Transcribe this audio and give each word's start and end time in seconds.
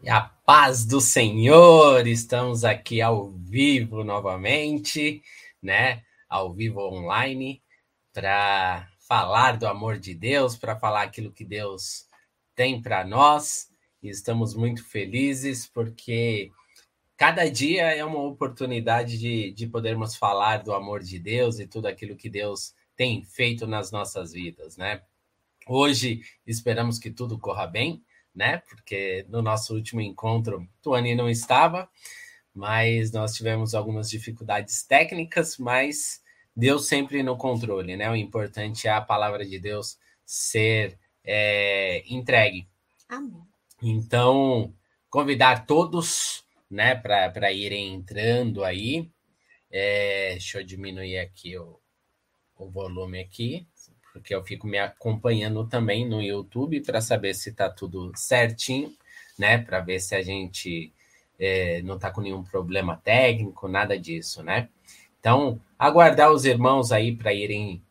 E 0.00 0.08
a 0.08 0.20
paz 0.20 0.86
do 0.86 1.00
Senhor, 1.00 2.06
estamos 2.06 2.64
aqui 2.64 3.02
ao 3.02 3.32
vivo 3.32 4.04
novamente, 4.04 5.24
né? 5.60 6.04
Ao 6.28 6.52
vivo 6.54 6.80
online, 6.80 7.60
para 8.12 8.88
falar 9.00 9.58
do 9.58 9.66
amor 9.66 9.98
de 9.98 10.14
Deus, 10.14 10.56
para 10.56 10.78
falar 10.78 11.02
aquilo 11.02 11.32
que 11.32 11.44
Deus 11.44 12.06
tem 12.54 12.80
para 12.80 13.04
nós. 13.04 13.70
E 14.00 14.08
estamos 14.08 14.54
muito 14.54 14.84
felizes 14.84 15.66
porque 15.66 16.52
cada 17.16 17.50
dia 17.50 17.92
é 17.92 18.04
uma 18.04 18.22
oportunidade 18.22 19.18
de, 19.18 19.50
de 19.50 19.66
podermos 19.66 20.14
falar 20.14 20.58
do 20.58 20.72
amor 20.72 21.02
de 21.02 21.18
Deus 21.18 21.58
e 21.58 21.66
tudo 21.66 21.86
aquilo 21.86 22.14
que 22.14 22.30
Deus 22.30 22.72
tem 22.94 23.24
feito 23.24 23.66
nas 23.66 23.90
nossas 23.90 24.32
vidas, 24.32 24.76
né? 24.76 25.02
Hoje 25.66 26.22
esperamos 26.46 27.00
que 27.00 27.10
tudo 27.10 27.36
corra 27.36 27.66
bem 27.66 28.04
né? 28.38 28.62
Porque 28.68 29.26
no 29.28 29.42
nosso 29.42 29.74
último 29.74 30.00
encontro, 30.00 30.66
Tuani 30.80 31.16
não 31.16 31.28
estava, 31.28 31.90
mas 32.54 33.10
nós 33.10 33.34
tivemos 33.34 33.74
algumas 33.74 34.08
dificuldades 34.08 34.84
técnicas, 34.84 35.58
mas 35.58 36.22
Deus 36.54 36.86
sempre 36.86 37.20
no 37.24 37.36
controle, 37.36 37.96
né? 37.96 38.08
O 38.08 38.14
importante 38.14 38.86
é 38.86 38.92
a 38.92 39.00
palavra 39.00 39.44
de 39.44 39.58
Deus 39.58 39.98
ser 40.24 40.96
é, 41.24 42.04
entregue. 42.06 42.68
Amém. 43.08 43.42
Então, 43.82 44.72
convidar 45.10 45.66
todos, 45.66 46.44
né, 46.70 46.94
para 46.94 47.52
irem 47.52 47.94
entrando 47.94 48.62
aí. 48.62 49.10
É, 49.68 50.30
deixa 50.32 50.60
eu 50.60 50.64
diminuir 50.64 51.18
aqui 51.18 51.58
o, 51.58 51.80
o 52.56 52.70
volume 52.70 53.18
aqui 53.18 53.66
porque 54.18 54.34
eu 54.34 54.44
fico 54.44 54.66
me 54.66 54.78
acompanhando 54.78 55.66
também 55.66 56.06
no 56.06 56.20
YouTube 56.20 56.80
para 56.80 57.00
saber 57.00 57.34
se 57.34 57.50
está 57.50 57.70
tudo 57.70 58.12
certinho, 58.14 58.94
né? 59.38 59.58
Para 59.58 59.80
ver 59.80 60.00
se 60.00 60.14
a 60.14 60.22
gente 60.22 60.92
é, 61.38 61.80
não 61.82 61.96
está 61.96 62.10
com 62.10 62.20
nenhum 62.20 62.42
problema 62.42 63.00
técnico, 63.02 63.68
nada 63.68 63.98
disso, 63.98 64.42
né? 64.42 64.68
Então, 65.20 65.60
aguardar 65.78 66.30
os 66.32 66.44
irmãos 66.44 66.92
aí 66.92 67.14
para 67.14 67.32
irem 67.32 67.82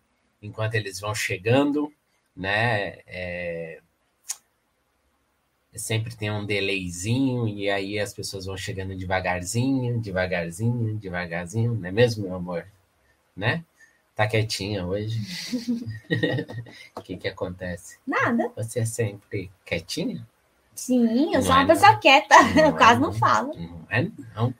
enquanto 0.41 0.75
eles 0.75 0.99
vão 0.99 1.15
chegando, 1.15 1.91
né? 2.35 2.99
É, 3.07 3.79
sempre 5.75 6.15
tem 6.15 6.31
um 6.31 6.45
delayzinho 6.45 7.47
e 7.47 7.69
aí 7.69 7.99
as 7.99 8.13
pessoas 8.13 8.45
vão 8.45 8.57
chegando 8.57 8.95
devagarzinho, 8.95 9.99
devagarzinho, 9.99 10.95
devagarzinho, 10.97 11.75
não 11.75 11.87
é 11.87 11.91
mesmo, 11.91 12.23
meu 12.23 12.35
amor? 12.35 12.67
Né? 13.35 13.63
Tá 14.17 14.27
quietinha 14.27 14.83
hoje? 14.83 15.21
O 16.95 17.01
que 17.03 17.17
que 17.17 17.27
acontece? 17.27 17.99
Nada. 18.05 18.51
Você 18.55 18.79
é 18.79 18.85
sempre 18.85 19.51
quietinha? 19.63 20.27
Sim, 20.73 21.27
eu 21.27 21.33
Não 21.33 21.41
sou 21.43 21.51
uma 21.51 21.61
é, 21.61 21.67
pessoa 21.67 21.95
quieta. 21.97 22.35
Não 22.55 22.63
eu 22.65 22.69
é, 22.69 22.71
quase 22.71 22.99
não 22.99 23.11
não. 23.11 23.13
falo. 23.13 23.53
Não 23.55 23.85
é, 23.91 24.07
não. 24.35 24.51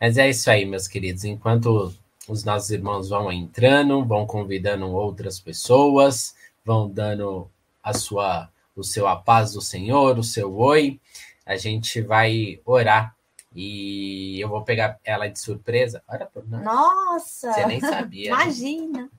Mas 0.00 0.18
é 0.18 0.28
isso 0.28 0.50
aí, 0.50 0.64
meus 0.64 0.88
queridos. 0.88 1.22
Enquanto 1.22 1.94
os 2.26 2.42
nossos 2.42 2.72
irmãos 2.72 3.08
vão 3.08 3.30
entrando, 3.30 4.04
vão 4.04 4.26
convidando 4.26 4.90
outras 4.90 5.38
pessoas, 5.38 6.34
vão 6.64 6.90
dando 6.90 7.48
a 7.80 7.94
sua, 7.94 8.50
o 8.74 8.82
seu 8.82 9.06
a 9.06 9.14
paz 9.14 9.52
do 9.52 9.60
Senhor, 9.60 10.18
o 10.18 10.24
seu 10.24 10.52
oi, 10.56 10.98
a 11.46 11.56
gente 11.56 12.00
vai 12.00 12.60
orar. 12.64 13.14
E 13.54 14.40
eu 14.40 14.48
vou 14.48 14.62
pegar 14.62 14.98
ela 15.04 15.28
de 15.28 15.38
surpresa. 15.38 16.02
Nada. 16.08 16.64
Nossa! 16.64 17.52
Você 17.52 17.66
nem 17.66 17.80
sabia. 17.80 18.30
né? 18.30 18.42
Imagina. 18.42 19.10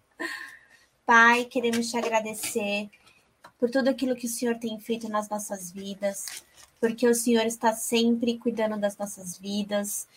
Pai, 1.06 1.46
queremos 1.46 1.90
te 1.90 1.98
agradecer 1.98 2.90
por 3.60 3.70
tudo 3.70 3.90
aquilo 3.90 4.16
que 4.16 4.26
o 4.26 4.30
Senhor 4.30 4.56
tem 4.56 4.80
feito 4.80 5.10
nas 5.10 5.30
nossas 5.30 5.72
vidas, 5.72 6.44
porque 6.80 7.08
o 7.08 7.14
Senhor 7.14 7.46
está 7.46 7.74
sempre 7.74 8.38
cuidando 8.38 8.78
das 8.78 8.98
nossas 8.98 9.38
vidas, 9.38 10.08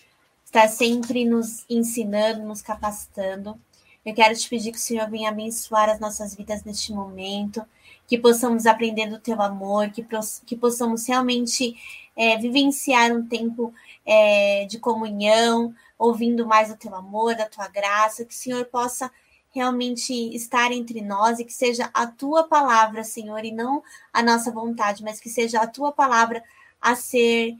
está 0.45 0.69
sempre 0.69 1.25
nos 1.25 1.65
ensinando, 1.69 2.45
nos 2.45 2.63
capacitando. 2.63 3.61
Eu 4.05 4.15
quero 4.15 4.35
te 4.37 4.49
pedir 4.49 4.71
que 4.71 4.79
o 4.79 4.81
Senhor 4.81 5.11
venha 5.11 5.31
abençoar 5.31 5.89
as 5.89 5.99
nossas 5.99 6.35
vidas 6.35 6.63
neste 6.63 6.93
momento, 6.93 7.65
que 8.07 8.19
possamos 8.19 8.65
aprender 8.67 9.09
do 9.09 9.19
teu 9.19 9.41
amor, 9.43 9.91
que, 9.91 10.07
que 10.47 10.57
possamos 10.57 11.07
realmente 11.07 11.75
é, 12.17 12.37
vivenciar 12.39 13.13
um 13.13 13.27
tempo 13.27 13.75
é, 14.05 14.67
de 14.67 14.79
comunhão, 14.79 15.75
ouvindo 15.99 16.47
mais 16.47 16.69
do 16.69 16.77
teu 16.77 16.95
amor, 16.95 17.35
da 17.35 17.47
tua 17.47 17.69
graça, 17.69 18.25
que 18.25 18.35
o 18.35 18.37
Senhor 18.37 18.65
possa 18.67 19.11
realmente 19.55 20.13
estar 20.35 20.73
entre 20.73 21.01
nós 21.01 21.39
e 21.39 21.45
que 21.45 21.53
seja 21.53 21.89
a 21.95 22.07
tua 22.07 22.45
palavra, 22.45 23.05
Senhor, 23.05 23.45
e 23.45 23.53
não 23.53 23.83
a 24.13 24.23
nossa 24.23 24.51
vontade, 24.51 25.03
mas 25.03 25.21
que 25.21 25.31
seja 25.31 25.61
a 25.61 25.67
tua 25.67 25.93
palavra 25.93 26.43
a 26.81 26.97
ser 26.97 27.55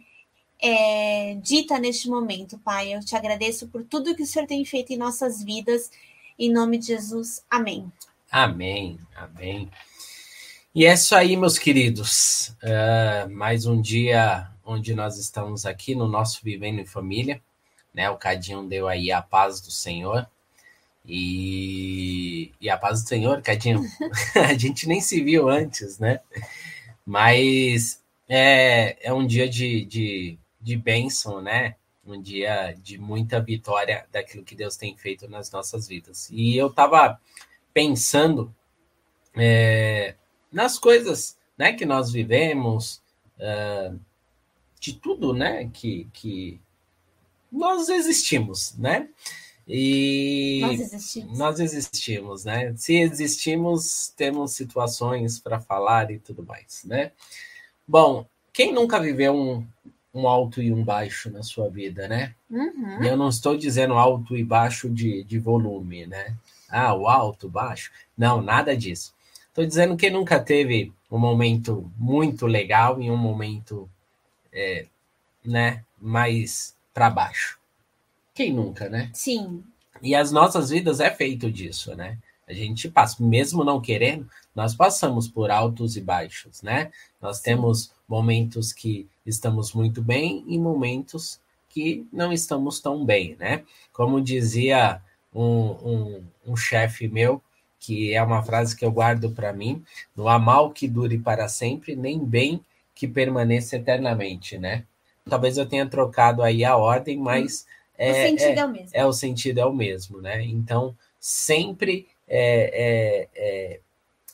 é, 0.61 1.37
dita 1.41 1.79
neste 1.79 2.09
momento, 2.09 2.59
Pai. 2.59 2.95
Eu 2.95 3.01
te 3.01 3.15
agradeço 3.15 3.69
por 3.69 3.85
tudo 3.85 4.15
que 4.15 4.23
o 4.23 4.27
Senhor 4.27 4.47
tem 4.47 4.65
feito 4.65 4.93
em 4.93 4.97
nossas 4.97 5.43
vidas. 5.43 5.91
Em 6.37 6.53
nome 6.53 6.79
de 6.79 6.87
Jesus, 6.87 7.45
amém. 7.49 7.91
Amém, 8.31 8.99
amém. 9.15 9.71
E 10.75 10.85
é 10.85 10.93
isso 10.93 11.15
aí, 11.15 11.37
meus 11.37 11.57
queridos. 11.57 12.53
Ah, 12.61 13.29
mais 13.31 13.65
um 13.65 13.81
dia 13.81 14.51
onde 14.65 14.95
nós 14.95 15.19
estamos 15.19 15.67
aqui 15.67 15.95
no 15.95 16.09
nosso 16.09 16.41
Vivendo 16.43 16.81
em 16.81 16.87
Família. 16.87 17.41
Né? 17.93 18.09
O 18.11 18.17
Cadinho 18.17 18.67
deu 18.67 18.89
aí 18.89 19.13
a 19.13 19.23
paz 19.23 19.61
do 19.61 19.71
Senhor. 19.71 20.27
E, 21.07 22.51
e 22.61 22.71
a 22.71 22.79
paz 22.79 23.03
do 23.03 23.09
Senhor, 23.09 23.43
Cadinho, 23.43 23.83
a 24.35 24.55
gente 24.55 24.89
nem 24.89 25.01
se 25.01 25.23
viu 25.23 25.51
antes, 25.51 25.99
né? 25.99 26.21
Mas 27.05 28.03
é, 28.27 28.97
é 29.07 29.13
um 29.13 29.27
dia 29.27 29.47
de, 29.47 29.85
de, 29.85 30.39
de 30.61 30.77
bênção, 30.77 31.43
né? 31.43 31.77
Um 32.07 32.21
dia 32.21 32.75
de 32.83 32.97
muita 32.97 33.39
vitória 33.39 34.07
daquilo 34.11 34.45
que 34.45 34.55
Deus 34.55 34.77
tem 34.77 34.97
feito 34.97 35.29
nas 35.29 35.51
nossas 35.51 35.87
vidas. 35.87 36.31
E 36.31 36.57
eu 36.57 36.69
estava 36.69 37.21
pensando 37.75 38.55
é, 39.37 40.15
nas 40.51 40.79
coisas 40.79 41.37
né, 41.57 41.73
que 41.73 41.85
nós 41.85 42.11
vivemos, 42.13 43.03
ah, 43.41 43.93
de 44.85 44.93
tudo 44.93 45.33
né, 45.33 45.71
que, 45.73 46.07
que 46.13 46.61
nós 47.51 47.89
existimos, 47.89 48.77
né? 48.77 49.09
E 49.67 50.59
Nós 50.61 50.79
existimos. 50.79 51.39
nós 51.39 51.59
existimos, 51.59 52.45
né? 52.45 52.75
Se 52.77 52.97
existimos, 52.97 54.13
temos 54.15 54.53
situações 54.53 55.39
para 55.39 55.59
falar 55.59 56.11
e 56.11 56.19
tudo 56.19 56.45
mais, 56.45 56.85
né? 56.85 57.13
Bom, 57.89 58.27
quem 58.53 58.75
nunca 58.75 59.01
viveu 59.01 59.35
um, 59.35 59.67
um 60.13 60.29
alto 60.29 60.61
e 60.61 60.71
um 60.71 60.85
baixo 60.85 61.31
na 61.31 61.43
sua 61.43 61.71
vida, 61.71 62.07
né? 62.07 62.35
Uhum. 62.51 63.03
E 63.03 63.07
eu 63.09 63.17
não 63.17 63.31
estou 63.31 63.57
dizendo 63.57 63.95
alto 63.95 64.37
e 64.37 64.45
baixo 64.45 64.91
de, 64.91 65.25
de 65.25 65.39
volume, 65.39 66.05
né? 66.07 66.37
Ah, 66.69 66.95
o 66.95 67.09
alto, 67.09 67.49
baixo. 67.49 67.91
Não, 68.19 68.43
nada 68.43 68.77
disso. 68.77 69.15
Estou 69.49 69.65
dizendo 69.65 69.97
que 69.97 70.11
nunca 70.11 70.39
teve 70.39 70.93
um 71.11 71.19
momento 71.19 71.91
muito 71.97 72.47
legal 72.47 73.01
e 73.01 73.11
um 73.11 73.17
momento, 73.17 73.89
é, 74.55 74.87
né, 75.45 75.85
mais 76.01 76.75
para 76.95 77.11
baixo. 77.11 77.59
Quem 78.33 78.53
nunca, 78.53 78.89
né? 78.89 79.11
Sim, 79.13 79.63
E 80.03 80.15
as 80.15 80.31
nossas 80.33 80.71
vidas 80.71 81.01
é 81.01 81.11
feito 81.11 81.51
disso, 81.51 81.95
né? 81.95 82.19
A 82.47 82.53
gente 82.53 82.91
passa, 82.91 83.23
mesmo 83.23 83.65
não 83.65 83.81
querendo, 83.81 84.29
nós 84.55 84.75
passamos 84.75 85.27
por 85.27 85.51
altos 85.51 85.97
e 85.97 86.01
baixos, 86.01 86.63
né? 86.63 86.91
Nós 87.21 87.41
temos 87.41 87.93
momentos 88.09 88.73
que 88.73 89.09
estamos 89.25 89.73
muito 89.73 90.03
bem 90.03 90.45
e 90.47 90.59
momentos 90.59 91.41
que 91.69 92.07
não 92.13 92.33
estamos 92.33 92.81
tão 92.81 93.05
bem, 93.05 93.37
né? 93.39 93.65
Como 93.93 94.21
dizia 94.21 95.01
um, 95.35 95.43
um, 95.45 96.25
um 96.47 96.57
chefe 96.57 97.09
meu, 97.09 97.43
que 97.81 98.15
é 98.15 98.23
uma 98.23 98.43
frase 98.43 98.77
que 98.77 98.85
eu 98.85 98.93
guardo 98.93 99.31
para 99.31 99.53
mim: 99.53 99.83
não 100.15 100.29
há 100.29 100.39
mal 100.39 100.71
que 100.71 100.87
dure 100.87 101.19
para 101.19 101.49
sempre, 101.49 101.97
nem 101.97 102.19
bem 102.25 102.61
que 103.07 103.13
permaneça 103.13 103.77
eternamente, 103.77 104.59
né? 104.59 104.85
Talvez 105.29 105.57
eu 105.57 105.67
tenha 105.67 105.87
trocado 105.87 106.43
aí 106.43 106.65
a 106.65 106.77
ordem, 106.77 107.17
mas 107.19 107.67
o 107.99 108.03
é, 108.03 108.15
sentido 108.29 108.59
é, 108.59 108.61
é 108.61 108.65
o 108.65 108.69
mesmo. 108.69 108.91
é 108.93 109.07
o 109.07 109.13
sentido 109.13 109.61
é 109.61 109.67
o 109.67 109.73
mesmo, 109.73 110.21
né? 110.21 110.43
Então 110.45 110.95
sempre 111.21 112.07
é, 112.29 112.71
é, 112.75 113.29
é- 113.37 113.81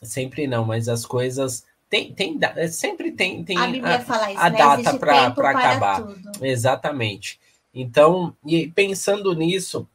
sempre 0.02 0.46
não, 0.46 0.64
mas 0.64 0.88
as 0.88 1.05
coisas 1.05 1.64
tem, 1.88 2.12
tem 2.12 2.38
é, 2.56 2.69
sempre 2.69 3.12
tem 3.12 3.44
tem 3.44 3.56
a 3.58 3.64
a- 3.64 3.69
isso, 3.96 4.40
a 4.40 4.50
né? 4.50 4.58
data 4.58 4.94
pra- 4.99 5.31
pra 5.31 5.32
para 5.32 5.50
acabar. 5.50 6.00
tudo. 6.06 6.44
Exatamente. 6.44 7.38
Então, 7.75 8.34
e 8.44 8.69
pensando 8.69 9.32
nisso, 9.34 9.87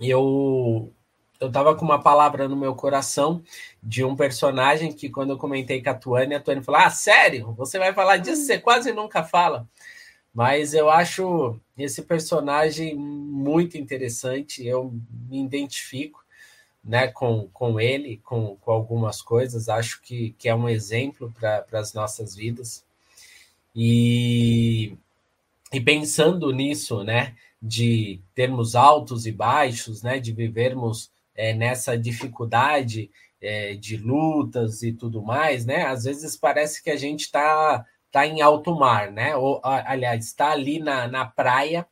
eu 0.00 0.90
eu 1.40 1.50
tava 1.50 1.74
com 1.74 1.84
uma 1.84 2.02
palavra 2.02 2.48
no 2.48 2.56
meu 2.56 2.74
coração 2.74 3.42
de 3.82 4.04
um 4.04 4.16
personagem 4.16 4.92
que 4.92 5.08
quando 5.08 5.30
eu 5.30 5.38
comentei 5.38 5.82
com 5.82 5.90
a 5.90 5.94
Tuane, 5.94 6.34
a 6.34 6.40
Tuane 6.40 6.62
falou: 6.62 6.80
"Ah, 6.80 6.90
sério? 6.90 7.52
Você 7.56 7.78
vai 7.78 7.92
falar 7.94 8.18
disso? 8.18 8.44
Você 8.44 8.58
quase 8.58 8.92
nunca 8.92 9.22
fala". 9.24 9.68
Mas 10.34 10.74
eu 10.74 10.90
acho 10.90 11.58
esse 11.76 12.02
personagem 12.02 12.94
muito 12.94 13.78
interessante, 13.78 14.66
eu 14.66 14.92
me 15.28 15.42
identifico 15.42 16.24
né, 16.88 17.08
com, 17.08 17.48
com 17.52 17.80
ele, 17.80 18.18
com, 18.24 18.56
com 18.56 18.70
algumas 18.70 19.20
coisas, 19.20 19.68
acho 19.68 20.00
que, 20.00 20.34
que 20.38 20.48
é 20.48 20.54
um 20.54 20.68
exemplo 20.68 21.32
para 21.38 21.64
as 21.72 21.92
nossas 21.92 22.34
vidas. 22.34 22.84
E, 23.74 24.96
e 25.72 25.80
pensando 25.80 26.50
nisso, 26.50 27.04
né, 27.04 27.36
de 27.60 28.20
termos 28.34 28.74
altos 28.74 29.26
e 29.26 29.32
baixos, 29.32 30.02
né, 30.02 30.18
de 30.18 30.32
vivermos 30.32 31.10
é, 31.38 31.54
nessa 31.54 31.96
dificuldade 31.96 33.10
é, 33.40 33.76
de 33.76 33.96
lutas 33.96 34.82
e 34.82 34.92
tudo 34.92 35.22
mais, 35.22 35.64
né, 35.64 35.86
às 35.86 36.02
vezes 36.02 36.36
parece 36.36 36.82
que 36.82 36.90
a 36.90 36.96
gente 36.96 37.20
está 37.20 37.86
tá 38.10 38.26
em 38.26 38.42
alto 38.42 38.74
mar, 38.74 39.12
né, 39.12 39.36
ou, 39.36 39.60
aliás, 39.62 40.26
está 40.26 40.50
ali 40.50 40.80
na, 40.80 41.06
na 41.06 41.24
praia 41.24 41.86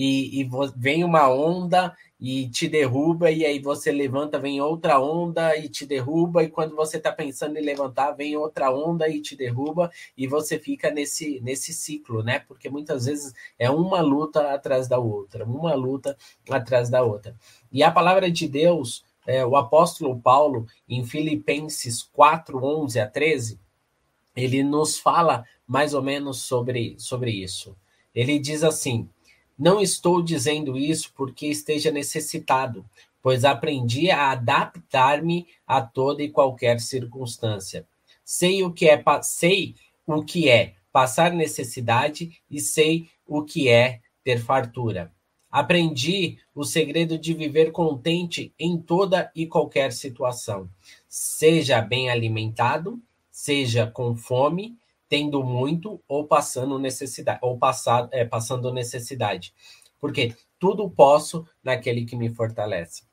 e, 0.00 0.40
e 0.40 0.48
vem 0.76 1.02
uma 1.02 1.28
onda 1.28 1.92
e 2.20 2.48
te 2.48 2.68
derruba, 2.68 3.32
e 3.32 3.44
aí 3.44 3.58
você 3.58 3.90
levanta, 3.90 4.38
vem 4.38 4.60
outra 4.60 5.00
onda 5.00 5.56
e 5.56 5.68
te 5.68 5.84
derruba, 5.84 6.44
e 6.44 6.48
quando 6.48 6.76
você 6.76 6.98
está 6.98 7.10
pensando 7.10 7.56
em 7.56 7.64
levantar, 7.64 8.12
vem 8.12 8.36
outra 8.36 8.72
onda 8.72 9.08
e 9.08 9.20
te 9.20 9.34
derruba, 9.34 9.90
e 10.16 10.28
você 10.28 10.56
fica 10.56 10.88
nesse, 10.88 11.40
nesse 11.40 11.72
ciclo, 11.72 12.22
né? 12.22 12.38
Porque 12.38 12.70
muitas 12.70 13.06
vezes 13.06 13.34
é 13.58 13.68
uma 13.68 14.00
luta 14.00 14.54
atrás 14.54 14.86
da 14.86 15.00
outra, 15.00 15.44
uma 15.44 15.74
luta 15.74 16.16
atrás 16.48 16.88
da 16.88 17.02
outra. 17.02 17.34
E 17.72 17.82
a 17.82 17.90
palavra 17.90 18.30
de 18.30 18.46
Deus, 18.46 19.04
é, 19.26 19.44
o 19.44 19.56
apóstolo 19.56 20.16
Paulo, 20.20 20.64
em 20.88 21.04
Filipenses 21.04 22.04
4, 22.04 22.64
11 22.64 23.00
a 23.00 23.06
13, 23.08 23.58
ele 24.36 24.62
nos 24.62 24.96
fala 24.96 25.44
mais 25.66 25.92
ou 25.92 26.02
menos 26.04 26.42
sobre, 26.42 26.94
sobre 27.00 27.32
isso. 27.32 27.76
Ele 28.14 28.38
diz 28.38 28.62
assim 28.62 29.08
não 29.58 29.80
estou 29.80 30.22
dizendo 30.22 30.76
isso 30.76 31.12
porque 31.14 31.46
esteja 31.46 31.90
necessitado, 31.90 32.84
pois 33.20 33.44
aprendi 33.44 34.10
a 34.10 34.30
adaptar-me 34.30 35.46
a 35.66 35.82
toda 35.82 36.22
e 36.22 36.30
qualquer 36.30 36.80
circunstância. 36.80 37.86
Sei 38.24 38.62
o 38.62 38.72
que 38.72 38.88
é 38.88 39.02
sei 39.22 39.74
o 40.06 40.22
que 40.22 40.48
é 40.48 40.74
passar 40.92 41.32
necessidade 41.32 42.40
e 42.50 42.60
sei 42.60 43.08
o 43.26 43.42
que 43.42 43.68
é 43.68 44.00
ter 44.22 44.38
fartura. 44.38 45.12
Aprendi 45.50 46.38
o 46.54 46.64
segredo 46.64 47.18
de 47.18 47.32
viver 47.32 47.72
contente 47.72 48.52
em 48.58 48.78
toda 48.78 49.30
e 49.34 49.46
qualquer 49.46 49.92
situação, 49.92 50.68
seja 51.08 51.80
bem 51.80 52.10
alimentado, 52.10 53.00
seja 53.30 53.86
com 53.86 54.14
fome, 54.14 54.76
tendo 55.08 55.42
muito 55.42 56.02
ou 56.06 56.26
passando 56.26 56.78
necessidade, 56.78 57.38
ou 57.42 57.58
passado, 57.58 58.08
é, 58.12 58.24
passando 58.24 58.72
necessidade. 58.72 59.54
Porque 60.00 60.34
tudo 60.58 60.90
posso 60.90 61.46
naquele 61.62 62.04
que 62.04 62.16
me 62.16 62.28
fortalece. 62.28 63.04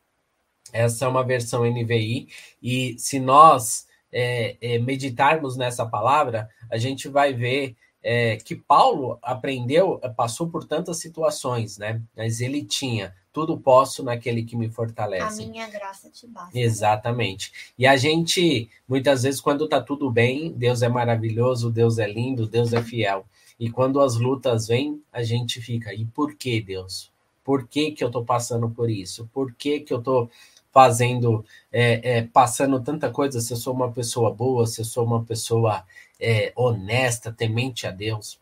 Essa 0.73 1.05
é 1.05 1.07
uma 1.07 1.23
versão 1.23 1.63
NVI, 1.63 2.27
e 2.61 2.95
se 2.97 3.19
nós 3.19 3.87
é, 4.11 4.57
é, 4.61 4.79
meditarmos 4.79 5.55
nessa 5.55 5.85
palavra, 5.85 6.49
a 6.71 6.77
gente 6.77 7.07
vai 7.07 7.33
ver 7.33 7.75
é, 8.07 8.37
que 8.37 8.55
Paulo 8.55 9.17
aprendeu, 9.19 9.99
passou 10.15 10.47
por 10.47 10.63
tantas 10.63 10.97
situações, 10.97 11.79
né? 11.79 11.99
Mas 12.15 12.39
ele 12.39 12.63
tinha 12.63 13.15
tudo 13.33 13.57
posso 13.57 14.03
naquele 14.03 14.43
que 14.43 14.55
me 14.55 14.69
fortalece. 14.69 15.43
A 15.43 15.47
minha 15.47 15.67
graça 15.67 16.07
te 16.11 16.27
basta. 16.27 16.57
Exatamente. 16.57 17.51
E 17.75 17.87
a 17.87 17.97
gente, 17.97 18.69
muitas 18.87 19.23
vezes, 19.23 19.41
quando 19.41 19.67
tá 19.67 19.81
tudo 19.81 20.11
bem, 20.11 20.51
Deus 20.51 20.83
é 20.83 20.87
maravilhoso, 20.87 21.71
Deus 21.71 21.97
é 21.97 22.07
lindo, 22.07 22.47
Deus 22.47 22.73
é 22.73 22.81
fiel. 22.83 23.25
E 23.59 23.71
quando 23.71 23.99
as 23.99 24.17
lutas 24.17 24.67
vêm, 24.67 25.01
a 25.11 25.23
gente 25.23 25.59
fica, 25.59 25.91
e 25.91 26.05
por 26.05 26.35
que, 26.35 26.61
Deus? 26.61 27.11
Por 27.43 27.67
que, 27.67 27.91
que 27.91 28.03
eu 28.03 28.11
tô 28.11 28.23
passando 28.23 28.69
por 28.69 28.87
isso? 28.87 29.27
Por 29.33 29.51
que, 29.53 29.79
que 29.79 29.91
eu 29.91 30.01
tô 30.01 30.29
fazendo, 30.71 31.43
é, 31.71 32.17
é, 32.17 32.21
passando 32.21 32.79
tanta 32.81 33.09
coisa, 33.09 33.41
se 33.41 33.51
eu 33.51 33.57
sou 33.57 33.73
uma 33.73 33.91
pessoa 33.91 34.31
boa, 34.31 34.67
se 34.67 34.81
eu 34.81 34.85
sou 34.85 35.05
uma 35.05 35.23
pessoa 35.23 35.83
é, 36.19 36.51
honesta, 36.55 37.31
temente 37.31 37.87
a 37.87 37.91
Deus? 37.91 38.39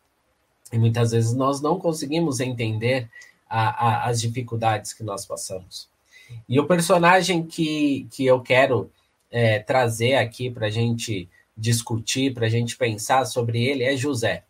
E 0.71 0.77
muitas 0.77 1.11
vezes 1.11 1.33
nós 1.33 1.61
não 1.61 1.79
conseguimos 1.79 2.39
entender 2.39 3.09
a, 3.49 3.69
a, 3.69 4.09
as 4.09 4.19
dificuldades 4.19 4.93
que 4.93 5.03
nós 5.03 5.25
passamos. 5.25 5.87
E 6.49 6.59
o 6.59 6.65
personagem 6.65 7.45
que, 7.45 8.07
que 8.11 8.25
eu 8.25 8.41
quero 8.41 8.91
é, 9.29 9.59
trazer 9.59 10.15
aqui 10.15 10.49
para 10.49 10.67
a 10.67 10.71
gente 10.71 11.29
discutir, 11.55 12.33
para 12.33 12.47
a 12.47 12.49
gente 12.49 12.75
pensar 12.75 13.25
sobre 13.25 13.63
ele 13.63 13.83
é 13.83 13.95
José. 13.95 14.43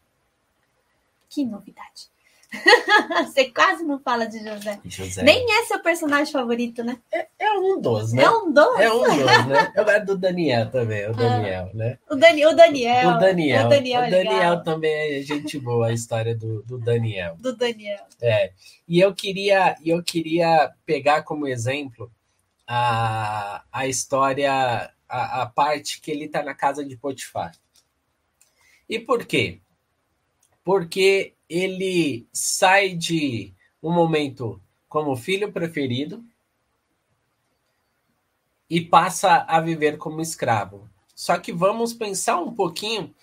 Que 1.30 1.44
novidade! 1.44 2.13
Você 3.26 3.46
quase 3.46 3.84
não 3.84 4.00
fala 4.00 4.26
de 4.26 4.40
José. 4.40 4.80
José. 4.86 5.24
Nem 5.24 5.46
é 5.52 5.66
seu 5.66 5.80
personagem 5.82 6.32
favorito, 6.32 6.84
né? 6.84 6.98
É, 7.12 7.28
é 7.40 7.52
um 7.54 7.82
dos, 7.82 8.14
né? 8.14 8.24
É 8.24 8.30
um 8.30 8.52
dos? 8.52 8.80
É 8.80 8.94
um 8.94 9.04
dos, 9.04 9.46
né? 9.48 9.74
Eu 9.76 9.86
gosto 9.86 10.06
do 10.06 10.18
Daniel 10.18 10.70
também, 10.70 11.08
o 11.08 11.10
ah. 11.10 11.14
Daniel, 11.14 11.70
ah, 11.74 11.78
né? 11.78 11.98
O, 12.10 12.16
Dani, 12.16 12.46
o 12.46 12.56
Daniel. 12.56 13.10
O 13.10 13.20
Daniel. 13.20 13.66
O 13.66 13.70
Daniel, 13.70 14.08
o 14.08 14.10
Daniel 14.10 14.64
também 14.64 15.20
é 15.20 15.22
gente 15.22 15.60
boa, 15.60 15.88
a 15.88 15.92
história 15.94 16.36
do, 16.36 16.62
do 16.64 16.78
Daniel. 16.78 17.36
Do 17.40 17.56
Daniel. 17.56 18.06
É. 18.22 18.52
E 18.88 19.00
eu 19.00 19.14
queria, 19.14 19.76
eu 19.84 20.04
queria 20.04 20.72
pegar 20.86 21.24
como 21.24 21.48
exemplo 21.48 22.12
a, 22.68 23.64
a 23.72 23.88
história, 23.88 24.92
a, 25.10 25.42
a 25.42 25.46
parte 25.48 26.00
que 26.00 26.12
ele 26.12 26.26
está 26.26 26.44
na 26.44 26.54
casa 26.54 26.86
de 26.86 26.96
Potifar. 26.96 27.52
E 28.88 29.00
por 29.00 29.26
quê? 29.26 29.60
Porque 30.64 31.33
ele 31.50 32.28
sai 32.32 32.96
de 32.96 33.54
um 33.82 33.92
momento 33.92 34.62
como 34.88 35.16
filho 35.16 35.52
preferido 35.52 36.24
e 38.70 38.82
passa 38.82 39.46
a 39.48 39.60
viver 39.60 39.98
como 39.98 40.22
escravo. 40.22 40.90
Só 41.16 41.38
que 41.38 41.52
vamos 41.52 41.94
pensar 41.94 42.40
um 42.40 42.54
pouquinho 42.54 43.14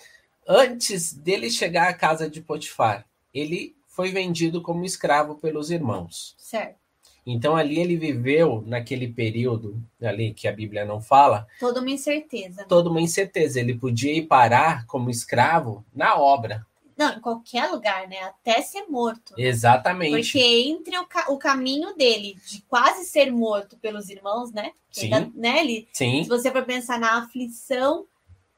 antes 0.46 1.12
dele 1.12 1.50
chegar 1.50 1.88
à 1.88 1.94
casa 1.94 2.28
de 2.28 2.40
Potifar. 2.40 3.06
Ele 3.32 3.75
foi 3.87 4.11
vendido 4.11 4.62
como 4.62 4.84
escravo 4.84 5.34
pelos 5.37 5.70
irmãos. 5.70 6.34
Certo. 6.38 6.81
Então 7.26 7.55
ali 7.56 7.78
ele 7.78 7.96
viveu 7.96 8.62
naquele 8.67 9.08
período 9.08 9.82
ali 10.00 10.32
que 10.32 10.48
a 10.48 10.53
Bíblia 10.53 10.84
não 10.84 11.00
fala. 11.00 11.46
Toda 11.58 11.81
uma 11.81 11.91
incerteza. 11.91 12.65
Toda 12.65 12.89
uma 12.89 13.00
incerteza. 13.00 13.60
Ele 13.60 13.74
podia 13.74 14.12
ir 14.12 14.27
parar 14.27 14.86
como 14.86 15.10
escravo 15.10 15.84
na 15.94 16.17
obra. 16.17 16.67
Não, 17.01 17.17
em 17.17 17.21
qualquer 17.21 17.71
lugar, 17.71 18.07
né? 18.09 18.19
Até 18.25 18.61
ser 18.61 18.85
morto. 18.87 19.33
Exatamente. 19.39 20.11
Porque 20.11 20.39
entre 20.39 20.99
o, 20.99 21.07
ca 21.07 21.33
o 21.33 21.39
caminho 21.39 21.97
dele 21.97 22.37
de 22.47 22.61
quase 22.69 23.07
ser 23.07 23.33
morto 23.33 23.79
pelos 23.79 24.11
irmãos, 24.11 24.53
né? 24.53 24.73
Sim. 24.91 25.15
Ainda, 25.15 25.33
né? 25.35 25.61
Ele, 25.61 25.89
Sim. 25.95 26.23
Se 26.23 26.29
você 26.29 26.51
for 26.51 26.63
pensar 26.67 27.01
na 27.01 27.17
aflição 27.17 28.07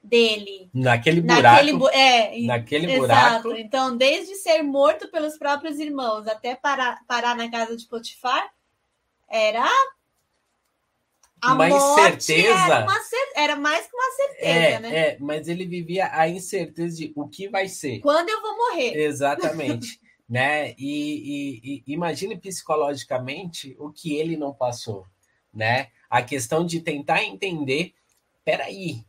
dele. 0.02 0.68
Naquele 0.74 1.20
buraco. 1.20 1.78
Naquele, 1.78 1.96
é, 1.96 2.40
naquele 2.42 2.92
exato. 2.92 3.42
buraco. 3.44 3.60
Então, 3.60 3.96
desde 3.96 4.34
ser 4.34 4.60
morto 4.64 5.08
pelos 5.08 5.38
próprios 5.38 5.78
irmãos 5.78 6.26
até 6.26 6.56
parar, 6.56 7.00
parar 7.06 7.36
na 7.36 7.48
casa 7.48 7.76
de 7.76 7.86
Potifar, 7.86 8.50
era 9.28 9.70
a 11.42 11.54
uma 11.54 11.68
incerteza. 11.68 12.48
Era, 12.48 12.84
uma, 12.84 13.00
era, 13.34 13.56
mais 13.56 13.86
que 13.86 13.96
uma 13.96 14.10
certeza, 14.12 14.48
é, 14.48 14.80
né? 14.80 14.96
É, 14.96 15.16
mas 15.18 15.48
ele 15.48 15.66
vivia 15.66 16.08
a 16.12 16.28
incerteza 16.28 16.96
de 16.96 17.12
o 17.16 17.28
que 17.28 17.48
vai 17.48 17.68
ser. 17.68 17.98
Quando 18.00 18.28
eu 18.28 18.40
vou 18.40 18.56
morrer. 18.56 18.96
Exatamente. 18.96 20.00
né? 20.28 20.74
E, 20.78 20.78
e, 20.78 21.82
e, 21.86 21.92
imagine 21.92 22.38
psicologicamente 22.38 23.76
o 23.78 23.90
que 23.90 24.14
ele 24.14 24.36
não 24.36 24.54
passou, 24.54 25.04
né? 25.52 25.88
A 26.08 26.22
questão 26.22 26.64
de 26.64 26.80
tentar 26.80 27.24
entender, 27.24 27.92
peraí, 28.44 29.04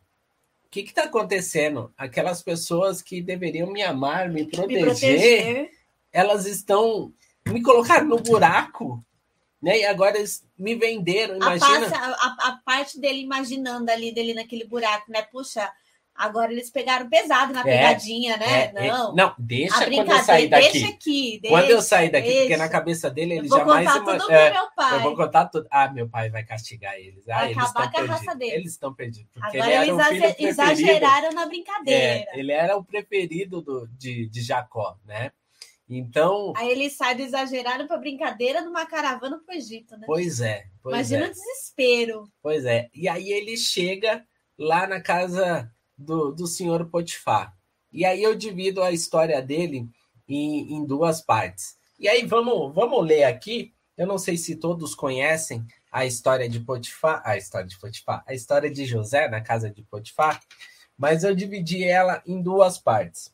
o 0.66 0.70
que 0.70 0.82
está 0.82 1.04
acontecendo? 1.04 1.94
Aquelas 1.96 2.42
pessoas 2.42 3.02
que 3.02 3.22
deveriam 3.22 3.72
me 3.72 3.84
amar, 3.84 4.30
me 4.30 4.46
proteger, 4.46 4.82
me 4.82 4.86
proteger. 4.86 5.72
elas 6.12 6.46
estão 6.46 7.14
me 7.48 7.62
colocaram 7.62 8.08
no 8.08 8.20
buraco, 8.20 9.04
né? 9.64 9.80
E 9.80 9.86
agora 9.86 10.18
eles 10.18 10.46
me 10.60 10.76
venderam, 10.76 11.38
imagina. 11.38 11.88
A, 11.96 12.08
a, 12.10 12.50
a, 12.50 12.60
parte 12.66 13.00
dele 13.00 13.22
imaginando 13.22 13.90
ali, 13.90 14.14
dele 14.14 14.34
naquele 14.34 14.66
buraco, 14.66 15.10
né? 15.10 15.22
Puxa, 15.22 15.72
agora 16.14 16.52
eles 16.52 16.70
pegaram 16.70 17.10
pesado 17.10 17.54
na 17.54 17.62
é, 17.62 17.64
pegadinha, 17.64 18.36
né? 18.36 18.66
É, 18.66 18.74
não. 18.74 19.14
É, 19.14 19.16
não, 19.16 19.36
deixa 19.40 19.90
quando 19.90 20.12
eu 20.12 20.20
sair 20.20 20.50
daqui. 20.50 20.72
Deixa 20.74 20.88
aqui. 20.90 21.40
Deixa, 21.42 21.58
quando 21.58 21.70
eu 21.70 21.82
sair 21.82 22.12
daqui, 22.12 22.28
deixa. 22.28 22.42
porque 22.42 22.58
na 22.58 22.68
cabeça 22.68 23.10
dele 23.10 23.38
ele 23.38 23.48
jamais. 23.48 23.88
Eu 23.88 23.94
vou 23.94 24.02
contar 24.02 24.18
tudo 24.20 24.32
é, 24.34 24.52
pro 24.52 24.60
meu 24.60 24.72
pai. 24.76 24.96
Eu 24.96 25.02
vou 25.02 25.16
contar 25.16 25.46
tudo. 25.46 25.68
Ah, 25.72 25.88
meu 25.90 26.10
pai 26.10 26.30
vai 26.30 26.44
castigar 26.44 26.96
eles. 26.96 27.28
Ah, 27.30 27.36
vai 27.36 27.52
eles 27.52 27.58
acabar 27.58 27.90
com 27.90 28.02
a 28.02 28.04
raça 28.04 28.36
deles. 28.36 28.54
Eles 28.56 28.72
estão 28.74 28.94
perdidos. 28.94 29.32
Agora 29.42 29.86
ele 29.86 29.92
eles 29.92 30.36
exageraram 30.40 31.32
na 31.32 31.46
brincadeira. 31.46 32.04
É, 32.04 32.28
ele 32.38 32.52
era 32.52 32.76
o 32.76 32.84
preferido 32.84 33.62
do, 33.62 33.88
de, 33.98 34.28
de 34.28 34.42
Jacó, 34.42 34.98
né? 35.06 35.32
Então. 35.98 36.54
Aí 36.56 36.70
ele 36.70 36.90
sai 36.90 37.16
do 37.16 37.22
exagerado 37.22 37.88
para 37.88 37.98
brincadeira 37.98 38.62
numa 38.62 38.86
caravana 38.86 39.40
para 39.46 39.54
o 39.54 39.58
Egito, 39.58 39.98
né? 39.98 40.06
Pois 40.06 40.42
é. 40.42 40.66
Pois 40.82 40.94
Imagina 40.94 41.26
é. 41.26 41.30
o 41.30 41.32
desespero. 41.32 42.32
Pois 42.42 42.66
é. 42.66 42.90
E 42.94 43.08
aí 43.08 43.32
ele 43.32 43.56
chega 43.58 44.26
lá 44.58 44.88
na 44.88 45.02
casa 45.02 45.72
do, 45.98 46.32
do 46.32 46.48
senhor 46.48 46.90
Potifar. 46.90 47.56
E 47.92 48.06
aí 48.06 48.24
eu 48.24 48.36
divido 48.36 48.82
a 48.82 48.92
história 48.92 49.42
dele 49.42 49.88
em, 50.28 50.74
em 50.74 50.86
duas 50.86 51.22
partes. 51.22 51.78
E 52.00 52.08
aí 52.08 52.26
vamos, 52.26 52.74
vamos 52.74 53.06
ler 53.06 53.26
aqui. 53.26 53.74
Eu 53.96 54.08
não 54.08 54.18
sei 54.18 54.38
se 54.38 54.56
todos 54.56 54.96
conhecem 54.96 55.66
a 55.92 56.06
história 56.06 56.50
de 56.50 56.60
Potifar, 56.60 57.22
a 57.24 57.38
história 57.38 57.68
de 57.68 57.78
Potifar, 57.80 58.24
a 58.28 58.34
história 58.34 58.70
de 58.72 58.84
José 58.84 59.30
na 59.30 59.42
casa 59.42 59.70
de 59.70 59.84
Potifar, 59.84 60.42
mas 60.98 61.24
eu 61.24 61.36
dividi 61.36 61.84
ela 61.84 62.24
em 62.26 62.42
duas 62.42 62.80
partes. 62.80 63.32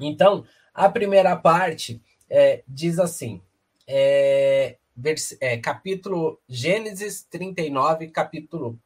Então, 0.00 0.44
a 0.76 0.90
primeira 0.90 1.34
parte 1.34 2.02
é, 2.28 2.62
diz 2.68 2.98
assim: 2.98 3.40
é, 3.88 4.76
vers, 4.94 5.36
é, 5.40 5.56
capítulo 5.56 6.38
Gênesis 6.46 7.24
39, 7.24 8.08
capítulo 8.08 8.78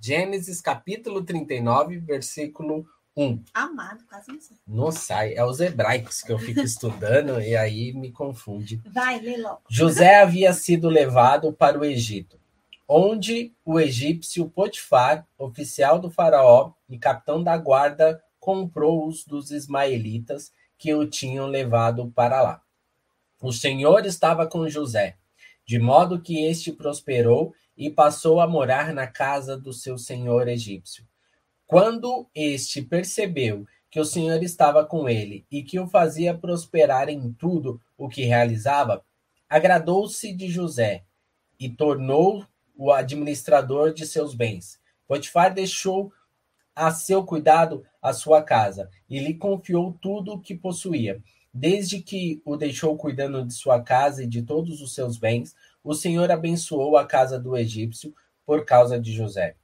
Gênesis, 0.00 0.62
capítulo 0.62 1.22
39, 1.22 1.98
versículo 1.98 2.86
1. 3.14 3.42
Amado, 3.52 4.04
quase 4.08 4.32
não 4.32 4.40
sei. 4.40 4.56
Não 4.66 4.92
sai, 4.92 5.34
é 5.34 5.44
os 5.44 5.60
hebraicos 5.60 6.22
que 6.22 6.32
eu 6.32 6.38
fico 6.38 6.60
estudando 6.60 7.40
e 7.40 7.54
aí 7.54 7.92
me 7.92 8.10
confunde. 8.10 8.80
Vai, 8.90 9.20
lê 9.20 9.36
logo. 9.36 9.60
José 9.68 10.20
havia 10.20 10.52
sido 10.54 10.88
levado 10.88 11.52
para 11.52 11.78
o 11.78 11.84
Egito, 11.84 12.40
onde 12.88 13.54
o 13.64 13.78
egípcio 13.78 14.48
Potifar, 14.48 15.26
oficial 15.38 15.98
do 15.98 16.10
faraó 16.10 16.72
e 16.88 16.98
capitão 16.98 17.42
da 17.42 17.56
guarda, 17.58 18.22
comprou-os 18.38 19.24
dos 19.24 19.50
ismaelitas 19.50 20.52
que 20.78 20.94
o 20.94 21.06
tinham 21.06 21.46
levado 21.46 22.10
para 22.14 22.42
lá. 22.42 22.62
O 23.40 23.52
Senhor 23.52 24.04
estava 24.06 24.46
com 24.46 24.68
José, 24.68 25.16
de 25.66 25.78
modo 25.78 26.20
que 26.20 26.44
este 26.46 26.72
prosperou 26.72 27.54
e 27.76 27.90
passou 27.90 28.40
a 28.40 28.46
morar 28.46 28.94
na 28.94 29.06
casa 29.06 29.56
do 29.56 29.72
seu 29.72 29.98
senhor 29.98 30.48
egípcio. 30.48 31.06
Quando 31.66 32.28
este 32.34 32.80
percebeu 32.80 33.66
que 33.90 34.00
o 34.00 34.04
Senhor 34.04 34.42
estava 34.42 34.84
com 34.84 35.08
ele 35.08 35.44
e 35.50 35.62
que 35.62 35.78
o 35.78 35.86
fazia 35.86 36.36
prosperar 36.36 37.08
em 37.08 37.32
tudo 37.32 37.80
o 37.96 38.08
que 38.08 38.24
realizava, 38.24 39.04
agradou-se 39.48 40.32
de 40.32 40.48
José 40.48 41.04
e 41.58 41.68
tornou 41.68 42.46
o 42.76 42.92
administrador 42.92 43.92
de 43.92 44.06
seus 44.06 44.34
bens. 44.34 44.78
Potifar 45.06 45.52
deixou 45.52 46.12
a 46.76 46.90
seu 46.90 47.24
cuidado 47.24 47.82
a 48.02 48.12
sua 48.12 48.42
casa 48.42 48.90
e 49.08 49.18
lhe 49.18 49.34
confiou 49.34 49.96
tudo 50.00 50.34
o 50.34 50.40
que 50.40 50.54
possuía. 50.54 51.22
Desde 51.52 52.02
que 52.02 52.42
o 52.44 52.54
deixou 52.54 52.94
cuidando 52.98 53.42
de 53.42 53.54
sua 53.54 53.80
casa 53.80 54.22
e 54.22 54.26
de 54.26 54.42
todos 54.42 54.82
os 54.82 54.94
seus 54.94 55.16
bens, 55.16 55.56
o 55.82 55.94
Senhor 55.94 56.30
abençoou 56.30 56.98
a 56.98 57.06
casa 57.06 57.38
do 57.38 57.56
egípcio 57.56 58.14
por 58.44 58.66
causa 58.66 59.00
de 59.00 59.10
José. 59.10 59.56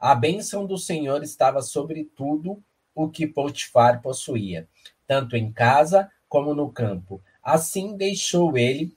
A 0.00 0.14
bênção 0.14 0.66
do 0.66 0.78
Senhor 0.78 1.22
estava 1.22 1.60
sobre 1.60 2.04
tudo 2.04 2.62
o 2.94 3.08
que 3.08 3.26
Potifar 3.26 4.00
possuía, 4.00 4.66
tanto 5.06 5.36
em 5.36 5.52
casa 5.52 6.10
como 6.26 6.54
no 6.54 6.72
campo. 6.72 7.22
Assim 7.42 7.96
deixou 7.96 8.56
ele 8.56 8.96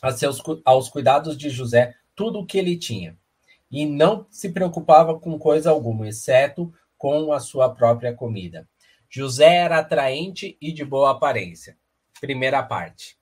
a 0.00 0.12
seus, 0.12 0.40
aos 0.64 0.88
cuidados 0.88 1.36
de 1.36 1.50
José 1.50 1.94
tudo 2.14 2.40
o 2.40 2.46
que 2.46 2.58
ele 2.58 2.76
tinha, 2.76 3.16
e 3.70 3.86
não 3.86 4.26
se 4.30 4.50
preocupava 4.50 5.18
com 5.18 5.38
coisa 5.38 5.70
alguma, 5.70 6.06
exceto 6.06 6.72
com 7.02 7.32
a 7.32 7.40
sua 7.40 7.68
própria 7.68 8.14
comida. 8.14 8.68
José 9.10 9.56
era 9.56 9.78
atraente 9.78 10.56
e 10.60 10.70
de 10.70 10.84
boa 10.84 11.10
aparência. 11.10 11.76
Primeira 12.20 12.62
parte. 12.62 13.18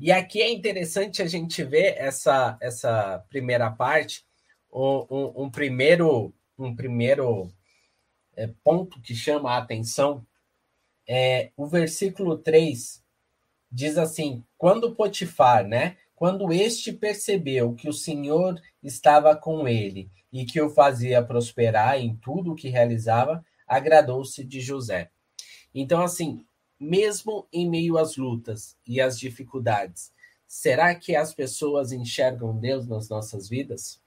E 0.00 0.12
aqui 0.12 0.40
é 0.40 0.48
interessante 0.48 1.20
a 1.20 1.26
gente 1.26 1.64
ver 1.64 1.96
essa, 1.98 2.56
essa 2.60 3.18
primeira 3.28 3.68
parte 3.68 4.24
um, 4.72 5.06
um, 5.10 5.42
um 5.42 5.50
primeiro, 5.50 6.32
um 6.56 6.72
primeiro 6.72 7.52
é, 8.36 8.48
ponto 8.62 9.00
que 9.00 9.12
chama 9.12 9.50
a 9.50 9.58
atenção 9.58 10.24
é 11.04 11.50
o 11.56 11.66
versículo 11.66 12.38
3 12.38 13.02
diz 13.72 13.98
assim: 13.98 14.44
quando 14.56 14.94
Potifar, 14.94 15.66
né? 15.66 15.96
Quando 16.24 16.50
este 16.54 16.90
percebeu 16.90 17.74
que 17.74 17.86
o 17.86 17.92
Senhor 17.92 18.58
estava 18.82 19.36
com 19.36 19.68
ele 19.68 20.10
e 20.32 20.46
que 20.46 20.58
o 20.58 20.70
fazia 20.70 21.22
prosperar 21.22 22.00
em 22.00 22.16
tudo 22.16 22.52
o 22.52 22.54
que 22.54 22.70
realizava, 22.70 23.44
agradou-se 23.68 24.42
de 24.42 24.58
José. 24.58 25.10
Então, 25.74 26.00
assim, 26.00 26.42
mesmo 26.80 27.46
em 27.52 27.68
meio 27.68 27.98
às 27.98 28.16
lutas 28.16 28.74
e 28.86 29.02
às 29.02 29.18
dificuldades, 29.18 30.14
será 30.48 30.94
que 30.94 31.14
as 31.14 31.34
pessoas 31.34 31.92
enxergam 31.92 32.56
Deus 32.56 32.86
nas 32.86 33.10
nossas 33.10 33.46
vidas? 33.46 34.00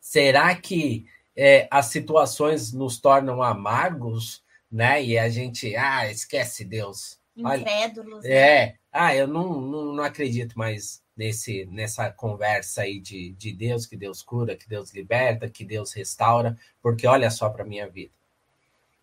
Será 0.00 0.56
que 0.56 1.04
é, 1.36 1.68
as 1.70 1.84
situações 1.84 2.72
nos 2.72 2.98
tornam 2.98 3.42
amargos, 3.42 4.42
né? 4.70 5.04
E 5.04 5.18
a 5.18 5.28
gente, 5.28 5.76
ah, 5.76 6.10
esquece 6.10 6.64
Deus. 6.64 7.20
Incrédulos. 7.36 8.24
Olha, 8.24 8.32
é, 8.32 8.66
né? 8.68 8.74
Ah, 8.92 9.14
eu 9.16 9.26
não, 9.26 9.60
não, 9.60 9.94
não 9.94 10.04
acredito 10.04 10.58
mais 10.58 11.02
nesse 11.16 11.66
nessa 11.66 12.10
conversa 12.10 12.82
aí 12.82 13.00
de, 13.00 13.32
de 13.32 13.52
Deus, 13.52 13.86
que 13.86 13.96
Deus 13.96 14.22
cura, 14.22 14.56
que 14.56 14.68
Deus 14.68 14.92
liberta, 14.92 15.48
que 15.48 15.64
Deus 15.64 15.92
restaura, 15.92 16.58
porque 16.82 17.06
olha 17.06 17.30
só 17.30 17.48
para 17.48 17.64
minha 17.64 17.88
vida. 17.88 18.12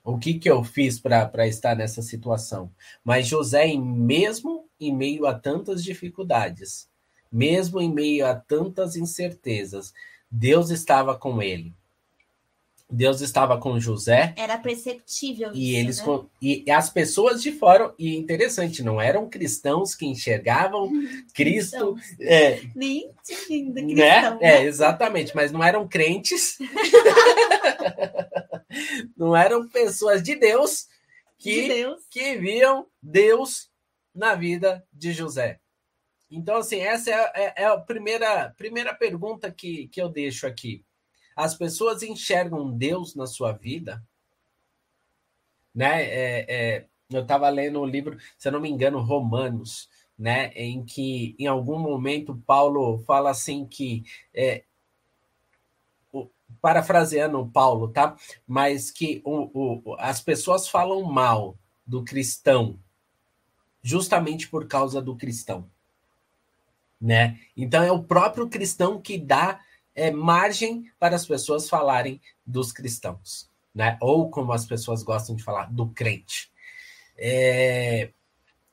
O 0.03 0.17
que, 0.17 0.35
que 0.39 0.49
eu 0.49 0.63
fiz 0.63 0.99
para 0.99 1.47
estar 1.47 1.75
nessa 1.75 2.01
situação? 2.01 2.71
Mas 3.03 3.27
José, 3.27 3.75
mesmo 3.75 4.67
em 4.79 4.95
meio 4.95 5.25
a 5.25 5.33
tantas 5.33 5.83
dificuldades, 5.83 6.89
mesmo 7.31 7.81
em 7.81 7.91
meio 7.91 8.25
a 8.25 8.35
tantas 8.35 8.95
incertezas, 8.95 9.93
Deus 10.31 10.69
estava 10.69 11.17
com 11.17 11.41
ele. 11.41 11.75
Deus 12.91 13.21
estava 13.21 13.59
com 13.59 13.79
José. 13.79 14.33
Era 14.35 14.57
perceptível 14.57 15.51
e 15.53 15.69
isso, 15.71 15.79
eles 15.79 16.05
né? 16.05 16.25
e 16.41 16.71
as 16.71 16.89
pessoas 16.89 17.41
de 17.41 17.51
fora 17.51 17.93
e 17.99 18.15
interessante, 18.15 18.81
não 18.81 18.99
eram 18.99 19.29
cristãos 19.29 19.93
que 19.93 20.07
enxergavam 20.07 20.89
Cristo, 21.33 21.95
é, 22.19 22.61
nem 22.75 23.11
né? 23.71 23.81
cristão, 23.83 24.37
É, 24.41 24.59
né? 24.59 24.63
exatamente, 24.63 25.35
mas 25.35 25.51
não 25.51 25.63
eram 25.63 25.87
crentes. 25.87 26.57
não 29.15 29.35
eram 29.35 29.67
pessoas 29.67 30.21
de 30.23 30.35
Deus 30.35 30.87
que 31.37 31.63
De 31.63 31.67
Deus. 31.69 32.03
que 32.09 32.37
viam 32.37 32.85
Deus 33.01 33.69
na 34.13 34.35
vida 34.35 34.83
de 34.91 35.13
José. 35.13 35.59
Então, 36.29 36.57
assim, 36.57 36.79
essa 36.79 37.09
é, 37.09 37.31
é- 37.35 37.53
é 37.63 37.65
a 37.65 37.77
primeira, 37.77 38.53
primeira 38.57 38.93
pergunta 38.93 39.49
que, 39.51 39.87
que 39.87 40.01
eu 40.01 40.09
deixo 40.09 40.45
aqui. 40.45 40.83
As 41.39 41.55
pessoas 41.55 42.03
enxergam 42.03 42.69
Deus 42.69 43.15
na 43.15 43.25
sua 43.25 43.53
vida? 43.53 44.03
Né? 45.73 46.03
É, 46.03 46.45
é, 46.77 46.85
eu 47.09 47.21
estava 47.21 47.47
lendo 47.47 47.79
um 47.79 47.85
livro, 47.85 48.17
se 48.37 48.49
eu 48.49 48.51
não 48.51 48.59
me 48.59 48.69
engano, 48.69 48.99
Romanos, 48.99 49.89
né? 50.17 50.47
Em 50.53 50.83
que, 50.83 51.37
em 51.39 51.47
algum 51.47 51.79
momento, 51.79 52.35
Paulo 52.45 52.99
fala 53.07 53.29
assim 53.29 53.65
que 53.65 54.03
é, 54.33 54.65
parafraseando 56.61 57.47
Paulo, 57.47 57.87
tá? 57.87 58.17
Mas 58.45 58.91
que 58.91 59.21
o, 59.23 59.91
o- 59.93 59.95
as 59.97 60.19
pessoas 60.19 60.67
falam 60.67 61.01
mal 61.03 61.57
do 61.87 62.03
cristão 62.03 62.77
justamente 63.81 64.49
por 64.49 64.67
causa 64.67 65.01
do 65.01 65.15
cristão, 65.15 65.69
né? 66.99 67.39
Então 67.55 67.81
é 67.81 67.91
o 67.91 68.03
próprio 68.03 68.49
cristão 68.49 68.99
que 69.01 69.17
dá 69.17 69.61
é, 69.99 70.11
margem 70.11 70.89
para 70.97 71.17
as 71.17 71.25
pessoas 71.25 71.67
falarem 71.67 72.21
dos 72.45 72.71
cristãos, 72.71 73.49
né? 73.75 73.97
Ou 73.99 74.29
como 74.29 74.53
as 74.53 74.65
pessoas 74.65 75.03
gostam 75.03 75.35
de 75.35 75.43
falar, 75.43 75.65
do 75.65 75.89
crente. 75.89 76.49
É, 77.17 78.11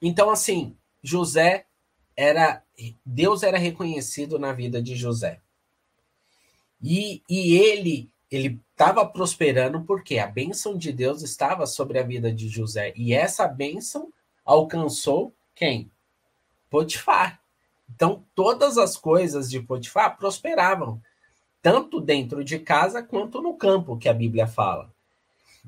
Então, 0.01 0.31
assim, 0.31 0.77
José 1.03 1.67
era 2.17 2.63
Deus 3.05 3.43
era 3.43 3.59
reconhecido 3.59 4.39
na 4.39 4.53
vida 4.53 4.81
de 4.81 4.95
José. 4.95 5.41
E, 6.81 7.23
e 7.29 7.57
ele 7.57 8.09
ele 8.31 8.61
estava 8.71 9.05
prosperando 9.07 9.83
porque 9.85 10.19
a 10.19 10.27
bênção 10.27 10.77
de 10.77 10.93
Deus 10.93 11.23
estava 11.23 11.67
sobre 11.67 11.99
a 11.99 12.03
vida 12.03 12.33
de 12.33 12.49
José. 12.49 12.93
E 12.97 13.13
essa 13.13 13.49
bênção 13.49 14.13
alcançou 14.45 15.35
quem? 15.55 15.91
Potifar. 16.71 17.41
Então, 17.93 18.25
todas 18.35 18.79
as 18.79 18.97
coisas 18.97 19.49
de 19.49 19.61
Potifar 19.61 20.17
prosperavam, 20.19 21.01
tanto 21.67 22.01
dentro 22.01 22.45
de 22.45 22.61
casa 22.61 23.03
quanto 23.03 23.43
no 23.43 23.53
campo, 23.55 23.99
que 23.99 24.09
a 24.09 24.15
Bíblia 24.15 24.47
fala. 24.47 24.89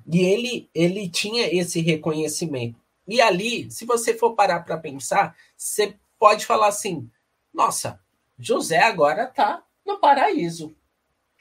E 0.07 0.21
ele, 0.21 0.71
ele 0.73 1.09
tinha 1.09 1.53
esse 1.53 1.81
reconhecimento. 1.81 2.79
E 3.05 3.21
ali, 3.21 3.69
se 3.69 3.85
você 3.85 4.15
for 4.17 4.35
parar 4.37 4.61
para 4.61 4.79
pensar, 4.79 5.35
você 5.57 5.97
pode 6.17 6.47
falar 6.47 6.69
assim: 6.69 7.11
nossa, 7.53 8.01
José 8.39 8.79
agora 8.79 9.25
está 9.25 9.65
no 9.85 9.99
paraíso. 9.99 10.73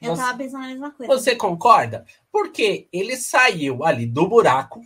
Eu 0.02 0.16
Você- 0.16 0.22
tava 0.24 0.38
pensando 0.40 0.64
a 0.64 0.68
mesma 0.70 0.90
coisa. 0.90 1.14
Você 1.14 1.36
concorda? 1.36 2.04
Porque 2.32 2.88
ele 2.92 3.16
saiu 3.16 3.84
ali 3.84 4.08
do 4.08 4.28
buraco, 4.28 4.82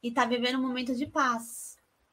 E 0.00 0.12
tá 0.12 0.24
vivendo 0.24 0.60
um 0.60 0.62
momento 0.62 0.94
de 0.94 1.06
paz. 1.06 1.67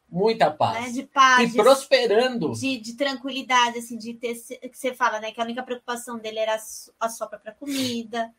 Muita 0.09 0.50
Né? 0.50 0.55
paz, 0.55 0.93
De 0.93 1.03
paz, 1.03 1.50
e 1.50 1.51
de, 1.53 1.57
prosperando. 1.57 2.51
de, 2.53 2.77
de 2.77 2.93
tranquilidade, 2.93 3.79
assim, 3.79 3.97
de 3.97 4.13
ter. 4.13 4.35
Que 4.35 4.77
você 4.77 4.93
fala, 4.93 5.19
né? 5.19 5.31
Que 5.31 5.41
a 5.41 5.43
única 5.43 5.63
preocupação 5.63 6.17
dele 6.17 6.39
era 6.39 6.55
a 6.55 6.59
su- 6.59 6.93
a 7.00 7.09
sua 7.09 7.27
própria 7.27 7.53
comida, 7.53 8.33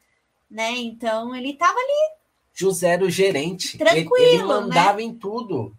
né? 0.50 0.70
Então 0.72 1.34
ele 1.34 1.54
tava 1.54 1.78
ali. 1.78 2.16
José 2.54 2.94
era 2.94 3.04
o 3.04 3.10
gerente. 3.10 3.76
Tranquilo, 3.76 4.16
ele, 4.16 4.34
ele 4.36 4.44
mandava 4.44 5.02
em 5.02 5.14
tudo. 5.14 5.76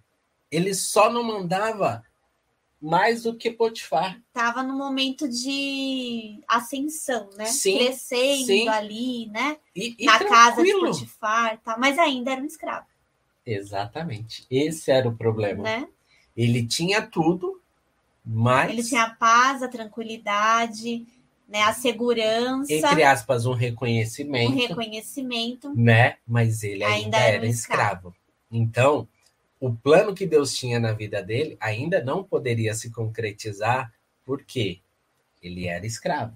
Ele 0.52 0.74
só 0.76 1.10
não 1.12 1.24
mandava 1.24 2.04
mais 2.80 3.24
do 3.24 3.36
que 3.36 3.50
Potifar. 3.50 4.22
Tava 4.32 4.62
no 4.62 4.78
momento 4.78 5.28
de 5.28 6.40
ascensão, 6.48 7.28
né? 7.36 7.46
Sim, 7.46 7.78
Crescendo 7.80 8.46
sim. 8.46 8.68
ali, 8.68 9.26
né? 9.32 9.58
E, 9.76 9.96
e 9.98 10.06
Na 10.06 10.20
casa 10.20 10.62
de 10.62 10.70
tranquilo. 10.70 10.92
Potifar, 10.92 11.60
tá? 11.62 11.76
mas 11.80 11.98
ainda 11.98 12.32
era 12.34 12.42
um 12.42 12.46
escravo. 12.46 12.86
Exatamente. 13.48 14.46
Esse 14.52 14.92
era 14.92 15.08
o 15.08 15.16
problema. 15.16 15.64
Né? 15.64 15.88
Ele 16.36 16.68
tinha 16.68 17.02
tudo, 17.02 17.62
mas. 18.26 18.70
Ele 18.72 18.84
tinha 18.84 19.04
a 19.04 19.10
paz, 19.10 19.64
a 19.64 19.70
tranquilidade, 19.70 21.08
né? 21.48 21.62
a 21.62 21.72
segurança. 21.72 22.74
Entre 22.74 23.04
aspas, 23.04 23.46
um 23.46 23.54
reconhecimento. 23.54 24.52
Um 24.52 24.56
reconhecimento. 24.56 25.74
Né? 25.74 26.18
Mas 26.28 26.62
ele 26.62 26.84
ainda, 26.84 27.18
ainda 27.18 27.18
era, 27.18 27.38
era 27.38 27.48
escravo. 27.48 28.10
escravo. 28.10 28.16
Então, 28.52 29.08
o 29.60 29.74
plano 29.74 30.14
que 30.14 30.28
Deus 30.28 30.54
tinha 30.54 30.80
na 30.80 30.92
vida 30.92 31.24
dele 31.24 31.56
ainda 31.60 32.04
não 32.04 32.24
poderia 32.24 32.74
se 32.74 32.92
concretizar, 32.92 33.94
porque 34.26 34.82
ele 35.42 35.68
era 35.68 35.86
escravo. 35.86 36.36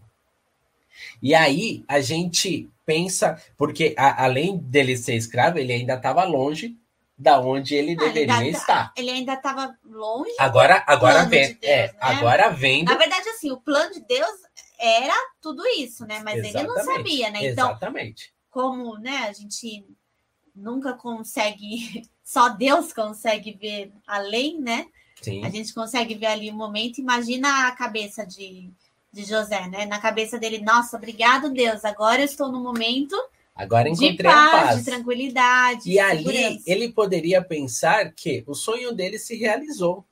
E 1.21 1.35
aí 1.35 1.83
a 1.87 1.99
gente 1.99 2.69
pensa, 2.85 3.41
porque 3.57 3.93
a, 3.97 4.23
além 4.23 4.57
dele 4.57 4.95
ser 4.97 5.15
escravo, 5.15 5.57
ele 5.57 5.73
ainda 5.73 5.95
estava 5.95 6.23
longe 6.23 6.77
da 7.21 7.39
onde 7.39 7.75
ele 7.75 7.95
deveria 7.95 8.41
ele 8.41 8.49
estar. 8.49 8.91
Ele 8.97 9.11
ainda 9.11 9.33
estava 9.33 9.77
longe. 9.85 10.33
Agora, 10.39 10.83
agora 10.87 11.23
vem, 11.25 11.53
de 11.53 11.67
é, 11.67 11.87
né? 11.87 11.93
agora 12.01 12.49
vendo. 12.49 12.87
Na 12.87 12.97
verdade, 12.97 13.29
assim, 13.29 13.51
o 13.51 13.61
plano 13.61 13.93
de 13.93 14.01
Deus 14.01 14.41
era 14.79 15.13
tudo 15.39 15.63
isso, 15.77 16.03
né? 16.07 16.19
Mas 16.25 16.39
Exatamente. 16.39 16.57
ele 16.57 16.67
não 16.67 16.83
sabia, 16.83 17.29
né? 17.29 17.45
Então, 17.45 17.69
Exatamente. 17.69 18.33
como, 18.49 18.97
né? 18.97 19.27
A 19.29 19.33
gente 19.33 19.85
nunca 20.55 20.93
consegue, 20.93 22.09
só 22.25 22.49
Deus 22.49 22.91
consegue 22.91 23.51
ver 23.53 23.93
além, 24.07 24.59
né? 24.59 24.87
Sim. 25.21 25.45
A 25.45 25.49
gente 25.49 25.71
consegue 25.75 26.15
ver 26.15 26.25
ali 26.25 26.49
o 26.49 26.53
um 26.53 26.57
momento. 26.57 26.99
Imagina 26.99 27.67
a 27.67 27.71
cabeça 27.73 28.25
de, 28.25 28.71
de 29.13 29.23
José, 29.23 29.67
né? 29.67 29.85
Na 29.85 29.99
cabeça 29.99 30.39
dele, 30.39 30.57
nossa, 30.57 30.97
obrigado, 30.97 31.51
Deus. 31.51 31.85
Agora 31.85 32.21
eu 32.21 32.25
estou 32.25 32.51
no 32.51 32.63
momento 32.63 33.15
Agora 33.55 33.89
encontrei 33.89 34.15
de 34.15 34.23
paz, 34.23 34.53
a 34.53 34.65
paz. 34.67 34.79
de 34.79 34.85
tranquilidade. 34.85 35.89
E 35.89 35.93
de 35.93 35.99
ali 35.99 36.61
ele 36.65 36.91
poderia 36.91 37.41
pensar 37.41 38.11
que 38.13 38.43
o 38.47 38.53
sonho 38.53 38.93
dele 38.93 39.19
se 39.19 39.35
realizou. 39.35 40.05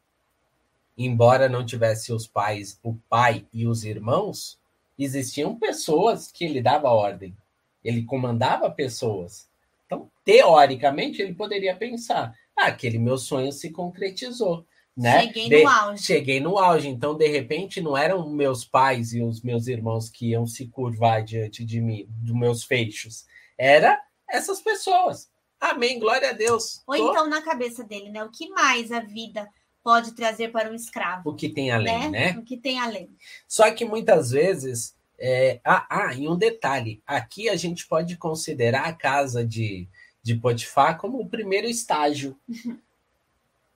Embora 0.98 1.48
não 1.48 1.65
tivesse 1.65 2.12
os 2.12 2.27
pais, 2.27 2.77
o 2.84 2.93
pai 3.10 3.46
e 3.53 3.65
os 3.65 3.86
irmãos, 3.86 4.60
existiam 4.98 5.55
pessoas 5.58 6.29
que 6.29 6.43
ele 6.43 6.62
dava 6.62 6.89
ordem. 6.89 7.36
Ele 7.84 8.03
comandava 8.03 8.69
pessoas. 8.69 9.48
Então, 9.86 10.12
teoricamente, 10.25 11.22
ele 11.22 11.34
poderia 11.34 11.75
pensar: 11.75 12.36
ah, 12.55 12.67
aquele 12.67 13.00
meu 13.00 13.17
sonho 13.17 13.51
se 13.51 13.72
concretizou. 13.72 14.65
Né? 14.96 15.22
Cheguei 15.22 15.50
de, 15.50 15.63
no 15.63 15.69
auge. 15.69 16.03
Cheguei 16.03 16.39
no 16.39 16.58
auge. 16.58 16.88
Então, 16.89 17.15
de 17.15 17.27
repente, 17.27 17.81
não 17.81 17.96
eram 17.96 18.29
meus 18.29 18.65
pais 18.65 19.13
e 19.13 19.22
os 19.22 19.41
meus 19.41 19.67
irmãos 19.67 20.10
que 20.10 20.31
iam 20.31 20.46
se 20.46 20.67
curvar 20.67 21.24
diante 21.24 21.63
de 21.63 21.79
mim, 21.79 22.05
dos 22.10 22.36
meus 22.36 22.63
fechos. 22.63 23.25
Era 23.58 24.01
essas 24.29 24.62
pessoas. 24.62 25.29
Amém, 25.60 26.00
glória 26.00 26.29
a 26.29 26.34
Deus. 26.34 26.81
Ou 26.88 26.96
Tô... 26.96 27.12
então, 27.12 27.29
na 27.29 27.41
cabeça 27.41 27.84
dele, 27.84 28.10
né? 28.10 28.24
O 28.24 28.29
que 28.29 28.50
mais 28.50 28.91
a 28.91 29.00
vida 29.00 29.50
pode 29.84 30.13
trazer 30.13 30.51
para 30.51 30.69
um 30.72 30.75
escravo? 30.75 31.29
O 31.29 31.36
que 31.36 31.50
tem 31.50 31.72
além, 31.72 32.10
né? 32.10 32.34
né? 32.34 32.39
O 32.39 32.43
que 32.43 32.58
tem 32.58 32.79
além. 32.79 33.10
Só 33.48 33.69
que 33.72 33.84
muitas 33.84 34.31
vezes. 34.31 34.96
É... 35.17 35.60
Ah, 35.65 35.86
ah, 35.89 36.13
e 36.13 36.27
um 36.27 36.38
detalhe: 36.38 37.02
aqui 37.06 37.49
a 37.49 37.56
gente 37.56 37.88
pode 37.88 38.15
considerar 38.15 38.86
a 38.86 38.93
casa 38.93 39.45
de, 39.45 39.88
de 40.23 40.36
Potifar 40.36 40.97
como 40.97 41.19
o 41.19 41.28
primeiro 41.28 41.67
estágio. 41.67 42.38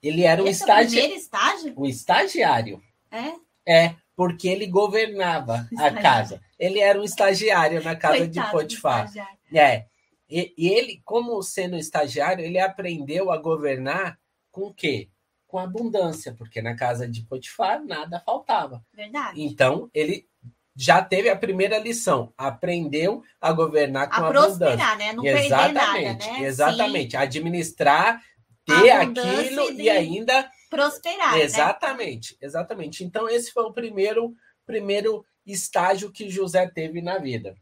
Ele 0.04 0.24
era 0.24 0.44
um 0.44 0.48
estagi... 0.48 1.00
é 1.00 1.16
estágio? 1.16 1.74
O 1.78 1.88
estagiário. 1.88 2.84
É? 3.10 3.34
É, 3.66 3.96
porque 4.16 4.50
ele 4.50 4.68
governava 4.68 5.68
a 5.80 5.92
casa. 5.92 6.42
Ele 6.60 6.80
era 6.80 7.00
um 7.00 7.04
estagiário 7.04 7.82
na 7.82 7.96
casa 7.96 8.18
Coitado 8.18 8.46
de 8.46 8.52
Potifar. 8.52 9.10
É. 9.54 9.86
E, 10.30 10.54
e, 10.58 10.70
ele, 10.70 11.02
como 11.06 11.42
sendo 11.42 11.78
estagiário, 11.78 12.44
ele 12.44 12.60
aprendeu 12.60 13.32
a 13.32 13.38
governar 13.38 14.20
com 14.52 14.64
o 14.64 14.74
quê? 14.74 15.10
Com 15.48 15.60
abundância, 15.60 16.34
porque 16.34 16.62
na 16.62 16.76
casa 16.76 17.08
de 17.08 17.22
Potifar 17.22 17.84
nada 17.84 18.20
faltava. 18.26 18.84
Verdade. 18.94 19.42
Então, 19.42 19.90
ele 19.94 20.28
já 20.76 21.02
teve 21.04 21.30
a 21.30 21.36
primeira 21.36 21.78
lição, 21.78 22.34
aprendeu 22.38 23.24
a 23.40 23.52
governar 23.52 24.10
com 24.10 24.24
a 24.24 24.30
abundância. 24.30 24.96
né? 24.96 25.14
Não 25.14 25.26
exatamente, 25.26 26.28
nada, 26.28 26.40
né? 26.40 26.44
Exatamente, 26.44 27.12
Sim. 27.12 27.18
administrar 27.18 28.22
ter 28.66 28.92
aquilo 28.92 29.72
e 29.80 29.90
ainda 29.90 30.50
prosperar. 30.70 31.34
Né? 31.34 31.42
Exatamente, 31.42 32.34
né? 32.34 32.40
exatamente. 32.42 33.04
Então, 33.04 33.30
esse 33.30 33.52
foi 33.52 33.64
o 33.64 33.74
primeiro, 33.74 34.36
primeiro 34.66 35.26
estágio 35.46 36.12
que 36.12 36.30
José 36.30 36.68
teve 36.68 37.02
na 37.02 37.18
vida. 37.18 37.56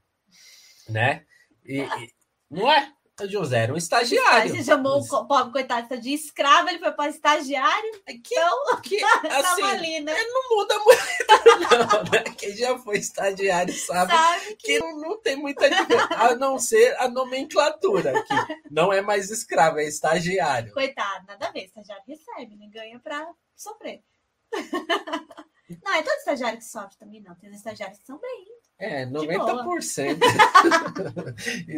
Né? 0.88 1.26
E, 1.66 1.80
e 1.82 2.10
não 2.50 2.72
é? 2.72 2.92
José 3.28 3.64
era 3.64 3.74
um 3.74 3.78
estagiário. 3.78 4.56
Você 4.56 4.64
chamou 4.64 5.00
o 5.00 5.28
pobre 5.28 5.52
coitado 5.52 6.00
de 6.00 6.14
escravo, 6.14 6.70
ele 6.70 6.80
foi 6.80 6.92
para 6.92 7.10
estagiário. 7.10 7.92
Que, 8.24 8.36
então, 8.36 8.82
que, 8.82 9.04
assim, 9.30 9.64
ali, 9.64 10.00
né? 10.00 10.16
não 10.16 10.58
muda 10.58 10.80
muito, 10.80 11.02
não, 11.94 12.04
né? 12.12 12.24
Quem 12.38 12.56
já 12.56 12.78
foi 12.80 12.98
estagiário 12.98 13.74
sabe, 13.74 14.12
sabe 14.12 14.56
que, 14.56 14.56
que 14.56 14.80
não, 14.80 14.98
não, 14.98 15.22
tem 15.22 15.36
muita 15.36 15.70
diferença, 15.70 16.08
a 16.16 16.36
não 16.36 16.60
ser 16.60 16.96
a 17.00 17.08
nomenclatura, 17.08 18.24
que 18.24 18.36
não 18.70 18.92
é 18.92 19.02
mais 19.02 19.30
escravo, 19.30 19.80
é 19.80 19.86
estagiário. 19.86 20.74
Coitado, 20.74 21.26
nada 21.28 21.48
a 21.48 21.52
ver, 21.52 21.66
estagiário 21.66 22.04
recebe, 22.08 22.56
né? 22.56 22.70
ganha 22.72 23.00
para 23.00 23.28
sofrer. 23.56 24.04
Não, 25.86 25.94
é 25.94 26.04
todo 26.04 26.18
estagiário 26.18 26.58
que 26.58 26.66
sofre 26.66 26.98
também, 26.98 27.22
não. 27.22 27.34
Tem 27.36 27.50
estagiários 27.52 27.98
que 28.00 28.06
são 28.06 28.20
bem 28.20 28.46
é, 28.82 29.06
90%. 29.06 30.18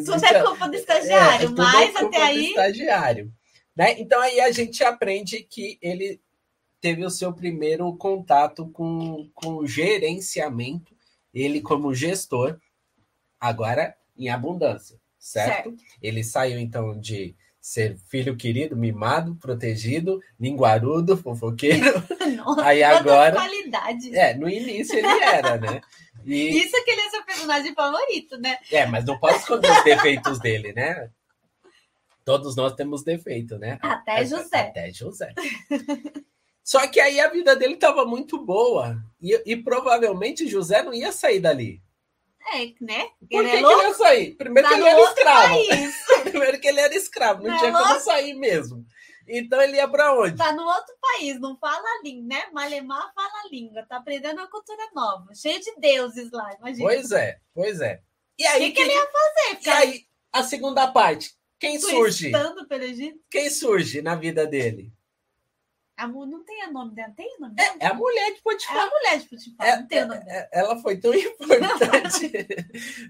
Tudo 0.05 0.25
é 0.25 0.43
culpa 0.43 0.69
do 0.69 0.75
estagiário, 0.75 1.49
é, 1.49 1.51
é 1.51 1.55
mas 1.55 1.95
é 1.95 1.99
até 1.99 2.23
aí. 2.23 2.45
estagiário. 2.47 3.33
Né? 3.75 3.99
Então 3.99 4.21
aí 4.21 4.39
a 4.39 4.51
gente 4.51 4.81
aprende 4.83 5.43
que 5.43 5.77
ele 5.81 6.21
teve 6.79 7.05
o 7.05 7.09
seu 7.09 7.33
primeiro 7.33 7.93
contato 7.97 8.69
com, 8.69 9.29
com 9.33 9.65
gerenciamento, 9.65 10.95
ele 11.33 11.61
como 11.61 11.93
gestor, 11.93 12.57
agora 13.39 13.95
em 14.17 14.29
abundância, 14.29 14.97
certo? 15.19 15.71
certo? 15.71 15.75
Ele 16.01 16.23
saiu 16.23 16.57
então 16.57 16.97
de 16.97 17.35
ser 17.59 17.97
filho 18.09 18.35
querido, 18.35 18.75
mimado, 18.75 19.35
protegido, 19.35 20.21
linguarudo, 20.37 21.15
fofoqueiro. 21.15 22.03
Nossa, 22.35 22.65
aí 22.65 22.83
agora. 22.83 23.35
Qualidade. 23.35 24.13
É, 24.13 24.33
no 24.33 24.49
início 24.49 24.97
ele 24.97 25.07
era, 25.07 25.57
né? 25.57 25.81
E... 26.25 26.57
Isso 26.59 26.75
é 26.75 26.81
que 26.81 26.91
ele 26.91 27.01
é 27.01 27.09
seu 27.09 27.23
personagem 27.25 27.73
favorito, 27.73 28.37
né? 28.37 28.57
É, 28.71 28.85
mas 28.85 29.05
não 29.05 29.19
pode 29.19 29.37
esconder 29.37 29.71
os 29.71 29.83
defeitos 29.83 30.39
dele, 30.39 30.73
né? 30.73 31.09
Todos 32.25 32.55
nós 32.55 32.73
temos 32.73 33.03
defeito, 33.03 33.57
né? 33.57 33.77
Até 33.81 34.25
José. 34.25 34.59
Até 34.59 34.91
José. 34.91 35.33
Só 36.63 36.87
que 36.87 36.99
aí 36.99 37.19
a 37.19 37.29
vida 37.29 37.55
dele 37.55 37.73
estava 37.73 38.05
muito 38.05 38.43
boa. 38.43 38.97
E, 39.21 39.41
e, 39.45 39.57
provavelmente 39.57 40.47
José 40.47 40.81
não 40.81 40.93
ia 40.93 41.11
sair 41.11 41.41
dali. 41.41 41.81
É, 42.53 42.73
né? 42.79 43.07
Por 43.19 43.27
que, 43.29 43.35
é 43.35 43.49
que 43.49 43.55
ele 43.57 43.67
ia 43.67 43.93
sair? 43.93 44.35
Primeiro 44.35 44.69
tá 44.69 44.75
que 44.75 44.81
ele 44.81 44.89
era 44.89 45.01
escravo. 45.01 45.55
Primeiro 46.23 46.59
que 46.59 46.67
ele 46.67 46.79
era 46.79 46.95
escravo, 46.95 47.43
não, 47.43 47.49
não 47.49 47.55
é 47.55 47.59
tinha 47.59 47.69
é 47.69 47.73
como 47.73 47.99
sair 47.99 48.33
mesmo. 48.33 48.85
Então 49.27 49.61
ele 49.61 49.77
ia 49.77 49.87
para 49.87 50.13
onde? 50.19 50.37
Tá 50.37 50.51
no 50.51 50.63
outro 50.63 50.93
país, 51.01 51.39
não 51.39 51.57
fala 51.57 51.83
a 51.83 52.01
língua, 52.03 52.27
né? 52.27 52.43
Malemar 52.51 53.13
fala 53.13 53.43
a 53.45 53.49
língua, 53.49 53.85
tá 53.87 53.97
aprendendo 53.97 54.39
uma 54.39 54.49
cultura 54.49 54.83
nova, 54.93 55.33
cheio 55.33 55.59
de 55.59 55.75
deuses 55.77 56.31
lá, 56.31 56.53
imagina. 56.59 56.85
Pois 56.85 57.11
é, 57.11 57.37
pois 57.53 57.81
é. 57.81 58.01
E 58.37 58.45
aí, 58.45 58.61
o 58.61 58.65
que, 58.65 58.71
que, 58.71 58.81
ele 58.81 58.93
ia 58.93 59.07
fazer? 59.07 59.59
E 59.65 59.69
aí, 59.69 60.05
a 60.31 60.43
segunda 60.43 60.91
parte, 60.91 61.33
quem 61.59 61.79
surge? 61.79 62.31
Pelo 62.67 62.83
Egito? 62.83 63.19
Quem 63.29 63.49
surge 63.49 64.01
na 64.01 64.15
vida 64.15 64.45
dele? 64.45 64.91
A, 65.95 66.07
não 66.07 66.43
tem 66.43 66.67
o 66.67 66.71
nome 66.71 66.95
dela? 66.95 67.13
Tem 67.15 67.35
o 67.37 67.41
nome 67.41 67.55
dela? 67.55 67.75
É, 67.79 67.85
é 67.85 67.87
a 67.87 67.93
mulher 67.93 68.33
de 68.33 68.41
Potifar. 68.41 68.75
É 68.75 68.79
a 68.79 68.89
mulher 68.89 69.19
de 69.19 69.29
Potifar, 69.29 69.67
é, 69.67 69.75
não 69.75 69.87
tem 69.87 70.01
nome 70.05 70.19
dela. 70.23 70.31
É, 70.31 70.49
ela 70.51 70.77
foi 70.79 70.97
tão 70.97 71.13
importante. 71.15 72.29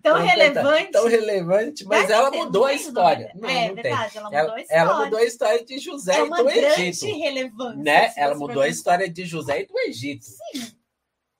tão, 0.02 0.14
tão 0.16 0.22
relevante. 0.22 0.92
Tão 0.92 1.08
relevante, 1.08 1.86
mas 1.86 2.10
ela 2.10 2.30
mudou 2.30 2.66
a 2.66 2.74
história. 2.74 3.32
Não, 3.36 3.48
é 3.48 3.68
não 3.70 3.76
verdade, 3.76 4.14
tem. 4.14 4.22
ela 4.22 4.30
mudou 4.30 4.56
a 4.56 4.62
história. 4.62 4.82
Ela 4.82 5.04
mudou 5.04 5.20
a 5.20 5.24
história 5.24 5.66
de 5.66 5.78
José 5.80 6.14
é 6.14 6.26
e 6.26 6.30
do 6.30 6.50
Egito. 6.50 7.06
relevância. 7.06 7.84
Né? 7.84 8.14
Ela 8.18 8.36
mudou 8.36 8.62
a 8.62 8.68
história 8.68 9.10
de 9.10 9.26
José 9.26 9.62
e 9.62 9.66
do 9.66 9.80
Egito. 9.80 10.26
Sim. 10.26 10.78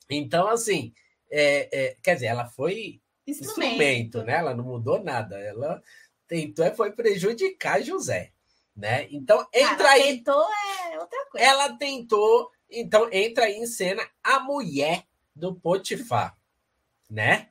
Então, 0.10 0.48
assim, 0.48 0.94
é, 1.30 1.70
é, 1.74 1.98
quer 2.02 2.14
dizer, 2.16 2.28
ela 2.28 2.46
foi 2.46 3.02
instrumento. 3.28 3.74
instrumento, 3.74 4.24
né? 4.24 4.38
Ela 4.38 4.54
não 4.54 4.64
mudou 4.64 5.04
nada. 5.04 5.38
Ela 5.38 5.84
tentou 6.26 6.74
foi 6.74 6.92
prejudicar 6.92 7.82
José 7.82 8.32
né? 8.76 9.08
Então 9.12 9.46
entra 9.54 9.88
ela 9.88 9.92
aí. 9.92 10.04
Tentou 10.18 10.48
é 10.92 11.00
outra 11.00 11.26
coisa. 11.32 11.46
Ela 11.46 11.78
tentou, 11.78 12.52
então 12.70 13.10
entra 13.12 13.46
aí 13.46 13.56
em 13.56 13.66
cena 13.66 14.08
a 14.24 14.40
mulher 14.40 15.06
do 15.36 15.56
Potifar, 15.56 16.38
né? 17.10 17.50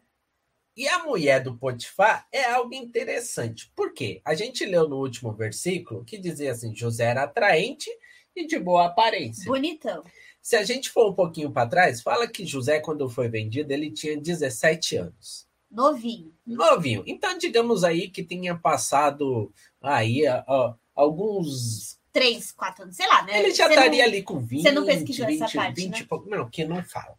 E 0.74 0.88
a 0.88 1.04
mulher 1.04 1.42
do 1.42 1.56
Potifar 1.56 2.26
é 2.32 2.44
algo 2.44 2.74
interessante. 2.74 3.70
Por 3.76 3.92
quê? 3.92 4.22
A 4.24 4.34
gente 4.34 4.64
leu 4.64 4.88
no 4.88 4.96
último 4.96 5.32
versículo 5.32 6.04
que 6.04 6.16
dizia 6.16 6.52
assim: 6.52 6.74
José 6.74 7.04
era 7.04 7.24
atraente 7.24 7.90
e 8.34 8.46
de 8.46 8.58
boa 8.58 8.86
aparência. 8.86 9.44
Bonitão. 9.44 10.02
Se 10.40 10.56
a 10.56 10.64
gente 10.64 10.90
for 10.90 11.10
um 11.10 11.14
pouquinho 11.14 11.52
para 11.52 11.68
trás, 11.68 12.02
fala 12.02 12.26
que 12.26 12.44
José, 12.44 12.80
quando 12.80 13.08
foi 13.08 13.28
vendido, 13.28 13.72
ele 13.72 13.90
tinha 13.92 14.18
17 14.18 14.96
anos. 14.96 15.46
Novinho. 15.70 16.34
Novinho. 16.44 17.04
Então, 17.06 17.38
digamos 17.38 17.84
aí 17.84 18.10
que 18.10 18.24
tinha 18.24 18.56
passado 18.56 19.52
aí 19.80 20.24
ó, 20.46 20.74
alguns. 20.94 22.00
Três, 22.12 22.52
quatro 22.52 22.82
anos, 22.82 22.96
sei 22.96 23.08
lá, 23.08 23.22
né? 23.22 23.38
Ele 23.38 23.54
já 23.54 23.66
você 23.66 23.74
estaria 23.74 24.02
não, 24.02 24.08
ali 24.12 24.22
com 24.22 24.38
20. 24.38 24.62
Você 24.62 24.70
não 24.70 24.84
pesquisou 24.84 25.26
20, 25.26 25.42
essa 25.42 25.56
parte? 25.56 25.76
20, 25.76 26.00
né? 26.00 26.06
Não, 26.26 26.50
que 26.50 26.64
não 26.64 26.84
fala. 26.84 27.16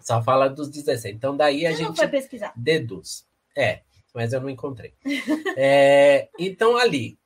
Só 0.00 0.20
fala 0.22 0.48
dos 0.48 0.68
17. 0.68 1.16
Então, 1.16 1.36
daí 1.36 1.64
a 1.64 1.70
você 1.70 1.76
gente. 1.76 1.86
Não 1.88 1.96
foi 1.96 2.08
pesquisar. 2.08 2.52
Deduz. 2.56 3.24
É, 3.56 3.82
mas 4.12 4.32
eu 4.32 4.40
não 4.40 4.50
encontrei. 4.50 4.94
é, 5.56 6.28
então, 6.36 6.76
ali, 6.76 7.16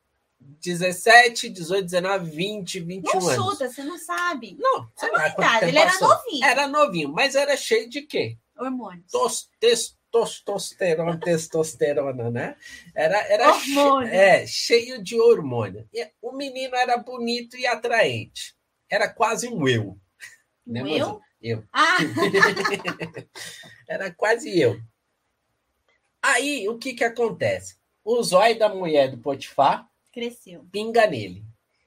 17, 0.41 1.49
18, 1.49 1.85
19, 1.85 2.31
20, 2.31 2.81
21 2.81 3.03
não 3.03 3.29
anos. 3.29 3.37
Não 3.37 3.51
chuta, 3.51 3.69
você 3.69 3.83
não 3.83 3.99
sabe. 3.99 4.57
Não, 4.59 4.89
sei 4.95 5.11
lá. 5.11 5.35
Ele 5.67 5.79
era 5.79 5.99
novinho. 5.99 6.45
Era 6.45 6.69
novinho, 6.69 7.09
mas 7.13 7.35
era 7.35 7.57
cheio 7.57 7.89
de 7.89 8.03
quê? 8.03 8.37
Hormônios. 8.59 9.11
Tos, 9.11 9.49
testosterona, 10.12 11.18
testosterona, 11.18 12.31
né? 12.31 12.57
Era, 12.94 13.18
era 13.29 13.53
che, 13.55 13.79
é, 14.11 14.47
cheio 14.47 15.03
de 15.03 15.21
hormônio. 15.21 15.88
E 15.92 16.09
o 16.23 16.33
menino 16.33 16.75
era 16.77 16.97
bonito 16.97 17.57
e 17.57 17.66
atraente. 17.66 18.57
Era 18.90 19.09
quase 19.09 19.49
um 19.49 19.68
eu. 19.68 19.99
Um 20.66 20.73
né, 20.73 20.83
eu? 20.87 21.21
Eu. 21.40 21.64
Ah. 21.73 21.99
era 23.88 24.11
quase 24.12 24.59
eu. 24.59 24.81
Aí, 26.23 26.68
o 26.68 26.79
que 26.79 26.94
que 26.94 27.05
acontece? 27.05 27.77
O 28.05 28.23
zóio 28.23 28.59
da 28.59 28.68
mulher 28.68 29.11
do 29.11 29.18
Potifar 29.18 29.88
cresceu. 30.12 30.66
Pinga 30.73 31.07
nele. 31.07 31.44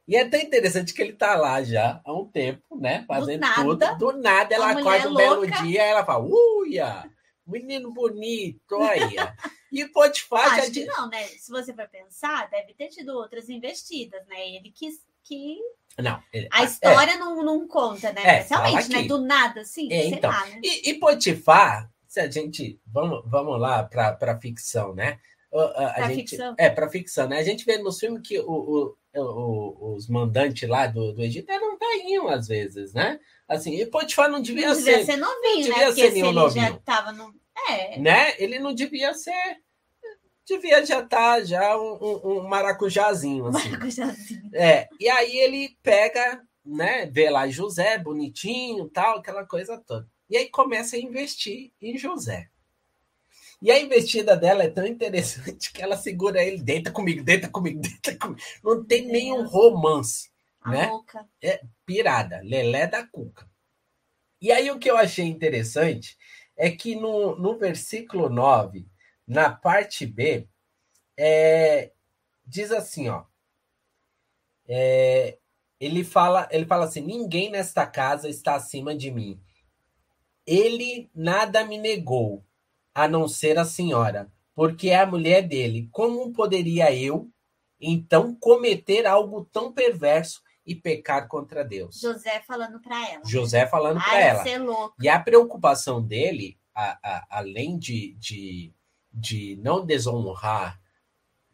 E 0.07 0.15
é 0.15 0.27
tão 0.27 0.39
interessante 0.39 0.93
que 0.93 1.01
ele 1.01 1.13
tá 1.13 1.35
lá 1.35 1.63
já 1.63 2.01
há 2.03 2.13
um 2.13 2.25
tempo, 2.25 2.77
né? 2.77 3.03
Fazendo 3.07 3.45
do 3.47 3.77
tudo. 3.77 3.97
Do 3.97 4.11
nada 4.17 4.53
ela 4.53 4.71
acorda 4.71 5.09
um 5.09 5.15
belo 5.15 5.47
dia 5.63 5.83
ela 5.83 6.05
fala: 6.05 6.25
Uia! 6.25 7.09
Menino 7.51 7.91
bonito, 7.91 8.75
olha. 8.75 9.35
E 9.71 9.85
Potifar 9.87 10.59
Acho 10.59 10.71
que 10.71 10.85
não, 10.85 11.09
né? 11.09 11.23
Se 11.27 11.49
você 11.49 11.73
for 11.73 11.87
pensar, 11.87 12.49
deve 12.49 12.73
ter 12.73 12.89
tido 12.89 13.13
outras 13.13 13.49
investidas, 13.49 14.25
né? 14.27 14.49
Ele 14.49 14.69
quis 14.69 14.95
que. 15.23 15.57
Não. 15.97 16.21
Ele... 16.33 16.47
A 16.51 16.63
história 16.63 17.13
é. 17.13 17.17
não, 17.17 17.43
não 17.43 17.67
conta, 17.67 18.11
né? 18.11 18.21
É, 18.21 18.41
Realmente, 18.41 18.89
né? 18.89 19.03
Do 19.03 19.21
nada, 19.21 19.61
assim. 19.61 19.91
É, 19.91 20.07
então. 20.07 20.29
Lá, 20.29 20.45
né? 20.47 20.59
e, 20.63 20.89
e 20.89 20.93
Potifar, 20.95 21.89
se 22.05 22.19
a 22.19 22.29
gente. 22.29 22.79
Vamos, 22.85 23.23
vamos 23.25 23.59
lá 23.59 23.83
para 23.83 24.17
a 24.19 24.39
ficção, 24.39 24.93
né? 24.93 25.19
A, 25.53 26.05
a 26.05 26.07
gente, 26.09 26.29
ficção. 26.29 26.55
É, 26.57 26.69
para 26.69 26.89
ficção, 26.89 27.27
né? 27.27 27.37
A 27.37 27.43
gente 27.43 27.65
vê 27.65 27.77
nos 27.77 27.99
filmes 27.99 28.25
que 28.25 28.39
o, 28.39 28.45
o, 28.49 28.95
o, 29.15 29.95
os 29.95 30.07
mandantes 30.07 30.67
lá 30.67 30.87
do, 30.87 31.13
do 31.13 31.21
Egito 31.21 31.49
eram 31.49 31.77
tainhos, 31.77 32.31
às 32.31 32.47
vezes, 32.47 32.93
né? 32.93 33.19
Assim, 33.47 33.75
e 33.75 33.85
Potifar 33.85 34.29
não 34.29 34.41
devia, 34.41 34.69
não 34.69 34.75
devia 34.75 34.99
ser, 34.99 35.05
ser 35.05 35.17
novinho, 35.17 35.43
não 35.43 35.61
devia 35.61 35.89
né? 35.89 35.91
Ser 35.91 36.11
nenhum 36.11 36.31
novinho. 36.31 36.65
já 36.65 36.77
tava 36.77 37.11
no... 37.11 37.40
É. 37.69 37.99
Né? 37.99 38.33
Ele 38.37 38.59
não 38.59 38.73
devia 38.73 39.13
ser 39.13 39.61
devia 40.45 40.85
já 40.85 40.99
estar 40.99 41.07
tá, 41.07 41.43
já 41.43 41.77
um, 41.77 41.97
um, 42.01 42.31
um, 42.31 42.47
maracujazinho 42.47 43.47
assim. 43.47 43.69
Maracujazinho. 43.69 44.49
É, 44.53 44.89
e 44.99 45.09
aí 45.09 45.37
ele 45.37 45.77
pega, 45.81 46.41
né, 46.65 47.05
vê 47.05 47.29
lá 47.29 47.47
José 47.47 47.97
bonitinho, 47.97 48.89
tal, 48.89 49.19
aquela 49.19 49.45
coisa 49.45 49.77
toda. 49.77 50.07
E 50.29 50.37
aí 50.37 50.49
começa 50.49 50.95
a 50.95 50.99
investir 50.99 51.71
em 51.81 51.97
José. 51.97 52.49
E 53.61 53.69
a 53.69 53.79
investida 53.79 54.35
dela 54.35 54.63
é 54.63 54.69
tão 54.69 54.85
interessante 54.87 55.71
que 55.71 55.81
ela 55.81 55.95
segura 55.95 56.43
ele, 56.43 56.61
deita 56.61 56.91
comigo, 56.91 57.23
deita 57.23 57.47
comigo, 57.47 57.79
deita 57.79 58.17
comigo. 58.17 58.41
Não 58.63 58.83
tem 58.83 59.05
nenhum 59.05 59.45
romance, 59.45 60.31
a 60.61 60.71
né? 60.71 60.87
Boca. 60.87 61.25
É 61.41 61.61
pirada, 61.85 62.41
lelé 62.43 62.87
da 62.87 63.05
cuca. 63.05 63.47
E 64.41 64.51
aí 64.51 64.71
o 64.71 64.79
que 64.79 64.89
eu 64.89 64.97
achei 64.97 65.25
interessante 65.25 66.17
é 66.61 66.69
que 66.69 66.95
no, 66.95 67.35
no 67.37 67.57
versículo 67.57 68.29
9, 68.29 68.87
na 69.27 69.49
parte 69.49 70.05
B, 70.05 70.47
é, 71.17 71.91
diz 72.45 72.71
assim, 72.71 73.09
ó. 73.09 73.23
É, 74.67 75.39
ele 75.79 76.03
fala, 76.03 76.47
ele 76.51 76.67
fala 76.67 76.85
assim: 76.85 77.01
ninguém 77.01 77.49
nesta 77.49 77.87
casa 77.87 78.29
está 78.29 78.53
acima 78.53 78.95
de 78.95 79.09
mim. 79.09 79.41
Ele 80.45 81.09
nada 81.15 81.65
me 81.65 81.79
negou, 81.79 82.45
a 82.93 83.07
não 83.07 83.27
ser 83.27 83.57
a 83.57 83.65
senhora, 83.65 84.31
porque 84.53 84.89
é 84.89 84.99
a 84.99 85.05
mulher 85.07 85.41
dele. 85.41 85.89
Como 85.91 86.31
poderia 86.31 86.93
eu, 86.93 87.27
então, 87.79 88.35
cometer 88.35 89.07
algo 89.07 89.45
tão 89.45 89.73
perverso 89.73 90.43
e 90.65 90.75
pecar 90.75 91.27
contra 91.27 91.63
Deus? 91.63 91.99
José 91.99 92.41
falando 92.41 92.79
para 92.79 93.09
ela. 93.09 93.25
José 93.25 93.67
falando 93.67 94.01
para 94.01 94.19
ela. 94.19 94.43
E 94.99 95.09
a 95.09 95.19
preocupação 95.19 96.01
dele, 96.01 96.57
a, 96.73 96.97
a, 97.03 97.27
além 97.29 97.77
de, 97.77 98.13
de, 98.19 98.73
de 99.11 99.57
não 99.61 99.85
desonrar 99.85 100.79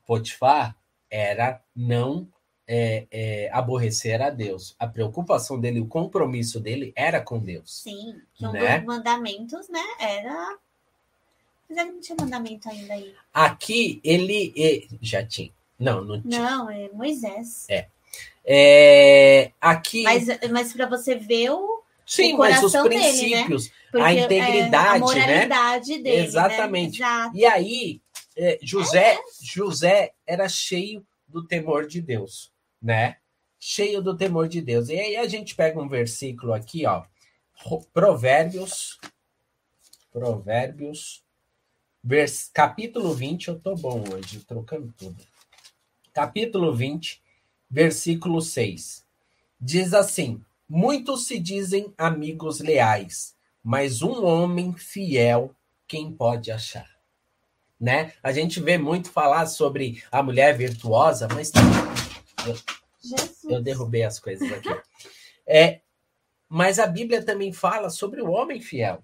Potifar, 0.06 0.78
era 1.10 1.62
não 1.76 2.30
é, 2.66 3.08
é, 3.12 3.50
aborrecer 3.52 4.22
a 4.22 4.30
Deus. 4.30 4.76
A 4.80 4.88
preocupação 4.88 5.60
dele, 5.60 5.80
o 5.82 5.88
compromisso 5.88 6.60
dele 6.60 6.94
era 6.96 7.22
com 7.22 7.40
Deus. 7.40 7.82
Sim, 7.84 8.22
que 8.34 8.46
um 8.46 8.52
né? 8.52 8.80
dos 8.80 8.88
mandamentos, 8.88 9.70
né, 9.70 9.84
era 10.00 10.58
mas 11.70 11.78
ele 11.78 11.92
não 11.92 12.00
tinha 12.00 12.16
mandamento 12.20 12.70
ainda 12.70 12.94
aí. 12.94 13.14
Aqui 13.34 14.00
ele. 14.04 14.88
Já 15.02 15.26
tinha. 15.26 15.52
Não, 15.78 16.04
não 16.04 16.22
tinha. 16.22 16.40
Não, 16.40 16.70
é 16.70 16.90
Moisés. 16.94 17.66
É. 17.70 17.90
é 18.48 19.52
aqui. 19.60 20.04
Mas, 20.04 20.28
mas 20.50 20.74
para 20.74 20.88
você 20.88 21.16
ver 21.16 21.52
o. 21.52 21.84
Sim, 22.06 22.36
o 22.36 22.38
mas 22.38 22.64
os 22.64 22.72
princípios, 22.72 23.66
dele, 23.66 23.74
né? 23.94 24.02
a 24.02 24.14
integridade, 24.14 24.88
é, 24.88 24.96
a 24.96 25.00
moralidade 25.00 25.98
né? 25.98 26.04
dele. 26.04 26.26
Exatamente. 26.26 27.02
Né? 27.02 27.32
E 27.34 27.46
aí, 27.46 28.02
é, 28.38 28.58
José, 28.62 29.16
é 29.16 29.20
José 29.42 30.14
era 30.26 30.48
cheio 30.48 31.06
do 31.28 31.46
temor 31.46 31.86
de 31.86 32.02
Deus, 32.02 32.54
né? 32.82 33.18
Cheio 33.60 34.02
do 34.02 34.16
temor 34.16 34.48
de 34.48 34.62
Deus. 34.62 34.88
E 34.88 34.98
aí 34.98 35.18
a 35.18 35.28
gente 35.28 35.54
pega 35.54 35.82
um 35.82 35.90
versículo 35.90 36.54
aqui, 36.54 36.86
ó. 36.86 37.04
Provérbios. 37.92 38.98
Provérbios 40.14 41.28
vers, 42.08 42.50
capítulo 42.54 43.14
20, 43.14 43.50
eu 43.50 43.60
tô 43.60 43.76
bom 43.76 44.02
hoje, 44.14 44.40
trocando 44.46 44.94
tudo. 44.98 45.22
Capítulo 46.14 46.74
20, 46.74 47.22
versículo 47.70 48.42
6. 48.42 49.06
Diz 49.60 49.94
assim: 49.94 50.44
Muitos 50.68 51.28
se 51.28 51.40
dizem 51.40 51.94
amigos 51.98 52.60
leais, 52.60 53.36
mas 53.64 54.02
um 54.02 54.26
homem 54.26 54.74
fiel, 54.74 55.56
quem 55.88 56.12
pode 56.12 56.52
achar? 56.52 56.90
Né? 57.80 58.14
A 58.24 58.32
gente 58.32 58.60
vê 58.60 58.78
muito 58.78 59.10
falar 59.12 59.46
sobre 59.46 60.04
a 60.12 60.24
mulher 60.24 60.58
virtuosa, 60.58 61.28
mas 61.34 61.52
eu, 62.46 62.56
eu 63.50 63.62
derrubei 63.62 64.04
as 64.04 64.20
coisas 64.20 64.52
aqui. 64.52 64.70
É, 65.46 65.82
mas 66.50 66.80
a 66.80 66.88
Bíblia 66.88 67.24
também 67.24 67.54
fala 67.54 67.90
sobre 67.90 68.22
o 68.22 68.32
homem 68.32 68.60
fiel. 68.60 69.04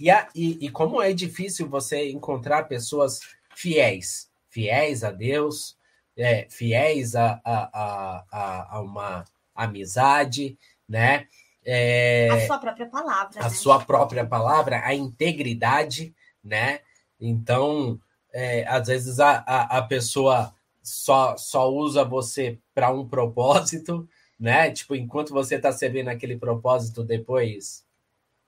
E, 0.00 0.10
a, 0.10 0.28
e, 0.34 0.66
e 0.66 0.70
como 0.70 1.00
é 1.00 1.12
difícil 1.12 1.68
você 1.68 2.10
encontrar 2.10 2.64
pessoas 2.64 3.20
fiéis, 3.54 4.30
fiéis 4.48 5.02
a 5.02 5.10
Deus, 5.10 5.77
é, 6.18 6.46
fiéis 6.50 7.14
a, 7.14 7.40
a, 7.44 8.24
a, 8.32 8.76
a, 8.76 8.80
uma 8.80 9.24
amizade, 9.54 10.58
né? 10.88 11.26
É, 11.64 12.28
a 12.30 12.46
sua 12.46 12.58
própria 12.58 12.86
palavra. 12.86 13.40
A 13.40 13.44
né? 13.44 13.50
sua 13.50 13.84
própria 13.84 14.26
palavra, 14.26 14.82
a 14.84 14.94
integridade, 14.94 16.14
né? 16.42 16.80
Então, 17.20 18.00
é, 18.32 18.66
às 18.66 18.88
vezes 18.88 19.20
a, 19.20 19.44
a, 19.46 19.78
a 19.78 19.82
pessoa 19.82 20.54
só, 20.82 21.36
só 21.36 21.70
usa 21.70 22.04
você 22.04 22.58
para 22.74 22.90
um 22.90 23.06
propósito, 23.06 24.08
né? 24.38 24.70
Tipo, 24.70 24.94
enquanto 24.94 25.32
você 25.32 25.56
está 25.56 25.70
servindo 25.72 26.08
aquele 26.08 26.36
propósito, 26.36 27.04
depois 27.04 27.84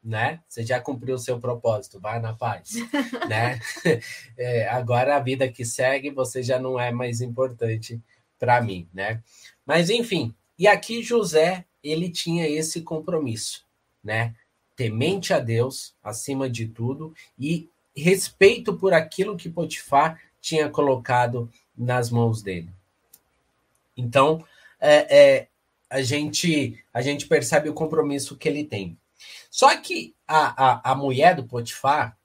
né? 0.03 0.41
Você 0.49 0.65
já 0.65 0.81
cumpriu 0.81 1.15
o 1.15 1.19
seu 1.19 1.39
propósito, 1.39 2.01
vai 2.01 2.21
na 2.21 2.33
paz, 2.33 2.75
né? 3.29 3.61
É, 4.37 4.69
agora 4.69 5.17
a 5.17 5.21
vida 5.21 5.49
que 5.49 5.65
segue, 5.65 6.11
você 6.11 6.43
já 6.43 6.59
não 6.59 6.79
é 6.81 6.91
mais 6.91 7.21
importante 7.21 8.01
para 8.39 8.61
mim, 8.61 8.89
né? 8.93 9.23
Mas 9.67 9.91
enfim, 9.91 10.35
e 10.59 10.67
aqui 10.67 11.03
José, 11.03 11.65
ele 11.83 12.11
tinha 12.11 12.49
esse 12.49 12.83
compromisso, 12.83 13.65
né? 14.03 14.35
Temente 14.75 15.35
a 15.35 15.39
Deus 15.39 15.95
acima 16.03 16.49
de 16.49 16.67
tudo 16.67 17.15
e 17.39 17.69
respeito 17.95 18.75
por 18.75 18.95
aquilo 18.95 19.37
que 19.37 19.51
Potifar 19.51 20.21
tinha 20.41 20.71
colocado 20.71 21.51
nas 21.77 22.11
mãos 22.11 22.43
dele. 22.43 22.71
Então, 23.97 24.45
é, 24.81 25.19
é, 25.19 25.49
a 25.91 26.01
gente 26.01 26.83
a 26.93 27.03
gente 27.03 27.27
percebe 27.27 27.69
o 27.69 27.75
compromisso 27.75 28.37
que 28.37 28.49
ele 28.49 28.65
tem. 28.65 28.97
Só 29.51 29.77
que 29.77 30.15
a, 30.27 30.91
a, 30.91 30.93
a 30.93 30.95
mulher 30.95 31.35
do 31.35 31.45
Potifar, 31.45 32.17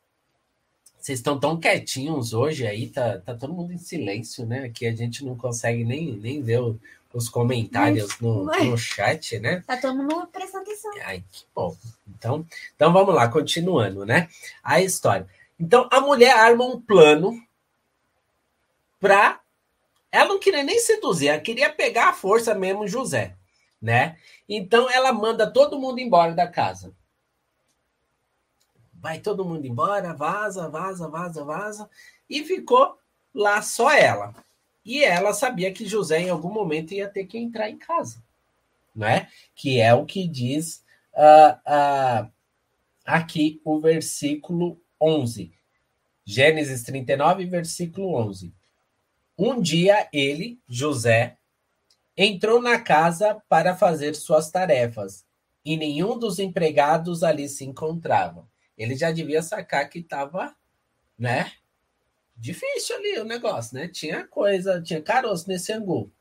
vocês 0.97 1.19
estão 1.19 1.39
tão 1.39 1.59
quietinhos 1.59 2.33
hoje 2.33 2.65
aí, 2.65 2.87
tá, 2.87 3.19
tá 3.19 3.35
todo 3.35 3.53
mundo 3.53 3.73
em 3.73 3.77
silêncio, 3.77 4.45
né? 4.45 4.65
Aqui 4.65 4.87
a 4.87 4.95
gente 4.95 5.23
não 5.23 5.35
consegue 5.35 5.83
nem, 5.83 6.13
nem 6.13 6.41
ver 6.41 6.61
o, 6.61 6.79
os 7.13 7.29
comentários 7.29 8.19
no, 8.19 8.45
no 8.45 8.77
chat, 8.77 9.39
né? 9.39 9.63
Tá 9.65 9.77
todo 9.77 9.95
mundo 9.95 10.27
prestando 10.27 10.63
atenção. 10.63 10.91
Ai, 11.03 11.23
que 11.31 11.45
bom. 11.53 11.75
Então, 12.07 12.45
então 12.75 12.91
vamos 12.91 13.13
lá, 13.15 13.29
continuando, 13.29 14.05
né? 14.05 14.27
A 14.63 14.81
história. 14.81 15.27
Então, 15.59 15.87
a 15.91 16.01
mulher 16.01 16.35
arma 16.35 16.65
um 16.65 16.81
plano 16.81 17.41
para 18.99 19.39
ela 20.11 20.29
não 20.29 20.39
queria 20.39 20.63
nem 20.63 20.79
seduzir, 20.79 21.27
ela 21.27 21.41
queria 21.41 21.69
pegar 21.69 22.09
a 22.09 22.13
força 22.13 22.55
mesmo 22.55 22.87
José, 22.87 23.35
né? 23.81 24.17
Então 24.47 24.89
ela 24.89 25.11
manda 25.13 25.49
todo 25.49 25.79
mundo 25.79 25.99
embora 25.99 26.33
da 26.33 26.47
casa. 26.47 26.93
Vai 28.93 29.19
todo 29.19 29.45
mundo 29.45 29.65
embora, 29.65 30.13
vaza, 30.13 30.67
vaza, 30.67 31.07
vaza, 31.07 31.43
vaza, 31.43 31.89
e 32.29 32.43
ficou 32.43 32.97
lá 33.33 33.61
só 33.61 33.91
ela. 33.91 34.33
E 34.83 35.03
ela 35.03 35.33
sabia 35.33 35.71
que 35.71 35.87
José 35.87 36.19
em 36.19 36.29
algum 36.29 36.51
momento 36.51 36.93
ia 36.93 37.07
ter 37.07 37.25
que 37.25 37.37
entrar 37.37 37.69
em 37.69 37.77
casa, 37.77 38.23
né? 38.95 39.27
Que 39.55 39.79
é 39.79 39.93
o 39.93 40.05
que 40.05 40.27
diz 40.27 40.83
uh, 41.13 42.25
uh, 42.25 42.31
aqui 43.05 43.61
o 43.63 43.79
versículo 43.79 44.79
11. 45.01 45.51
Gênesis 46.23 46.83
39, 46.83 47.45
versículo 47.45 48.15
11. 48.15 48.53
Um 49.37 49.61
dia 49.61 50.07
ele, 50.11 50.59
José, 50.67 51.37
entrou 52.17 52.61
na 52.61 52.79
casa 52.79 53.41
para 53.49 53.75
fazer 53.75 54.15
suas 54.15 54.49
tarefas 54.49 55.25
e 55.63 55.75
nenhum 55.75 56.17
dos 56.17 56.39
empregados 56.39 57.23
ali 57.23 57.49
se 57.49 57.65
encontrava. 57.65 58.47
Ele 58.77 58.95
já 58.95 59.11
devia 59.11 59.41
sacar 59.41 59.89
que 59.89 59.99
estava, 59.99 60.55
né? 61.17 61.51
Difícil 62.37 62.95
ali 62.97 63.19
o 63.19 63.25
negócio, 63.25 63.75
né? 63.75 63.87
Tinha 63.87 64.27
coisa, 64.27 64.81
tinha 64.81 65.01
caroço 65.01 65.47
nesse 65.47 65.71
angu. 65.71 66.11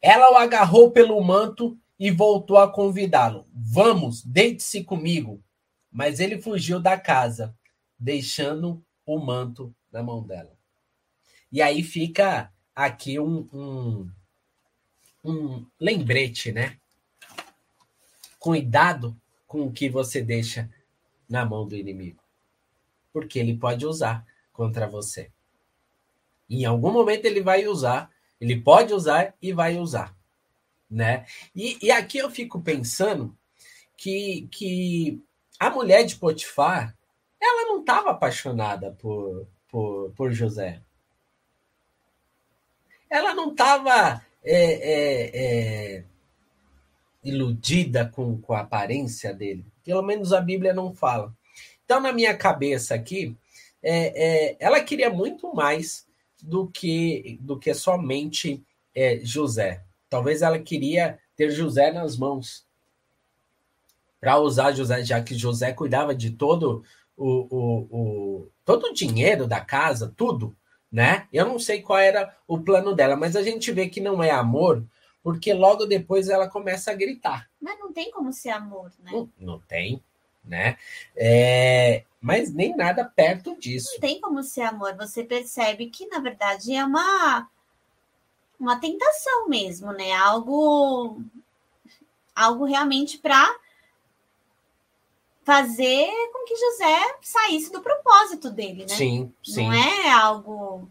Ela 0.00 0.32
o 0.32 0.36
agarrou 0.36 0.90
pelo 0.90 1.20
manto 1.22 1.78
e 1.98 2.10
voltou 2.10 2.56
a 2.56 2.70
convidá-lo. 2.70 3.46
Vamos, 3.52 4.22
deite-se 4.24 4.84
comigo. 4.84 5.42
Mas 5.90 6.20
ele 6.20 6.40
fugiu 6.40 6.78
da 6.78 6.98
casa, 6.98 7.54
deixando 7.98 8.82
o 9.04 9.18
manto 9.18 9.74
na 9.90 10.02
mão 10.02 10.22
dela. 10.22 10.56
E 11.50 11.60
aí 11.60 11.82
fica 11.82 12.52
aqui 12.74 13.18
um, 13.18 13.48
um, 13.52 14.10
um 15.24 15.64
lembrete, 15.78 16.52
né? 16.52 16.78
Cuidado 18.38 19.16
com 19.46 19.66
o 19.66 19.72
que 19.72 19.88
você 19.88 20.22
deixa 20.22 20.70
na 21.28 21.44
mão 21.44 21.66
do 21.66 21.76
inimigo. 21.76 22.22
Porque 23.12 23.38
ele 23.38 23.56
pode 23.56 23.86
usar 23.86 24.24
contra 24.52 24.86
você. 24.86 25.30
Em 26.48 26.64
algum 26.64 26.90
momento 26.90 27.24
ele 27.24 27.42
vai 27.42 27.66
usar, 27.66 28.10
ele 28.40 28.60
pode 28.60 28.92
usar 28.92 29.34
e 29.40 29.52
vai 29.52 29.78
usar, 29.78 30.16
né? 30.90 31.26
E, 31.54 31.78
e 31.82 31.90
aqui 31.90 32.18
eu 32.18 32.30
fico 32.30 32.60
pensando 32.60 33.36
que, 33.96 34.48
que 34.50 35.22
a 35.58 35.70
mulher 35.70 36.04
de 36.04 36.16
Potifar, 36.16 36.96
ela 37.40 37.68
não 37.68 37.80
estava 37.80 38.10
apaixonada 38.10 38.92
por, 38.92 39.46
por, 39.68 40.10
por 40.12 40.32
José 40.32 40.82
ela 43.10 43.34
não 43.34 43.50
estava 43.50 44.24
é, 44.42 44.72
é, 44.72 45.30
é, 45.34 46.04
iludida 47.22 48.06
com, 48.06 48.40
com 48.40 48.52
a 48.52 48.60
aparência 48.60 49.34
dele. 49.34 49.64
Pelo 49.84 50.02
menos 50.02 50.32
a 50.32 50.40
Bíblia 50.40 50.72
não 50.72 50.94
fala. 50.94 51.34
Então, 51.84 52.00
na 52.00 52.12
minha 52.12 52.36
cabeça 52.36 52.94
aqui, 52.94 53.36
é, 53.82 54.50
é, 54.52 54.56
ela 54.60 54.80
queria 54.80 55.10
muito 55.10 55.54
mais 55.54 56.06
do 56.42 56.66
que, 56.68 57.38
do 57.40 57.58
que 57.58 57.74
somente 57.74 58.62
é, 58.94 59.20
José. 59.22 59.82
Talvez 60.08 60.42
ela 60.42 60.58
queria 60.58 61.18
ter 61.36 61.50
José 61.50 61.92
nas 61.92 62.16
mãos 62.16 62.66
para 64.20 64.38
usar 64.38 64.72
José, 64.72 65.02
já 65.02 65.22
que 65.22 65.34
José 65.34 65.72
cuidava 65.72 66.14
de 66.14 66.30
todo 66.30 66.84
o, 67.16 67.46
o, 67.50 67.78
o, 67.90 68.48
todo 68.64 68.84
o 68.88 68.92
dinheiro 68.92 69.46
da 69.46 69.60
casa, 69.60 70.12
tudo 70.16 70.54
né? 70.90 71.28
Eu 71.32 71.46
não 71.46 71.58
sei 71.58 71.82
qual 71.82 71.98
era 71.98 72.36
o 72.46 72.58
plano 72.58 72.94
dela, 72.94 73.16
mas 73.16 73.36
a 73.36 73.42
gente 73.42 73.70
vê 73.70 73.88
que 73.88 74.00
não 74.00 74.22
é 74.22 74.30
amor, 74.30 74.84
porque 75.22 75.52
logo 75.52 75.86
depois 75.86 76.28
ela 76.28 76.48
começa 76.48 76.90
a 76.90 76.94
gritar. 76.94 77.48
Mas 77.60 77.78
não 77.78 77.92
tem 77.92 78.10
como 78.10 78.32
ser 78.32 78.50
amor, 78.50 78.90
né? 78.98 79.12
Não, 79.12 79.30
não 79.38 79.58
tem, 79.60 80.02
né? 80.44 80.76
É, 81.16 82.04
mas 82.20 82.52
nem 82.52 82.76
nada 82.76 83.04
perto 83.04 83.56
disso. 83.58 83.92
Não 83.94 84.00
tem 84.00 84.20
como 84.20 84.42
ser 84.42 84.62
amor. 84.62 84.96
Você 84.96 85.22
percebe 85.22 85.86
que, 85.86 86.06
na 86.06 86.18
verdade, 86.18 86.74
é 86.74 86.84
uma, 86.84 87.48
uma 88.58 88.80
tentação 88.80 89.48
mesmo, 89.48 89.92
né? 89.92 90.12
Algo, 90.12 91.22
algo 92.34 92.64
realmente 92.64 93.18
para 93.18 93.48
fazer 95.50 96.08
com 96.32 96.44
que 96.44 96.54
José 96.54 97.16
saísse 97.22 97.72
do 97.72 97.80
propósito 97.80 98.50
dele, 98.50 98.86
né? 98.88 98.94
Sim, 98.94 99.34
sim. 99.42 99.66
Não 99.66 99.72
é 99.72 100.08
algo. 100.08 100.88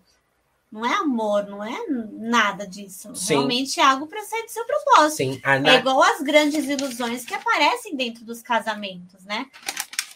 Não 0.69 0.85
é 0.85 0.93
amor, 0.95 1.47
não 1.47 1.63
é 1.63 1.85
nada 1.87 2.67
disso. 2.67 3.15
Sim. 3.15 3.35
Realmente 3.35 3.79
é 3.79 3.83
algo 3.83 4.05
para 4.05 4.21
sair 4.23 4.43
do 4.43 4.51
seu 4.51 4.65
propósito. 4.65 5.15
Sim. 5.15 5.41
É 5.65 5.75
igual 5.75 6.03
as 6.03 6.21
grandes 6.21 6.65
ilusões 6.65 7.23
que 7.25 7.33
aparecem 7.33 7.95
dentro 7.95 8.25
dos 8.25 8.41
casamentos, 8.41 9.23
né? 9.23 9.47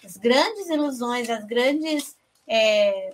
As 0.03 0.17
grandes 0.17 0.69
ilusões, 0.69 1.29
as 1.29 1.45
grandes 1.45 2.15
é, 2.45 3.13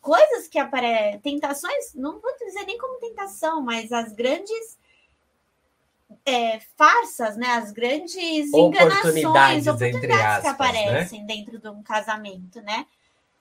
coisas 0.00 0.48
que 0.48 0.58
aparecem, 0.58 1.20
tentações, 1.20 1.94
não 1.94 2.18
vou 2.18 2.36
dizer 2.36 2.64
nem 2.66 2.76
como 2.76 2.98
tentação, 2.98 3.62
mas 3.62 3.92
as 3.92 4.12
grandes 4.12 4.76
é, 6.24 6.60
farsas, 6.76 7.36
né? 7.36 7.48
As 7.48 7.72
grandes 7.72 8.52
enganações, 8.52 9.66
oportunidades 9.66 9.66
que 9.66 10.08
né? 10.08 10.50
aparecem 10.50 11.20
né? 11.20 11.26
dentro 11.26 11.58
de 11.58 11.68
um 11.68 11.82
casamento, 11.82 12.60
né? 12.62 12.86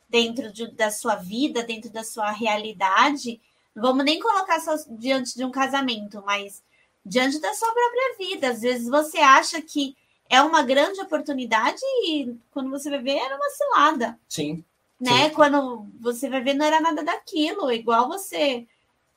Dentro 0.10 0.52
de, 0.52 0.72
da 0.72 0.92
sua 0.92 1.16
vida, 1.16 1.64
dentro 1.64 1.90
da 1.92 2.04
sua 2.04 2.32
realidade. 2.32 3.42
Não 3.76 3.84
vamos 3.84 4.06
nem 4.06 4.20
colocar 4.20 4.60
só 4.60 4.76
diante 4.90 5.36
de 5.36 5.44
um 5.44 5.52
casamento, 5.52 6.24
mas 6.26 6.64
diante 7.06 7.40
da 7.40 7.54
sua 7.54 7.72
própria 7.72 8.18
vida. 8.18 8.50
Às 8.50 8.62
vezes 8.62 8.88
você 8.88 9.18
acha 9.18 9.62
que 9.62 9.96
é 10.30 10.42
uma 10.42 10.64
grande 10.64 11.00
oportunidade 11.02 11.82
e 12.08 12.36
quando 12.52 12.70
você 12.70 12.90
vai 12.90 13.00
ver 13.00 13.18
era 13.18 13.36
uma 13.36 13.50
cilada. 13.50 14.20
Sim. 14.28 14.64
Né? 15.00 15.30
Sim. 15.30 15.36
Quando 15.36 15.88
você 16.00 16.30
vai 16.30 16.42
ver 16.42 16.54
não 16.54 16.66
era 16.66 16.80
nada 16.80 17.04
daquilo, 17.04 17.72
igual 17.72 18.08
você 18.08 18.66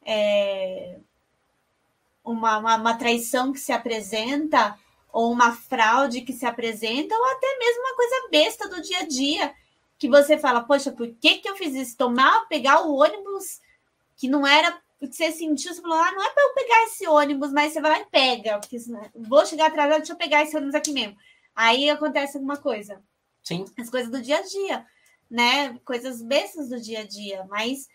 é, 0.05 0.99
uma, 2.33 2.59
uma, 2.59 2.77
uma 2.77 2.95
traição 2.95 3.53
que 3.53 3.59
se 3.59 3.73
apresenta, 3.73 4.79
ou 5.13 5.33
uma 5.33 5.53
fraude 5.55 6.21
que 6.21 6.33
se 6.33 6.45
apresenta, 6.47 7.15
ou 7.15 7.25
até 7.27 7.59
mesmo 7.59 7.81
uma 7.81 7.97
coisa 7.97 8.29
besta 8.31 8.69
do 8.69 8.83
dia 8.83 9.01
a 9.01 9.07
dia, 9.07 9.55
que 9.99 10.09
você 10.09 10.39
fala, 10.39 10.63
poxa, 10.63 10.93
por 10.93 11.09
que, 11.15 11.39
que 11.39 11.49
eu 11.49 11.57
fiz 11.57 11.75
isso? 11.75 11.97
Tomar, 11.97 12.47
pegar 12.49 12.87
o 12.87 12.95
ônibus 12.95 13.61
que 14.17 14.29
não 14.29 14.47
era 14.47 14.81
porque 14.99 15.15
você 15.15 15.31
sentiu, 15.31 15.73
você 15.73 15.81
falou, 15.81 15.97
ah, 15.97 16.11
não 16.11 16.25
é 16.25 16.31
para 16.31 16.43
eu 16.43 16.55
pegar 16.55 16.85
esse 16.85 17.07
ônibus, 17.07 17.53
mas 17.53 17.73
você 17.73 17.81
vai 17.81 17.91
lá 17.93 18.01
e 18.01 18.07
pega, 18.07 18.59
porque 18.59 18.77
vou 19.15 19.47
chegar 19.47 19.67
atrasado, 19.67 19.99
deixa 19.99 20.13
eu 20.13 20.17
pegar 20.17 20.43
esse 20.43 20.57
ônibus 20.57 20.75
aqui 20.75 20.91
mesmo. 20.91 21.17
Aí 21.55 21.89
acontece 21.89 22.37
alguma 22.37 22.57
coisa. 22.57 23.01
Sim. 23.45 23.65
As 23.79 23.89
coisas 23.89 24.11
do 24.11 24.21
dia 24.21 24.39
a 24.39 24.43
dia, 24.43 24.87
né? 25.31 25.79
Coisas 25.85 26.21
bestas 26.21 26.69
do 26.69 26.81
dia 26.81 27.01
a 27.01 27.07
dia, 27.07 27.47
mas 27.49 27.89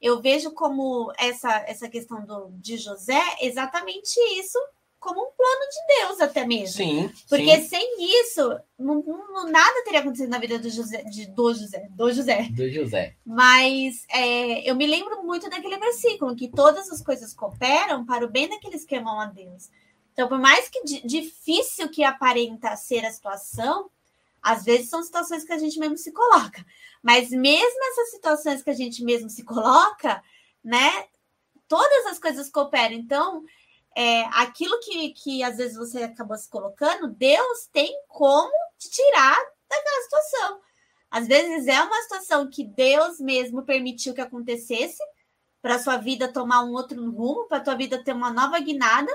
eu 0.00 0.20
vejo 0.20 0.52
como 0.52 1.12
essa, 1.18 1.64
essa 1.66 1.88
questão 1.88 2.24
do, 2.24 2.50
de 2.52 2.76
José 2.76 3.20
exatamente 3.40 4.18
isso 4.38 4.58
como 5.00 5.18
um 5.18 5.30
plano 5.32 5.60
de 5.70 5.96
Deus 5.96 6.20
até 6.20 6.46
mesmo. 6.46 6.76
Sim. 6.76 7.10
Porque 7.28 7.56
sim. 7.62 7.68
sem 7.68 8.20
isso, 8.20 8.60
não, 8.78 9.02
não, 9.02 9.50
nada 9.50 9.82
teria 9.82 10.00
acontecido 10.00 10.28
na 10.28 10.38
vida 10.38 10.58
do 10.58 10.68
José, 10.68 11.02
de, 11.04 11.26
do 11.26 11.54
José, 11.54 11.88
do 11.90 12.12
José. 12.12 12.48
Do 12.50 12.70
José. 12.70 13.16
Mas 13.24 14.04
é, 14.10 14.70
eu 14.70 14.76
me 14.76 14.86
lembro 14.86 15.24
muito 15.24 15.48
daquele 15.48 15.78
versículo, 15.78 16.36
que 16.36 16.48
todas 16.48 16.90
as 16.90 17.02
coisas 17.02 17.32
cooperam 17.32 18.04
para 18.04 18.24
o 18.24 18.30
bem 18.30 18.48
daqueles 18.48 18.84
que 18.84 18.94
amam 18.94 19.18
a 19.18 19.26
Deus. 19.26 19.70
Então, 20.12 20.28
por 20.28 20.38
mais 20.38 20.68
que 20.68 20.82
difícil 21.06 21.88
que 21.88 22.04
aparenta 22.04 22.76
ser 22.76 23.06
a 23.06 23.10
situação, 23.10 23.88
às 24.42 24.64
vezes 24.64 24.88
são 24.88 25.02
situações 25.02 25.44
que 25.44 25.52
a 25.52 25.58
gente 25.58 25.78
mesmo 25.78 25.96
se 25.96 26.12
coloca. 26.12 26.64
Mas 27.02 27.30
mesmo 27.30 27.84
essas 27.90 28.10
situações 28.10 28.62
que 28.62 28.70
a 28.70 28.74
gente 28.74 29.02
mesmo 29.04 29.28
se 29.28 29.44
coloca, 29.44 30.22
né? 30.62 31.06
Todas 31.68 32.06
as 32.06 32.18
coisas 32.18 32.50
cooperam. 32.50 32.94
Então, 32.94 33.44
é, 33.96 34.22
aquilo 34.32 34.78
que, 34.80 35.10
que 35.10 35.42
às 35.42 35.56
vezes 35.56 35.76
você 35.76 36.04
acabou 36.04 36.36
se 36.36 36.48
colocando, 36.48 37.08
Deus 37.08 37.68
tem 37.72 37.92
como 38.08 38.52
te 38.78 38.90
tirar 38.90 39.36
daquela 39.68 40.02
situação. 40.02 40.60
Às 41.10 41.26
vezes 41.26 41.66
é 41.66 41.82
uma 41.82 42.02
situação 42.02 42.48
que 42.48 42.64
Deus 42.64 43.18
mesmo 43.18 43.64
permitiu 43.64 44.14
que 44.14 44.20
acontecesse 44.20 45.02
para 45.60 45.78
sua 45.78 45.96
vida 45.96 46.32
tomar 46.32 46.64
um 46.64 46.72
outro 46.72 47.10
rumo, 47.10 47.46
para 47.46 47.60
tua 47.60 47.74
vida 47.74 48.02
ter 48.02 48.12
uma 48.12 48.32
nova 48.32 48.58
guinada. 48.60 49.12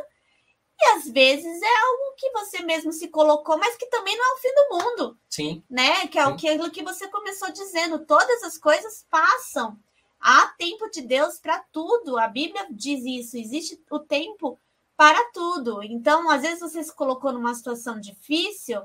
E 0.79 0.85
às 0.87 1.07
vezes 1.07 1.61
é 1.61 1.77
algo 1.85 2.15
que 2.17 2.29
você 2.31 2.59
mesmo 2.63 2.91
se 2.91 3.07
colocou, 3.07 3.57
mas 3.57 3.77
que 3.77 3.85
também 3.87 4.17
não 4.17 4.25
é 4.25 4.33
o 4.33 4.37
fim 4.37 4.53
do 4.53 4.69
mundo. 4.71 5.19
Sim. 5.29 5.63
Né? 5.69 6.07
Que 6.07 6.19
é 6.19 6.25
Sim. 6.25 6.31
aquilo 6.31 6.71
que 6.71 6.83
você 6.83 7.07
começou 7.07 7.51
dizendo. 7.51 8.05
Todas 8.05 8.43
as 8.43 8.57
coisas 8.57 9.05
passam. 9.09 9.77
Há 10.19 10.47
tempo 10.57 10.89
de 10.89 11.01
Deus 11.01 11.39
para 11.39 11.59
tudo. 11.71 12.17
A 12.17 12.27
Bíblia 12.27 12.67
diz 12.69 13.05
isso. 13.05 13.37
Existe 13.37 13.81
o 13.89 13.99
tempo 13.99 14.59
para 14.97 15.23
tudo. 15.31 15.81
Então, 15.83 16.29
às 16.29 16.41
vezes 16.41 16.59
você 16.59 16.83
se 16.83 16.93
colocou 16.93 17.31
numa 17.31 17.53
situação 17.53 17.99
difícil, 17.99 18.81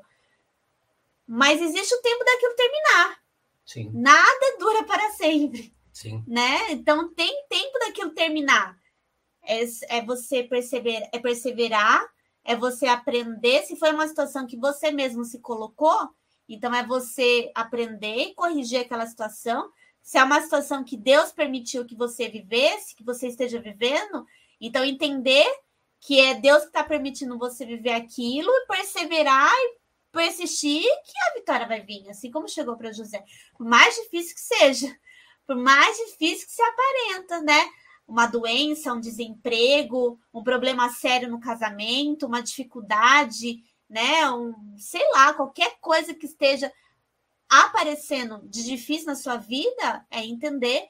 mas 1.27 1.61
existe 1.61 1.95
o 1.95 2.03
tempo 2.03 2.25
daquilo 2.25 2.55
terminar. 2.55 3.21
Sim. 3.65 3.91
Nada 3.95 4.57
dura 4.59 4.85
para 4.85 5.11
sempre. 5.13 5.75
Sim. 5.93 6.25
né? 6.27 6.71
Então 6.73 7.13
tem 7.13 7.45
tempo 7.49 7.79
daquilo 7.79 8.11
terminar. 8.13 8.80
É, 9.43 9.63
é 9.89 10.05
você 10.05 10.43
perceber, 10.43 11.09
é 11.13 11.19
perseverar, 11.19 12.07
é 12.45 12.57
você 12.57 12.87
aprender. 12.87 13.63
Se 13.63 13.77
foi 13.77 13.93
uma 13.93 14.07
situação 14.07 14.47
que 14.47 14.57
você 14.57 14.91
mesmo 14.91 15.25
se 15.25 15.39
colocou, 15.41 16.09
então 16.49 16.75
é 16.75 16.85
você 16.85 17.51
aprender 17.55 18.17
e 18.17 18.35
corrigir 18.35 18.81
aquela 18.81 19.07
situação. 19.07 19.71
Se 20.03 20.19
é 20.19 20.25
uma 20.25 20.41
situação 20.41 20.83
que 20.83 20.97
Deus 20.97 21.31
permitiu 21.31 21.85
que 21.85 21.95
você 21.95 22.29
vivesse, 22.29 22.97
que 22.97 23.05
você 23.05 23.29
esteja 23.29 23.61
vivendo, 23.61 24.27
então 24.61 24.85
entender 24.85 25.47
que 26.01 26.19
é 26.19 26.35
Deus 26.35 26.63
que 26.63 26.69
está 26.69 26.83
permitindo 26.83 27.39
você 27.39 27.65
viver 27.65 27.93
aquilo 27.93 28.51
e 28.51 28.67
perseverar 28.67 29.53
e 29.53 29.79
persistir 30.11 30.83
que 30.83 31.13
a 31.29 31.35
vitória 31.35 31.69
vai 31.69 31.83
vir, 31.83 32.09
assim 32.09 32.31
como 32.31 32.49
chegou 32.49 32.77
para 32.77 32.93
José. 32.93 33.23
Por 33.57 33.67
mais 33.67 33.95
difícil 33.95 34.35
que 34.35 34.41
seja, 34.41 34.97
por 35.47 35.57
mais 35.57 35.97
difícil 35.99 36.47
que 36.47 36.53
se 36.53 36.63
aparenta, 36.63 37.43
né? 37.43 37.71
Uma 38.11 38.27
doença, 38.27 38.93
um 38.93 39.01
desemprego, 39.01 40.19
um 40.35 40.43
problema 40.43 40.91
sério 40.91 41.31
no 41.31 41.39
casamento, 41.39 42.27
uma 42.27 42.43
dificuldade, 42.43 43.63
né? 43.89 44.29
Um, 44.31 44.77
sei 44.77 45.09
lá, 45.13 45.33
qualquer 45.33 45.79
coisa 45.81 46.13
que 46.13 46.27
esteja 46.27 46.73
aparecendo 47.49 48.41
de 48.49 48.65
difícil 48.65 49.07
na 49.07 49.15
sua 49.15 49.37
vida, 49.37 50.07
é 50.11 50.25
entender 50.25 50.89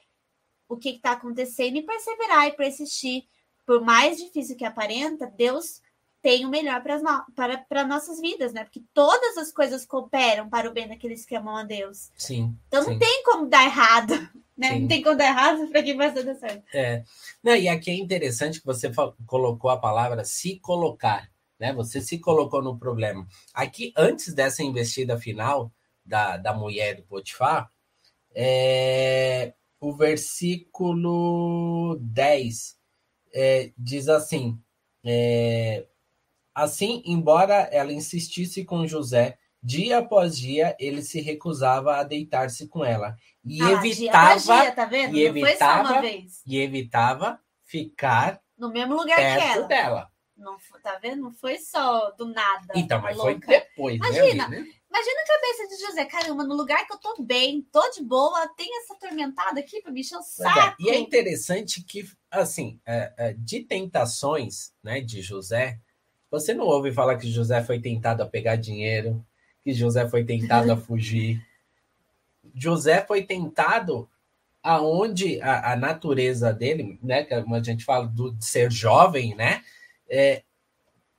o 0.67 0.77
que 0.77 0.89
está 0.89 1.11
acontecendo 1.11 1.77
e 1.77 1.81
perseverar 1.81 2.47
e 2.47 2.53
persistir. 2.53 3.25
Por 3.65 3.81
mais 3.81 4.17
difícil 4.17 4.55
que 4.55 4.65
aparenta, 4.65 5.27
Deus 5.27 5.81
tem 6.21 6.45
o 6.45 6.49
melhor 6.49 6.81
para, 6.83 7.25
para, 7.35 7.57
para 7.57 7.87
nossas 7.87 8.19
vidas, 8.21 8.53
né? 8.53 8.63
Porque 8.63 8.83
todas 8.93 9.37
as 9.37 9.51
coisas 9.51 9.85
cooperam 9.85 10.49
para 10.49 10.69
o 10.69 10.73
bem 10.73 10.87
daqueles 10.87 11.25
que 11.25 11.35
amam 11.35 11.55
a 11.55 11.63
Deus. 11.63 12.11
Sim. 12.15 12.55
Então 12.67 12.83
sim. 12.83 12.91
não 12.91 12.99
tem 12.99 13.23
como 13.23 13.47
dar 13.47 13.65
errado, 13.65 14.13
né? 14.61 14.77
Não 14.77 14.87
tem 14.87 15.01
como 15.01 15.17
dar 15.17 15.25
errado 15.25 15.67
para 15.69 15.81
quem 15.81 15.97
vai 15.97 16.13
dar 16.13 16.35
certo. 16.35 16.63
É. 16.71 17.03
Não, 17.43 17.55
e 17.55 17.67
aqui 17.67 17.89
é 17.89 17.95
interessante 17.95 18.59
que 18.59 18.65
você 18.65 18.91
colocou 19.25 19.71
a 19.71 19.79
palavra 19.79 20.23
se 20.23 20.59
colocar, 20.59 21.27
né? 21.59 21.73
Você 21.73 21.99
se 21.99 22.19
colocou 22.19 22.61
no 22.61 22.77
problema. 22.77 23.27
Aqui, 23.55 23.91
antes 23.97 24.35
dessa 24.35 24.61
investida 24.61 25.17
final 25.17 25.71
da, 26.05 26.37
da 26.37 26.53
mulher 26.53 26.95
do 26.95 27.03
Potifar, 27.03 27.71
é, 28.35 29.55
o 29.79 29.91
versículo 29.93 31.97
10 31.99 32.77
é, 33.33 33.71
diz 33.75 34.07
assim: 34.07 34.59
é, 35.03 35.87
Assim, 36.53 37.01
embora 37.03 37.67
ela 37.71 37.91
insistisse 37.91 38.63
com 38.63 38.85
José, 38.85 39.39
dia 39.63 39.99
após 39.99 40.37
dia 40.37 40.75
ele 40.79 41.01
se 41.01 41.21
recusava 41.21 41.97
a 41.97 42.03
deitar-se 42.03 42.67
com 42.67 42.83
ela 42.83 43.15
e 43.45 43.61
Ah, 43.61 43.65
dia 43.81 43.91
evitava 43.91 44.27
após 44.31 44.43
dia, 44.43 44.71
tá 44.71 44.85
vendo? 44.85 45.17
e 45.17 45.29
não 45.31 45.39
foi 45.39 45.55
só 45.57 45.65
uma 45.65 45.79
evitava- 45.81 46.01
vez. 46.01 46.41
e 46.45 46.57
evitava 46.57 47.39
ficar 47.63 48.41
No 48.57 48.69
mesmo 48.71 48.95
lugar 48.95 49.15
que 49.15 49.21
perto 49.21 49.57
ela. 49.59 49.67
dela. 49.67 50.11
Não, 50.37 50.57
foi- 50.59 50.79
tá 50.81 50.97
vendo? 50.99 51.21
Não 51.21 51.31
foi 51.31 51.57
só 51.59 52.09
do 52.11 52.25
nada. 52.25 52.73
Então, 52.75 52.97
a 52.97 53.01
mas 53.01 53.15
foi 53.17 53.33
louca. 53.33 53.47
depois, 53.47 53.95
Imagina. 53.97 54.47
né? 54.47 54.57
Imagina 54.57 55.21
a 55.21 55.27
cabeça 55.27 55.67
de 55.67 55.85
José. 55.85 56.05
Caramba, 56.05 56.43
no 56.43 56.55
lugar 56.55 56.85
que 56.87 56.93
eu 56.93 56.97
tô 56.97 57.15
bem, 57.23 57.61
tô 57.71 57.87
de 57.91 58.03
boa, 58.03 58.47
tem 58.57 58.67
essa 58.79 58.95
atormentada 58.95 59.59
aqui 59.59 59.81
pra 59.81 59.91
me 59.91 60.01
encher 60.01 60.15
o 60.17 60.19
Pois 60.19 60.39
é. 60.39 60.43
saco. 60.53 60.75
E 60.79 60.89
é 60.89 60.97
interessante 60.97 61.83
que, 61.83 62.03
assim, 62.31 62.79
é, 62.85 63.13
é, 63.17 63.33
de 63.33 63.59
tentações 63.63 64.73
né, 64.83 64.99
de 64.99 65.21
José, 65.21 65.79
você 66.29 66.53
não 66.55 66.65
ouve 66.65 66.91
falar 66.91 67.17
que 67.17 67.29
José 67.29 67.63
foi 67.63 67.79
tentado 67.79 68.23
a 68.23 68.27
pegar 68.27 68.55
dinheiro, 68.55 69.23
que 69.63 69.73
José 69.73 70.07
foi 70.07 70.23
tentado 70.23 70.71
a 70.71 70.77
fugir. 70.77 71.45
José 72.53 73.05
foi 73.05 73.23
tentado 73.23 74.09
aonde 74.63 75.41
a, 75.41 75.73
a 75.73 75.75
natureza 75.75 76.53
dele, 76.53 76.99
né, 77.01 77.23
que 77.23 77.33
a 77.33 77.63
gente 77.63 77.83
fala 77.83 78.07
do, 78.07 78.31
de 78.31 78.45
ser 78.45 78.71
jovem, 78.71 79.35
né, 79.35 79.63
é, 80.09 80.43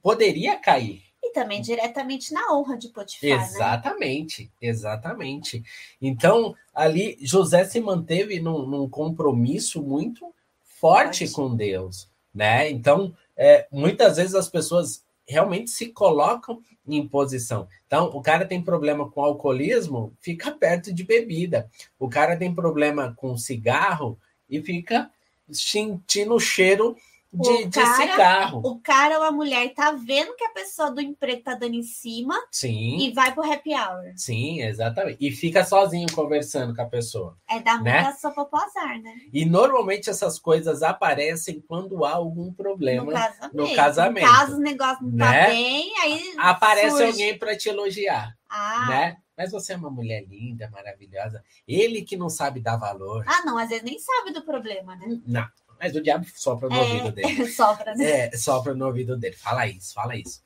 poderia 0.00 0.56
cair. 0.58 1.02
E 1.22 1.32
também 1.32 1.62
diretamente 1.62 2.32
na 2.32 2.52
honra 2.52 2.76
de 2.76 2.88
Potifar, 2.88 3.28
né? 3.28 3.44
Exatamente, 3.44 4.52
exatamente. 4.60 5.62
Então, 6.00 6.54
ali, 6.74 7.16
José 7.20 7.64
se 7.64 7.80
manteve 7.80 8.40
num, 8.40 8.66
num 8.66 8.88
compromisso 8.88 9.80
muito 9.82 10.34
forte 10.60 11.26
Forte. 11.26 11.32
com 11.32 11.54
Deus, 11.54 12.10
né? 12.34 12.68
Então, 12.68 13.14
é, 13.36 13.68
muitas 13.70 14.16
vezes 14.16 14.34
as 14.34 14.48
pessoas 14.48 15.04
realmente 15.32 15.70
se 15.70 15.88
colocam 15.88 16.62
em 16.86 17.06
posição. 17.06 17.66
Então, 17.86 18.10
o 18.12 18.20
cara 18.20 18.44
tem 18.44 18.62
problema 18.62 19.10
com 19.10 19.22
alcoolismo, 19.22 20.12
fica 20.20 20.50
perto 20.50 20.92
de 20.92 21.04
bebida. 21.04 21.70
O 21.98 22.08
cara 22.08 22.36
tem 22.36 22.54
problema 22.54 23.14
com 23.16 23.36
cigarro 23.36 24.18
e 24.48 24.60
fica 24.60 25.10
sentindo 25.50 26.34
o 26.34 26.40
cheiro 26.40 26.96
de, 27.32 27.48
O 27.48 27.68
de 27.68 27.80
cara- 27.80 27.96
cigarro. 27.96 28.60
O 28.64 28.78
cara 28.80 29.18
ou 29.18 29.24
a 29.24 29.32
mulher 29.32 29.72
tá 29.74 29.92
vendo 29.92 30.34
que 30.36 30.44
a 30.44 30.50
pessoa 30.50 30.90
do 30.90 31.00
emprego 31.00 31.42
tá 31.42 31.54
dando 31.54 31.74
em 31.74 31.82
cima 31.82 32.34
Sim. 32.50 32.98
e 32.98 33.12
vai 33.12 33.32
pro 33.32 33.42
happy 33.50 33.72
hour. 33.74 34.12
Sim, 34.16 34.60
exatamente. 34.60 35.16
E 35.20 35.30
fica 35.30 35.64
sozinho 35.64 36.06
conversando 36.14 36.74
com 36.74 36.82
a 36.82 36.86
pessoa. 36.86 37.36
É 37.48 37.58
dar 37.60 37.82
Né? 37.82 38.02
muita 38.02 38.18
sopa 38.18 38.44
pro 38.44 38.60
azar, 38.60 39.00
né? 39.00 39.14
E 39.32 39.44
normalmente 39.46 40.10
essas 40.10 40.38
coisas 40.38 40.82
aparecem 40.82 41.60
quando 41.66 42.04
há 42.04 42.12
algum 42.12 42.52
problema. 42.52 43.04
No 43.06 43.12
casamento. 43.12 43.56
no 43.56 43.74
casamento. 43.74 44.26
Caso 44.30 44.52
os 44.52 44.60
negócios 44.60 45.00
não 45.10 45.18
tá 45.18 45.30
Né? 45.30 45.46
bem, 45.48 45.92
aí 46.02 46.34
Aparece 46.38 46.90
surge. 46.90 47.04
alguém 47.04 47.38
para 47.38 47.56
te 47.56 47.68
elogiar, 47.68 48.36
Ah, 48.48 48.86
né? 48.88 49.16
Mas 49.34 49.50
você 49.50 49.72
é 49.72 49.76
uma 49.76 49.90
mulher 49.90 50.22
linda, 50.28 50.68
maravilhosa. 50.70 51.42
Ele 51.66 52.02
que 52.02 52.16
não 52.18 52.28
sabe 52.28 52.60
dar 52.60 52.76
valor. 52.76 53.24
ah, 53.26 53.42
não, 53.46 53.56
às 53.56 53.70
vezes 53.70 53.82
nem 53.82 53.98
sabe 53.98 54.30
do 54.30 54.42
problema, 54.42 54.94
né? 54.94 55.18
Não, 55.26 55.46
mas 55.82 55.96
o 55.96 56.00
diabo 56.00 56.24
sopra 56.36 56.68
no 56.68 56.76
É. 56.76 56.80
ouvido 56.80 57.10
dele. 57.12 57.46
Sopra, 57.50 57.94
né? 57.96 58.28
É, 58.28 58.36
sopra 58.36 58.72
no 58.72 58.86
ouvido 58.86 59.16
dele. 59.16 59.34
Fala 59.34 59.66
isso, 59.66 59.92
fala 59.92 60.14
isso. 60.16 60.40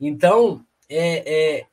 Então, 0.00 0.66
é, 0.88 1.58
é, 1.60 1.66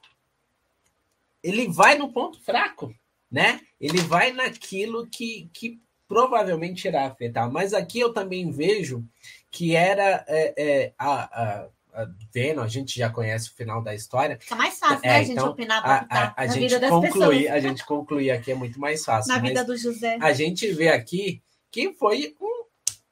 ele 1.41 1.67
vai 1.67 1.97
no 1.97 2.11
ponto 2.13 2.39
fraco, 2.41 2.93
né? 3.31 3.59
Ele 3.81 3.99
vai 4.01 4.31
naquilo 4.31 5.07
que, 5.07 5.49
que 5.51 5.79
provavelmente 6.07 6.87
irá 6.87 7.07
afetar. 7.07 7.51
Mas 7.51 7.73
aqui 7.73 7.99
eu 7.99 8.13
também 8.13 8.51
vejo 8.51 9.03
que 9.49 9.75
era 9.75 10.23
é, 10.27 10.53
é, 10.57 10.93
a, 10.97 11.23
a, 11.23 11.69
vendo, 12.31 12.61
a 12.61 12.67
gente 12.67 12.99
já 12.99 13.09
conhece 13.09 13.49
o 13.49 13.53
final 13.55 13.81
da 13.81 13.95
história. 13.95 14.37
Fica 14.39 14.55
mais 14.55 14.77
fácil, 14.77 14.99
É, 15.03 15.07
né, 15.07 15.15
a 15.15 15.23
gente 15.23 15.31
então, 15.31 15.49
opinar 15.49 15.83
A, 15.83 16.05
a, 16.09 16.33
a 16.43 16.45
na 16.45 16.53
gente 16.53 16.59
vida 16.67 16.79
das 16.79 16.89
concluir, 16.91 17.43
pessoas. 17.43 17.49
a 17.51 17.59
gente 17.59 17.85
concluir 17.85 18.29
aqui 18.31 18.51
é 18.51 18.55
muito 18.55 18.79
mais 18.79 19.03
fácil. 19.03 19.33
Na 19.33 19.39
vida 19.39 19.63
do 19.63 19.75
José. 19.75 20.17
a 20.21 20.33
gente 20.33 20.71
vê 20.71 20.89
aqui 20.89 21.41
que 21.71 21.93
foi 21.93 22.35
um 22.39 22.56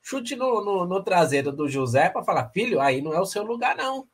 chute 0.06 0.36
no, 0.36 0.64
no, 0.64 0.86
no 0.86 1.04
traseiro 1.04 1.52
do 1.52 1.68
José 1.68 2.10
para 2.10 2.24
falar, 2.24 2.52
filho, 2.52 2.80
aí 2.80 3.02
não 3.02 3.12
é 3.12 3.20
o 3.20 3.26
seu 3.26 3.44
lugar, 3.44 3.76
não. 3.76 4.08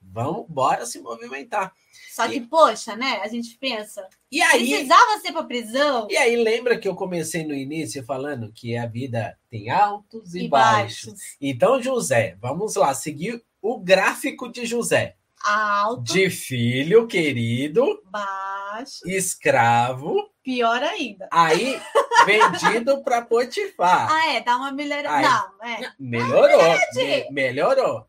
Vamos, 0.00 0.46
bora 0.48 0.86
se 0.86 0.98
movimentar. 1.00 1.72
Só 2.10 2.26
que, 2.28 2.40
poxa, 2.40 2.96
né? 2.96 3.20
A 3.22 3.28
gente 3.28 3.58
pensa, 3.58 4.06
E 4.30 4.40
aí, 4.40 4.68
precisava 4.68 5.20
ser 5.20 5.32
pra 5.32 5.42
prisão 5.42 6.06
e 6.10 6.16
aí, 6.16 6.36
lembra 6.36 6.78
que 6.78 6.88
eu 6.88 6.94
comecei 6.94 7.44
no 7.44 7.52
início 7.52 8.04
falando 8.04 8.52
que 8.52 8.76
a 8.76 8.86
vida 8.86 9.36
tem 9.50 9.68
altos 9.68 10.34
e, 10.34 10.44
e 10.44 10.48
baixos. 10.48 11.12
baixos. 11.12 11.36
Então, 11.40 11.82
José, 11.82 12.38
vamos 12.40 12.74
lá, 12.76 12.94
seguir 12.94 13.44
o 13.60 13.78
gráfico 13.78 14.50
de 14.50 14.64
José. 14.64 15.16
Alto, 15.42 16.04
De 16.04 16.30
filho 16.30 17.06
querido, 17.06 18.02
baixo, 18.06 19.06
escravo, 19.06 20.14
pior 20.44 20.82
ainda. 20.82 21.28
aí 21.32 21.80
vendido 22.26 23.02
para 23.02 23.22
Potifar. 23.22 24.08
Ah, 24.12 24.34
é, 24.34 24.40
dá 24.42 24.56
uma 24.56 24.70
melhor. 24.70 25.04
Ai. 25.06 25.22
Não, 25.22 25.64
é. 25.66 25.92
Melhorou. 25.98 26.62
me- 26.94 27.30
melhorou. 27.30 28.06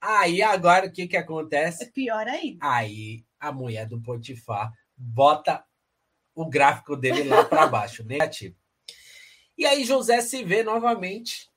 Aí 0.00 0.42
agora 0.42 0.86
o 0.86 0.90
que 0.92 1.06
que 1.06 1.16
É 1.16 1.20
acontece? 1.20 1.86
pior 1.92 2.26
ainda. 2.26 2.58
Aí 2.66 3.24
a 3.38 3.52
mulher 3.52 3.86
do 3.86 4.00
Potifar 4.00 4.72
bota 4.96 5.64
o 6.34 6.46
gráfico 6.46 6.96
dele 6.96 7.24
lá 7.24 7.44
para 7.44 7.66
baixo, 7.66 8.02
negativo. 8.08 8.56
E 9.56 9.64
aí 9.64 9.84
José 9.84 10.20
se 10.20 10.42
vê 10.42 10.62
novamente 10.64 11.48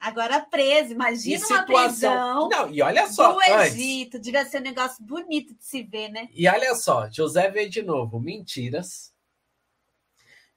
Agora 0.00 0.40
preso, 0.40 0.92
imagina 0.94 1.36
uma 1.46 1.58
situação. 1.58 1.66
prisão 1.90 2.48
Não, 2.48 2.70
e 2.70 2.80
olha 2.80 3.06
só, 3.06 3.32
do 3.34 3.38
antes. 3.40 3.74
Egito. 3.76 4.18
Devia 4.18 4.46
ser 4.46 4.58
um 4.60 4.62
negócio 4.64 5.04
bonito 5.04 5.54
de 5.54 5.62
se 5.62 5.82
ver, 5.82 6.08
né? 6.08 6.26
E 6.32 6.48
olha 6.48 6.74
só, 6.74 7.08
José 7.10 7.50
vê 7.50 7.68
de 7.68 7.82
novo 7.82 8.18
mentiras. 8.18 9.09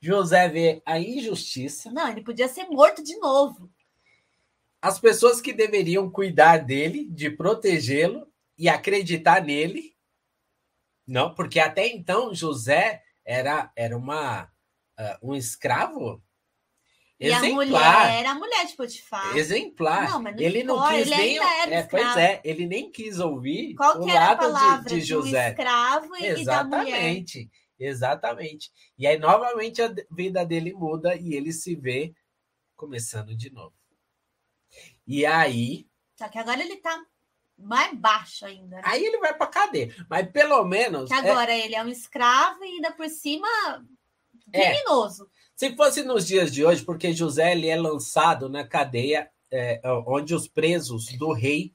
José 0.06 0.50
vê 0.50 0.82
a 0.86 1.00
injustiça. 1.00 1.90
Não, 1.90 2.10
ele 2.10 2.22
podia 2.22 2.50
ser 2.50 2.66
morto 2.66 3.02
de 3.02 3.18
novo. 3.20 3.72
As 4.82 5.00
pessoas 5.00 5.40
que 5.40 5.54
deveriam 5.54 6.12
cuidar 6.12 6.58
dele, 6.58 7.08
de 7.10 7.30
protegê-lo 7.30 8.28
e 8.58 8.68
acreditar 8.68 9.42
nele. 9.42 9.96
Não, 11.08 11.34
porque 11.34 11.58
até 11.58 11.88
então 11.88 12.36
José 12.36 13.02
era, 13.24 13.72
era 13.78 13.98
uma, 13.98 14.52
ah, 14.98 15.20
um 15.24 15.34
escravo 15.36 16.22
E 17.18 17.32
a 17.32 17.38
exemplar. 17.38 17.54
mulher 17.56 18.20
era 18.20 18.32
a 18.32 18.36
mulher 18.36 18.66
de 18.66 18.76
Potifar. 18.76 19.38
Exemplar. 19.38 20.10
Não, 20.10 20.22
mas 20.22 20.36
não 20.36 20.44
ele 20.44 20.64
não 20.66 20.86
quis 20.90 21.00
ele 21.12 21.16
nem. 21.16 21.40
é, 21.40 21.84
pois 21.84 22.18
é, 22.18 22.42
ele 22.44 22.68
nem 22.68 22.92
quis 22.92 23.20
ouvir 23.20 23.76
Qual 23.76 24.02
o 24.02 24.10
a 24.10 24.14
lado 24.14 24.38
palavra 24.40 24.90
de, 24.90 25.02
de 25.02 25.16
um 25.16 25.22
José. 25.22 25.52
escravo 25.52 26.14
e, 26.18 26.42
e 26.42 26.44
da 26.44 26.64
mulher? 26.66 27.24
Exatamente. 27.86 28.72
E 28.98 29.06
aí, 29.06 29.18
novamente, 29.18 29.82
a 29.82 29.94
vida 30.12 30.46
dele 30.46 30.74
muda 30.74 31.16
e 31.16 31.34
ele 31.34 31.52
se 31.52 31.76
vê 31.76 32.14
começando 32.76 33.36
de 33.36 33.52
novo. 33.52 33.74
E 35.06 35.26
aí. 35.26 35.88
Só 36.18 36.28
que 36.30 36.38
agora 36.38 36.62
ele 36.62 36.78
tá 36.78 37.04
mais 37.58 37.98
baixo 37.98 38.46
ainda. 38.46 38.78
Né? 38.78 38.82
Aí 38.86 39.04
ele 39.04 39.20
vai 39.20 39.36
pra 39.36 39.48
cadeia. 39.48 39.94
Mas 40.10 40.30
pelo 40.32 40.64
menos. 40.66 41.10
Que 41.10 41.16
agora 41.16 41.52
é... 41.52 41.66
ele 41.66 41.76
é 41.76 41.84
um 41.84 41.90
escravo 41.90 42.64
e 42.64 42.68
ainda 42.68 42.92
por 42.92 43.08
cima 43.10 43.48
criminoso. 44.52 45.26
É. 45.26 45.28
Se 45.56 45.76
fosse 45.76 46.04
nos 46.04 46.26
dias 46.26 46.52
de 46.52 46.66
hoje, 46.66 46.84
porque 46.84 47.14
José 47.14 47.52
ele 47.52 47.68
é 47.68 47.76
lançado 47.76 48.50
na 48.50 48.68
cadeia 48.68 49.30
é, 49.52 49.80
onde 50.08 50.34
os 50.34 50.48
presos 50.48 51.06
do 51.18 51.32
rei 51.32 51.74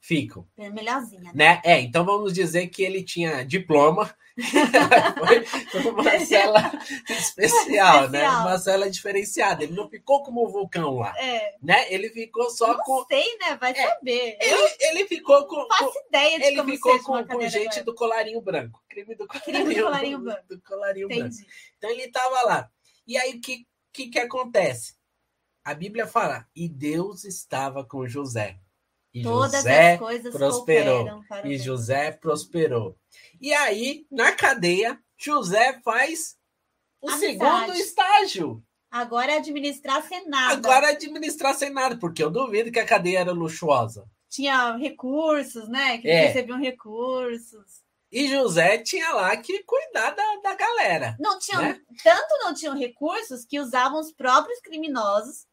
ficam. 0.00 0.46
Melhorzinha. 0.56 1.32
Né? 1.32 1.32
né? 1.34 1.62
É, 1.64 1.80
então 1.80 2.04
vamos 2.04 2.32
dizer 2.32 2.68
que 2.68 2.82
ele 2.82 3.02
tinha 3.02 3.44
diploma. 3.44 4.14
foi 5.72 5.90
uma 5.90 6.04
cela 6.24 6.70
especial, 7.08 7.24
especial, 7.38 8.10
né? 8.10 8.28
Uma 8.28 8.58
cela 8.58 8.88
diferenciada. 8.88 9.64
Ele 9.64 9.74
não 9.74 9.88
ficou 9.88 10.22
como 10.22 10.44
o 10.44 10.48
vulcão 10.48 10.96
lá. 10.98 11.12
É. 11.18 11.56
Né? 11.60 11.92
Ele 11.92 12.08
ficou 12.10 12.48
só 12.50 12.68
não 12.68 12.84
com. 12.84 13.04
sei, 13.06 13.36
né? 13.38 13.56
Vai 13.56 13.72
é. 13.72 13.88
saber. 13.88 14.38
Ele, 14.40 14.76
ele 14.80 15.08
ficou 15.08 15.44
com. 15.46 15.56
Não 15.56 15.68
faço 15.68 15.98
ideia 16.08 16.38
de 16.38 16.44
ele 16.44 16.56
como 16.56 16.70
ficou 16.70 17.02
com, 17.02 17.24
com 17.24 17.40
gente 17.48 17.66
agora. 17.66 17.84
do 17.84 17.94
colarinho 17.94 18.40
branco. 18.40 18.82
Crime 18.88 19.14
do 19.16 19.26
colarinho, 19.26 19.64
Crime 19.64 19.74
do 19.74 19.82
colarinho 19.82 20.18
branco. 20.20 20.44
Do 20.48 20.60
colarinho 20.60 21.08
branco. 21.08 21.34
Então 21.76 21.90
ele 21.90 22.04
estava 22.04 22.42
lá. 22.42 22.70
E 23.06 23.16
aí 23.16 23.34
o 23.36 23.40
que, 23.40 23.66
que, 23.92 24.08
que 24.08 24.18
acontece? 24.18 24.96
A 25.64 25.74
Bíblia 25.74 26.06
fala, 26.06 26.46
e 26.54 26.68
Deus 26.68 27.24
estava 27.24 27.84
com 27.84 28.06
José. 28.06 28.58
E 29.12 29.22
Todas 29.22 29.52
José 29.52 29.92
as 29.92 29.98
coisas 29.98 30.32
prosperou. 30.34 31.24
E 31.44 31.58
José 31.58 32.12
prosperou. 32.12 32.96
E 33.40 33.52
aí, 33.52 34.06
na 34.10 34.32
cadeia, 34.32 34.98
José 35.16 35.80
faz 35.82 36.36
o 37.00 37.08
Amizade. 37.08 37.32
segundo 37.32 37.72
estágio. 37.74 38.62
Agora 38.90 39.32
é 39.32 39.36
administrar 39.36 40.02
sem 40.06 40.28
nada. 40.28 40.54
Agora 40.54 40.86
é 40.88 40.90
administrar 40.92 41.54
sem 41.54 41.70
nada, 41.70 41.98
porque 41.98 42.22
eu 42.22 42.30
duvido 42.30 42.72
que 42.72 42.78
a 42.78 42.86
cadeia 42.86 43.20
era 43.20 43.32
luxuosa. 43.32 44.08
Tinha 44.30 44.76
recursos, 44.76 45.68
né? 45.68 45.98
Que 45.98 46.08
é. 46.08 46.26
recebiam 46.26 46.58
recursos. 46.58 47.82
E 48.10 48.26
José 48.28 48.78
tinha 48.78 49.12
lá 49.12 49.36
que 49.36 49.62
cuidar 49.64 50.10
da, 50.10 50.36
da 50.42 50.54
galera. 50.54 51.16
Não 51.20 51.38
tinham, 51.38 51.62
né? 51.62 51.78
tanto 52.02 52.38
não 52.40 52.54
tinham 52.54 52.76
recursos 52.76 53.44
que 53.44 53.60
usavam 53.60 54.00
os 54.00 54.12
próprios 54.12 54.60
criminosos 54.60 55.46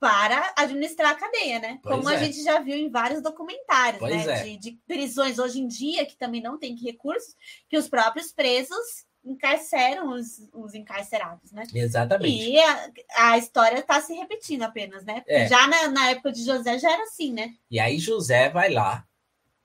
para 0.00 0.54
administrar 0.56 1.12
a 1.12 1.14
cadeia, 1.14 1.58
né? 1.58 1.80
Pois 1.82 1.96
Como 1.96 2.08
é. 2.08 2.14
a 2.14 2.18
gente 2.18 2.42
já 2.42 2.60
viu 2.60 2.76
em 2.76 2.88
vários 2.88 3.20
documentários, 3.20 3.98
pois 3.98 4.26
né? 4.26 4.40
É. 4.40 4.42
De, 4.44 4.56
de, 4.56 4.78
prisões 4.86 5.38
hoje 5.38 5.60
em 5.60 5.66
dia, 5.66 6.06
que 6.06 6.16
também 6.16 6.40
não 6.40 6.58
tem 6.58 6.76
recursos, 6.76 7.34
que 7.68 7.76
os 7.76 7.88
próprios 7.88 8.32
presos 8.32 9.06
encarceram 9.24 10.10
os, 10.10 10.48
os 10.54 10.74
encarcerados, 10.74 11.50
né? 11.52 11.64
Exatamente. 11.74 12.50
E 12.50 12.58
a, 12.58 12.90
a 13.16 13.38
história 13.38 13.80
está 13.80 14.00
se 14.00 14.14
repetindo 14.14 14.62
apenas, 14.62 15.04
né? 15.04 15.22
É. 15.26 15.48
Já 15.48 15.66
na, 15.66 15.88
na 15.88 16.10
época 16.10 16.32
de 16.32 16.44
José 16.44 16.78
já 16.78 16.92
era 16.92 17.02
assim, 17.02 17.32
né? 17.32 17.54
E 17.70 17.80
aí 17.80 17.98
José 17.98 18.48
vai 18.48 18.70
lá 18.70 19.04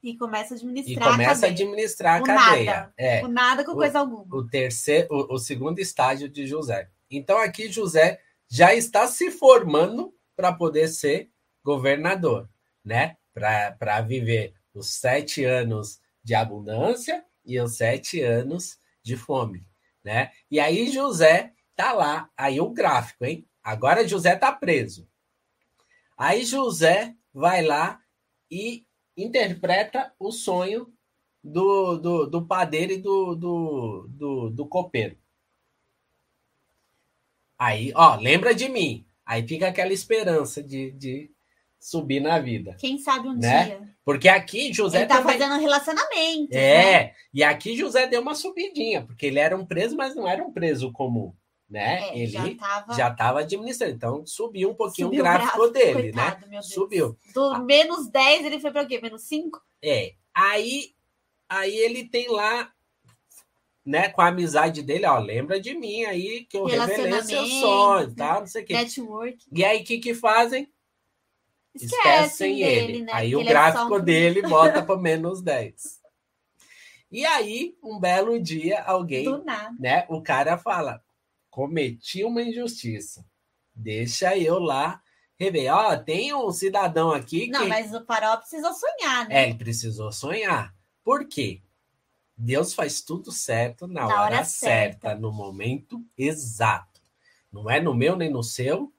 e 0.02 0.18
começa 0.18 0.54
a 0.54 0.58
administrar 0.58 1.08
e 1.08 1.12
começa 1.12 1.46
a, 1.46 1.50
a 1.50 1.52
administrar 1.52 2.20
a 2.20 2.22
o 2.22 2.26
cadeia. 2.26 2.66
Nada. 2.66 2.94
É. 2.98 3.24
O 3.24 3.28
nada 3.30 3.64
com 3.64 3.72
o, 3.72 3.76
coisa 3.76 4.00
alguma. 4.00 4.36
O 4.36 4.46
terceiro, 4.46 5.08
o, 5.10 5.36
o 5.36 5.38
segundo 5.40 5.80
estágio 5.80 6.28
de 6.28 6.46
José. 6.46 6.90
Então 7.10 7.38
aqui 7.38 7.72
José 7.72 8.20
já 8.50 8.74
está 8.74 9.08
se 9.08 9.32
formando 9.32 10.14
para 10.36 10.52
poder 10.52 10.88
ser 10.88 11.30
governador, 11.64 12.50
né? 12.84 13.18
Para 13.34 14.02
viver 14.02 14.54
os 14.74 14.90
sete 14.90 15.44
anos 15.44 16.00
de 16.24 16.36
abundância 16.36 17.24
e 17.46 17.60
os 17.60 17.78
sete 17.78 18.22
anos 18.22 18.78
de 19.02 19.18
fome, 19.18 19.66
né? 20.04 20.32
E 20.50 20.60
aí 20.60 20.92
José 20.92 21.54
tá 21.76 21.92
lá, 21.92 22.30
aí 22.38 22.60
o 22.60 22.70
gráfico, 22.70 23.26
hein? 23.26 23.48
Agora 23.64 24.08
José 24.08 24.36
tá 24.36 24.52
preso. 24.52 25.08
Aí 26.18 26.46
José 26.46 27.16
vai 27.34 27.64
lá 27.64 28.00
e 28.50 28.86
interpreta 29.18 30.14
o 30.20 30.32
sonho 30.32 30.94
do, 31.44 31.98
do, 31.98 32.26
do 32.28 32.46
padeiro 32.46 32.94
e 32.94 32.98
do, 32.98 33.36
do, 33.36 34.08
do, 34.10 34.50
do 34.50 34.68
copeiro. 34.68 35.18
Aí, 37.58 37.92
ó, 37.96 38.16
lembra 38.16 38.54
de 38.54 38.68
mim. 38.70 39.06
Aí 39.26 39.48
fica 39.48 39.68
aquela 39.68 39.94
esperança 39.94 40.62
de, 40.62 40.92
de 40.92 41.32
subir 41.80 42.20
na 42.20 42.40
vida. 42.40 42.76
Quem 42.80 42.98
sabe 42.98 43.28
um 43.28 43.34
né? 43.34 43.66
dia. 43.66 43.94
Porque 44.06 44.28
aqui 44.28 44.74
José 44.74 45.00
ele 45.00 45.08
tá 45.08 45.18
também... 45.18 45.34
fazendo 45.34 45.56
um 45.56 45.60
relacionamento. 45.60 46.54
É, 46.54 47.06
né? 47.06 47.14
e 47.34 47.44
aqui 47.44 47.76
José 47.76 48.08
deu 48.08 48.22
uma 48.22 48.36
subidinha, 48.36 49.06
porque 49.06 49.26
ele 49.26 49.40
era 49.40 49.56
um 49.56 49.66
preso, 49.66 49.96
mas 49.96 50.16
não 50.16 50.28
era 50.28 50.44
um 50.44 50.52
preso 50.52 50.92
comum, 50.92 51.34
né? 51.70 52.10
É, 52.10 52.18
ele 52.18 52.28
já 52.28 52.56
tava... 52.56 52.94
já 52.94 53.10
estava 53.10 53.40
administrando, 53.40 53.94
então 53.94 54.26
subiu 54.26 54.72
um 54.72 54.76
pouquinho 54.76 55.08
Subiu 55.08 55.22
o 55.22 55.24
gráfico 55.24 55.58
gráfico, 55.58 55.74
dele, 55.74 56.12
coitado, 56.12 56.48
né? 56.48 56.62
Subiu. 56.62 57.18
Do 57.34 57.64
menos 57.64 58.10
10 58.10 58.46
ele 58.46 58.60
foi 58.60 58.72
para 58.72 58.84
o 58.84 58.88
quê? 58.88 59.00
Menos 59.02 59.24
5? 59.24 59.62
É. 59.82 60.14
Aí, 60.34 60.90
aí 61.48 61.76
ele 61.78 62.10
tem 62.10 62.30
lá 62.30 62.73
né, 63.86 64.10
com 64.10 64.22
a 64.22 64.28
amizade 64.28 64.82
dele, 64.82 65.06
ó, 65.06 65.18
lembra 65.20 65.60
de 65.60 65.74
mim 65.74 66.04
aí 66.06 66.46
que 66.46 66.58
eu 66.58 66.66
revelei 66.66 67.22
seu 67.24 67.46
sonho, 67.46 68.16
tá? 68.16 68.40
Não 68.40 68.48
sei 68.48 68.64
o 68.64 68.66
quê. 68.66 68.74
Network. 68.74 69.38
E 69.52 69.64
aí 69.66 69.82
o 69.82 69.84
que 69.84 69.98
que 70.00 70.14
fazem? 70.14 70.72
Esquecem, 71.76 71.96
Esquecem 72.22 72.56
dele, 72.58 72.94
ele. 72.94 73.02
né? 73.04 73.12
Aí 73.14 73.36
o 73.36 73.42
é 73.42 73.44
gráfico 73.44 73.90
só 73.90 73.96
um- 73.96 74.00
dele 74.04 74.42
bota 74.48 74.84
para 74.84 74.98
menos 74.98 75.42
10. 75.42 76.02
E 77.12 77.26
aí, 77.26 77.76
um 77.84 78.00
belo 78.00 78.40
dia, 78.42 78.82
alguém, 78.84 79.26
né, 79.80 80.06
o 80.10 80.22
cara 80.22 80.58
fala: 80.58 81.04
cometi 81.50 82.24
uma 82.24 82.42
injustiça. 82.42 83.26
Deixa 83.76 84.38
eu 84.38 84.60
lá 84.60 85.02
rever. 85.40 85.74
Ó, 85.74 85.96
tem 85.98 86.34
um 86.34 86.52
cidadão 86.52 87.12
aqui 87.12 87.48
Não, 87.48 87.62
que 87.62 87.68
mas 87.68 87.94
o 87.94 88.04
farol 88.06 88.38
precisou 88.38 88.72
sonhar, 88.74 89.28
né? 89.28 89.44
é, 89.44 89.50
ele 89.50 89.58
precisou 89.58 90.12
sonhar. 90.12 90.74
Por 91.04 91.28
quê? 91.28 91.62
Deus 92.36 92.74
faz 92.74 93.02
tudo 93.02 93.32
certo 93.32 93.88
na, 93.88 94.02
Na 94.02 94.06
hora, 94.08 94.22
hora 94.38 94.44
certa, 94.44 95.10
certa. 95.10 95.16
no 95.22 95.32
momento 95.32 96.04
exato. 96.18 97.02
Não 97.52 97.70
é 97.70 97.80
no 97.80 97.94
meu, 97.94 98.16
nem 98.16 98.30
no 98.30 98.44
seu, 98.44 98.92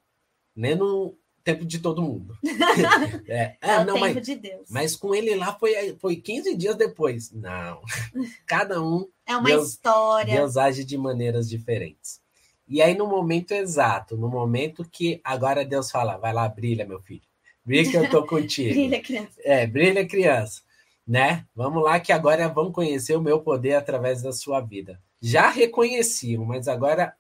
nem 0.54 0.76
no 0.76 1.16
tempo 1.42 1.64
de 1.64 1.78
todo 1.80 2.00
mundo. 2.02 2.38
é, 3.28 3.56
É 3.60 3.78
o 3.80 3.84
não, 3.84 3.94
tempo 3.94 4.00
mas, 4.14 4.26
de 4.26 4.34
Deus. 4.36 4.68
mas 4.70 4.96
com 4.96 5.14
ele 5.14 5.34
lá 5.34 5.52
foi, 5.58 5.96
foi 5.98 6.16
15 6.16 6.56
dias 6.56 6.76
depois. 6.76 7.30
Não. 7.32 7.82
Cada 8.46 8.80
um, 8.82 9.06
É 9.26 9.36
uma 9.36 9.44
Deus- 9.48 9.70
história. 9.70 10.34
Deus 10.34 10.56
age 10.56 10.84
de 10.84 10.96
maneiras 10.96 11.48
diferentes. 11.48 12.22
E 12.66 12.80
aí, 12.80 12.94
no 12.96 13.06
momento 13.06 13.52
exato, 13.52 14.16
no 14.16 14.26
momento 14.28 14.88
que 14.90 15.20
agora 15.22 15.66
Deus 15.66 15.90
fala, 15.90 16.16
vai 16.16 16.32
lá, 16.32 16.48
brilha, 16.48 16.86
meu 16.86 16.98
filho. 17.00 17.20
Brilha 17.62 17.90
que 17.90 17.96
eu 17.96 18.08
tô 18.08 18.24
contigo. 18.26 18.70
Brilha, 18.72 19.02
criança. 19.02 19.38
É, 19.44 19.66
brilha, 19.66 20.06
criança. 20.06 20.62
Né? 21.06 21.44
Vamos 21.54 21.82
lá, 21.82 22.00
que 22.00 22.12
agora 22.12 22.48
vão 22.48 22.72
conhecer 22.72 23.16
o 23.16 23.22
meu 23.22 23.40
poder 23.40 23.74
através 23.74 24.22
da 24.22 24.32
sua 24.32 24.60
vida. 24.60 25.00
Já 25.20 25.50
reconheciam, 25.50 26.44
mas 26.44 26.66
agora 26.66 27.14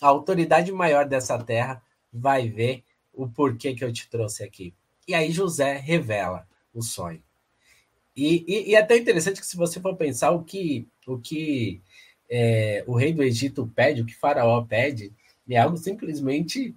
a 0.00 0.08
autoridade 0.08 0.72
maior 0.72 1.06
dessa 1.06 1.38
terra 1.42 1.82
vai 2.12 2.48
ver 2.48 2.82
o 3.12 3.28
porquê 3.28 3.74
que 3.74 3.84
eu 3.84 3.92
te 3.92 4.08
trouxe 4.08 4.42
aqui. 4.42 4.74
E 5.06 5.14
aí 5.14 5.30
José 5.30 5.76
revela 5.76 6.46
o 6.72 6.82
sonho. 6.82 7.22
E, 8.16 8.44
e, 8.46 8.70
e 8.70 8.74
é 8.74 8.78
até 8.78 8.96
interessante 8.96 9.40
que 9.40 9.46
se 9.46 9.56
você 9.56 9.80
for 9.80 9.96
pensar 9.96 10.30
o 10.30 10.42
que 10.42 10.86
o 11.06 11.18
que 11.18 11.80
é, 12.30 12.84
o 12.86 12.94
rei 12.94 13.12
do 13.12 13.22
Egito 13.22 13.70
pede, 13.74 14.02
o 14.02 14.06
que 14.06 14.14
Faraó 14.14 14.62
pede, 14.62 15.12
é 15.48 15.58
algo 15.58 15.76
simplesmente 15.76 16.74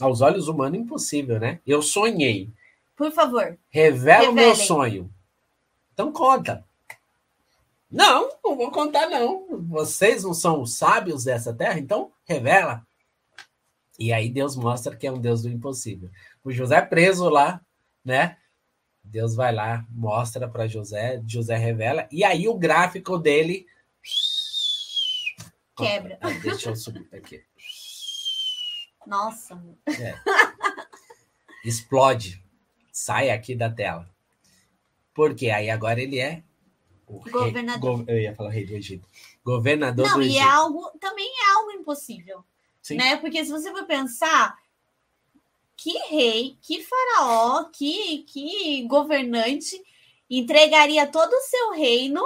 aos 0.00 0.20
olhos 0.20 0.48
humanos 0.48 0.78
impossível, 0.78 1.38
né? 1.40 1.60
Eu 1.66 1.82
sonhei, 1.82 2.50
Por 2.96 3.12
favor. 3.12 3.58
Revela 3.70 4.30
o 4.30 4.34
meu 4.34 4.54
sonho. 4.54 5.10
Então 5.98 6.12
conta. 6.12 6.64
Não, 7.90 8.30
não 8.44 8.56
vou 8.56 8.70
contar, 8.70 9.08
não. 9.08 9.66
Vocês 9.66 10.22
não 10.22 10.32
são 10.32 10.62
os 10.62 10.74
sábios 10.76 11.24
dessa 11.24 11.52
terra, 11.52 11.80
então 11.80 12.12
revela. 12.24 12.86
E 13.98 14.12
aí 14.12 14.30
Deus 14.30 14.54
mostra 14.54 14.94
que 14.94 15.08
é 15.08 15.10
um 15.10 15.20
Deus 15.20 15.42
do 15.42 15.48
impossível. 15.48 16.08
O 16.44 16.52
José 16.52 16.80
preso 16.82 17.28
lá, 17.28 17.60
né? 18.04 18.38
Deus 19.02 19.34
vai 19.34 19.52
lá, 19.52 19.84
mostra 19.90 20.46
para 20.46 20.68
José, 20.68 21.20
José 21.26 21.56
revela, 21.56 22.06
e 22.12 22.22
aí 22.22 22.46
o 22.46 22.56
gráfico 22.56 23.18
dele. 23.18 23.66
Quebra. 25.76 26.16
Ah, 26.20 26.30
deixa 26.30 26.70
eu 26.70 26.76
subir 26.76 27.08
aqui. 27.12 27.42
Nossa. 29.04 29.60
Explode. 31.64 32.40
Sai 32.92 33.30
aqui 33.30 33.56
da 33.56 33.68
tela. 33.68 34.08
Porque 35.18 35.50
aí 35.50 35.68
agora 35.68 36.00
ele 36.00 36.20
é 36.20 36.44
o 37.08 37.18
rei- 37.18 37.32
Governador. 37.32 37.96
go- 37.98 38.04
eu 38.06 38.20
ia 38.20 38.32
falar 38.36 38.50
rei 38.50 38.64
do 38.64 38.72
Egito. 38.74 39.04
Governador 39.44 40.06
Não, 40.06 40.14
do 40.14 40.22
e 40.22 40.26
Egito. 40.26 40.40
é 40.40 40.48
algo, 40.48 40.90
também 41.00 41.28
é 41.28 41.50
algo 41.56 41.72
impossível. 41.72 42.44
Sim. 42.80 42.96
Né? 42.98 43.16
Porque 43.16 43.44
se 43.44 43.50
você 43.50 43.68
for 43.72 43.84
pensar, 43.84 44.56
que 45.76 45.90
rei, 46.08 46.56
que 46.62 46.84
faraó, 46.84 47.64
que, 47.64 48.18
que 48.28 48.86
governante 48.86 49.82
entregaria 50.30 51.04
todo 51.08 51.32
o 51.32 51.40
seu 51.40 51.72
reino 51.72 52.22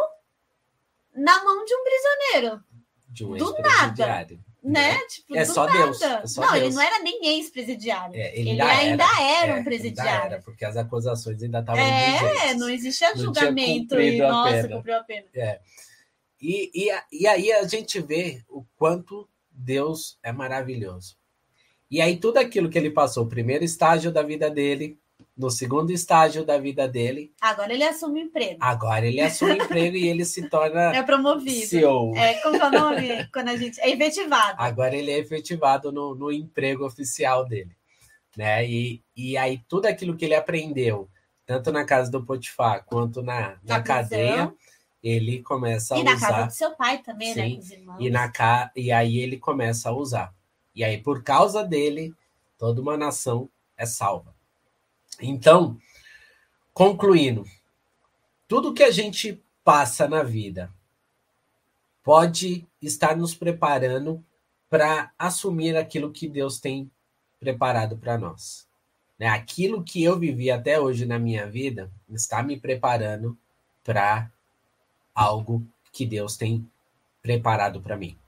na 1.15 1.43
mão 1.45 1.65
de 1.65 1.75
um 1.75 1.83
prisioneiro? 1.85 2.63
de 3.09 3.25
um 3.25 3.37
Do 3.39 3.55
ex-presidiário. 3.57 4.45
Né? 4.63 4.97
Tipo, 5.09 5.37
É 5.37 5.45
só 5.45 5.67
nada. 5.67 5.79
Deus, 5.79 6.03
é 6.03 6.27
só 6.27 6.41
não, 6.43 6.51
ele 6.55 6.61
Deus. 6.65 6.75
não 6.77 6.83
era 6.83 6.99
nem 7.03 7.27
ex-presidiário. 7.39 8.15
É, 8.15 8.39
ele 8.39 8.51
ainda 8.51 8.67
ainda 8.67 9.05
era, 9.05 9.23
É, 9.23 9.51
um 9.51 9.55
ainda 9.57 9.65
presidiário. 9.65 10.33
era, 10.35 10.43
porque 10.43 10.65
as 10.65 10.77
acusações 10.77 11.43
ainda 11.43 11.61
estavam 11.61 11.83
É, 11.83 12.19
vigentes. 12.35 12.57
não 12.61 12.71
existia 12.71 13.11
Não 13.11 13.17
julgamento 13.25 14.01
e, 14.01 14.19
nossa, 14.19 14.51
pena. 14.63 14.77
cumpriu 14.77 14.97
a 14.97 15.03
pena. 15.03 15.27
E, 16.41 16.71
e, 16.75 16.91
a- 16.91 17.05
e 17.13 17.27
aí 17.27 17.53
a 17.53 17.67
gente 17.67 18.01
vê 18.01 18.43
o 18.49 18.65
quanto 18.77 19.29
Deus 19.51 20.19
é 20.23 20.33
maravilhoso. 20.33 21.17
E 21.91 22.01
aí 22.01 22.17
tudo 22.17 22.39
aquilo 22.39 22.69
que 22.71 22.79
ele 22.79 22.91
passou, 22.91 23.25
o 23.25 23.29
primeiro 23.29 23.63
estágio 23.65 24.11
da 24.11 24.23
vida 24.23 24.51
dele, 24.51 24.99
no 25.43 25.51
segundo 25.51 25.91
estágio 25.91 26.45
da 26.45 26.57
vida 26.57 26.89
dele, 26.89 27.33
Agora 27.41 27.73
ele 27.75 27.85
assume 27.85 28.23
o 28.23 28.25
emprego. 28.25 28.57
agora 28.61 29.07
ele 29.07 29.21
assume 29.21 29.57
emprego 29.59 29.97
e 29.97 30.09
ele 30.09 30.25
se 30.25 30.49
torna 30.49 30.95
É 30.97 31.03
promovido. 31.03 31.67
CEO. 31.67 32.17
É, 32.17 32.35
como 32.35 32.57
é 32.57 32.65
o 32.67 32.71
nome? 32.71 33.27
Quando 33.33 33.49
a 33.49 33.57
gente. 33.57 33.81
É 33.81 33.91
efetivado. 33.91 34.55
Agora 34.59 34.95
ele 34.97 35.11
é 35.11 35.19
efetivado 35.19 35.91
no, 35.93 36.15
no 36.15 36.31
emprego 36.33 36.87
oficial 36.87 37.45
dele. 37.45 37.77
Né? 38.37 38.67
E, 38.67 39.03
e 39.17 39.37
aí 39.37 39.61
tudo 39.69 39.87
aquilo 39.87 40.17
que 40.17 40.25
ele 40.25 40.35
aprendeu, 40.35 41.09
tanto 41.45 41.71
na 41.71 41.85
casa 41.85 42.11
do 42.11 42.25
Potifar 42.25 42.85
quanto 42.87 43.21
na, 43.23 43.59
na 43.63 43.77
Na 43.79 43.83
cadeia, 43.83 44.53
ele 45.03 45.43
começa 45.43 45.97
a 45.97 45.99
E 45.99 46.05
na 46.05 46.15
usar. 46.15 46.29
casa 46.29 46.47
do 46.47 46.53
seu 46.53 46.71
pai 46.77 46.99
também, 47.03 47.35
né? 47.35 47.45
Sim. 47.49 47.55
Com 47.57 47.61
os 47.61 47.71
irmãos. 47.71 47.97
E, 48.01 48.11
na 48.11 48.29
ca... 48.31 48.71
e 48.77 48.91
aí 48.93 49.19
ele 49.19 49.37
começa 49.37 49.91
a 49.91 49.93
usar. 49.93 50.33
E 50.75 50.83
aí, 50.85 50.97
por 50.99 51.23
causa 51.23 51.63
dele, 51.65 52.15
toda 52.57 52.81
uma 52.81 52.97
nação 52.97 53.51
é 53.77 53.85
salva. 53.85 54.32
Então, 55.21 55.79
concluindo, 56.73 57.45
tudo 58.49 58.75
que 58.75 58.83
a 58.83 58.91
gente 58.91 59.43
passa 59.65 60.09
na 60.09 60.23
vida 60.23 60.73
pode 62.03 62.67
estar 62.81 63.17
nos 63.17 63.35
preparando 63.35 64.25
para 64.69 65.13
assumir 65.19 65.77
aquilo 65.77 66.11
que 66.11 66.29
Deus 66.29 66.59
tem 66.59 66.91
preparado 67.39 67.97
para 67.97 68.19
nós. 68.19 68.67
Né? 69.19 69.29
Aquilo 69.29 69.85
que 69.85 70.03
eu 70.03 70.19
vivi 70.19 70.51
até 70.51 70.81
hoje 70.81 71.07
na 71.07 71.19
minha 71.19 71.47
vida 71.47 71.91
está 72.09 72.43
me 72.43 72.59
preparando 72.59 73.39
para 73.85 74.31
algo 75.15 75.67
que 75.93 76.05
Deus 76.07 76.37
tem 76.37 76.69
preparado 77.21 77.81
para 77.81 77.97
mim. 77.97 78.19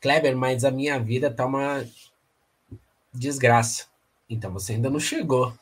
Kleber, 0.00 0.36
mas 0.36 0.64
a 0.64 0.70
minha 0.70 0.98
vida 0.98 1.30
tá 1.32 1.46
uma 1.46 1.86
desgraça. 3.12 3.89
Então 4.30 4.50
você 4.52 4.72
ainda 4.74 4.88
não 4.88 4.98
chegou. 5.00 5.52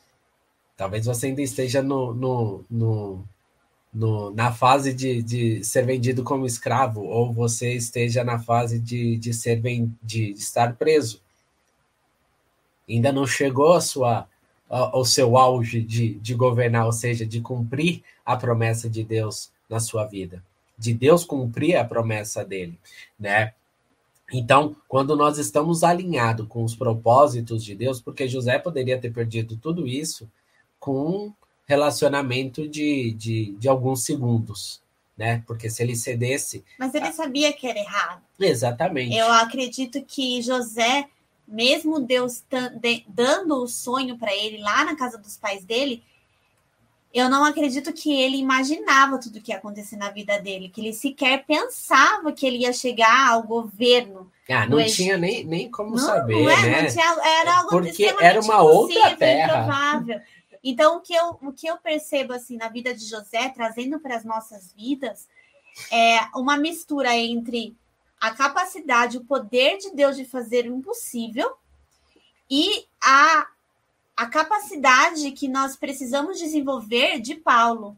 Talvez 0.77 1.05
você 1.05 1.27
ainda 1.27 1.41
esteja 1.41 1.81
no, 1.83 2.13
no, 2.13 2.65
no, 2.69 3.25
no- 3.93 4.31
na 4.31 4.51
fase 4.53 4.93
de, 4.93 5.23
de 5.23 5.63
ser 5.65 5.85
vendido 5.85 6.23
como 6.23 6.45
escravo, 6.45 7.03
ou 7.03 7.33
você 7.33 7.73
esteja 7.73 8.23
na 8.23 8.39
fase 8.39 8.79
de, 8.79 9.17
de 9.17 9.33
ser 9.33 9.61
ven- 9.61 9.93
de 10.03 10.31
estar 10.33 10.75
preso. 10.77 11.21
Ainda 12.87 13.11
não 13.11 13.25
chegou 13.27 13.73
a 13.73 13.81
sua, 13.81 14.27
a- 14.69 14.77
ao 14.95 15.05
seu 15.05 15.37
auge 15.37 15.81
de, 15.81 16.15
de 16.15 16.33
governar, 16.33 16.85
ou 16.85 16.91
seja, 16.91 17.25
de 17.25 17.39
cumprir 17.41 18.03
a 18.25 18.35
promessa 18.35 18.89
de 18.89 19.03
Deus 19.03 19.51
na 19.69 19.79
sua 19.79 20.05
vida, 20.05 20.43
de 20.77 20.93
Deus 20.93 21.23
cumprir 21.23 21.75
a 21.75 21.85
promessa 21.85 22.43
dele, 22.43 22.77
né? 23.19 23.53
Então, 24.31 24.75
quando 24.87 25.15
nós 25.15 25.37
estamos 25.37 25.83
alinhados 25.83 26.47
com 26.47 26.63
os 26.63 26.75
propósitos 26.75 27.63
de 27.63 27.75
Deus, 27.75 28.01
porque 28.01 28.27
José 28.27 28.59
poderia 28.59 28.99
ter 28.99 29.11
perdido 29.11 29.57
tudo 29.57 29.87
isso 29.87 30.29
com 30.79 31.05
um 31.05 31.33
relacionamento 31.67 32.67
de, 32.67 33.11
de, 33.13 33.55
de 33.57 33.67
alguns 33.67 34.03
segundos, 34.03 34.81
né? 35.17 35.43
Porque 35.45 35.69
se 35.69 35.83
ele 35.83 35.95
cedesse. 35.95 36.63
Mas 36.79 36.93
ele 36.95 37.11
sabia 37.11 37.53
que 37.53 37.67
era 37.67 37.79
errado. 37.79 38.21
Exatamente. 38.39 39.15
Eu 39.15 39.31
acredito 39.31 40.01
que 40.03 40.41
José, 40.41 41.07
mesmo 41.47 41.99
Deus 41.99 42.43
dando 43.07 43.63
o 43.63 43.67
sonho 43.67 44.17
para 44.17 44.35
ele 44.35 44.57
lá 44.57 44.85
na 44.85 44.95
casa 44.95 45.17
dos 45.17 45.37
pais 45.37 45.63
dele, 45.63 46.03
eu 47.13 47.29
não 47.29 47.43
acredito 47.43 47.91
que 47.91 48.11
ele 48.21 48.37
imaginava 48.37 49.17
tudo 49.17 49.41
que 49.41 49.51
ia 49.51 49.57
acontecer 49.57 49.97
na 49.97 50.09
vida 50.09 50.39
dele, 50.39 50.69
que 50.69 50.79
ele 50.79 50.93
sequer 50.93 51.43
pensava 51.45 52.31
que 52.31 52.45
ele 52.45 52.59
ia 52.59 52.73
chegar 52.73 53.29
ao 53.29 53.43
governo. 53.43 54.31
Ah, 54.47 54.67
não 54.67 54.83
tinha 54.85 55.17
nem, 55.17 55.43
nem 55.43 55.69
como 55.71 55.91
Não, 55.91 55.97
saber, 55.97 56.43
não 56.43 56.49
é, 56.49 56.61
né? 56.61 56.81
não 56.83 56.89
tinha, 56.89 57.23
era 57.41 57.57
algo 57.57 57.69
Porque 57.69 58.15
era 58.19 58.39
uma 58.39 58.61
outra 58.61 59.15
terra. 59.15 59.59
improvável. 59.59 60.21
Então, 60.63 60.97
o 60.97 61.01
que, 61.01 61.13
eu, 61.13 61.37
o 61.41 61.51
que 61.51 61.67
eu 61.67 61.77
percebo 61.77 62.33
assim 62.33 62.57
na 62.57 62.67
vida 62.67 62.93
de 62.93 63.05
José, 63.05 63.49
trazendo 63.49 63.99
para 63.99 64.15
as 64.15 64.25
nossas 64.25 64.73
vidas, 64.73 65.27
é 65.91 66.19
uma 66.35 66.57
mistura 66.57 67.15
entre 67.15 67.75
a 68.19 68.31
capacidade, 68.31 69.17
o 69.17 69.23
poder 69.23 69.77
de 69.77 69.91
Deus 69.95 70.15
de 70.15 70.25
fazer 70.25 70.69
o 70.69 70.75
impossível 70.75 71.53
e 72.49 72.85
a, 73.01 73.47
a 74.19 74.27
capacidade 74.27 75.31
que 75.31 75.47
nós 75.47 75.77
precisamos 75.77 76.37
desenvolver 76.37 77.21
de 77.21 77.35
Paulo. 77.35 77.95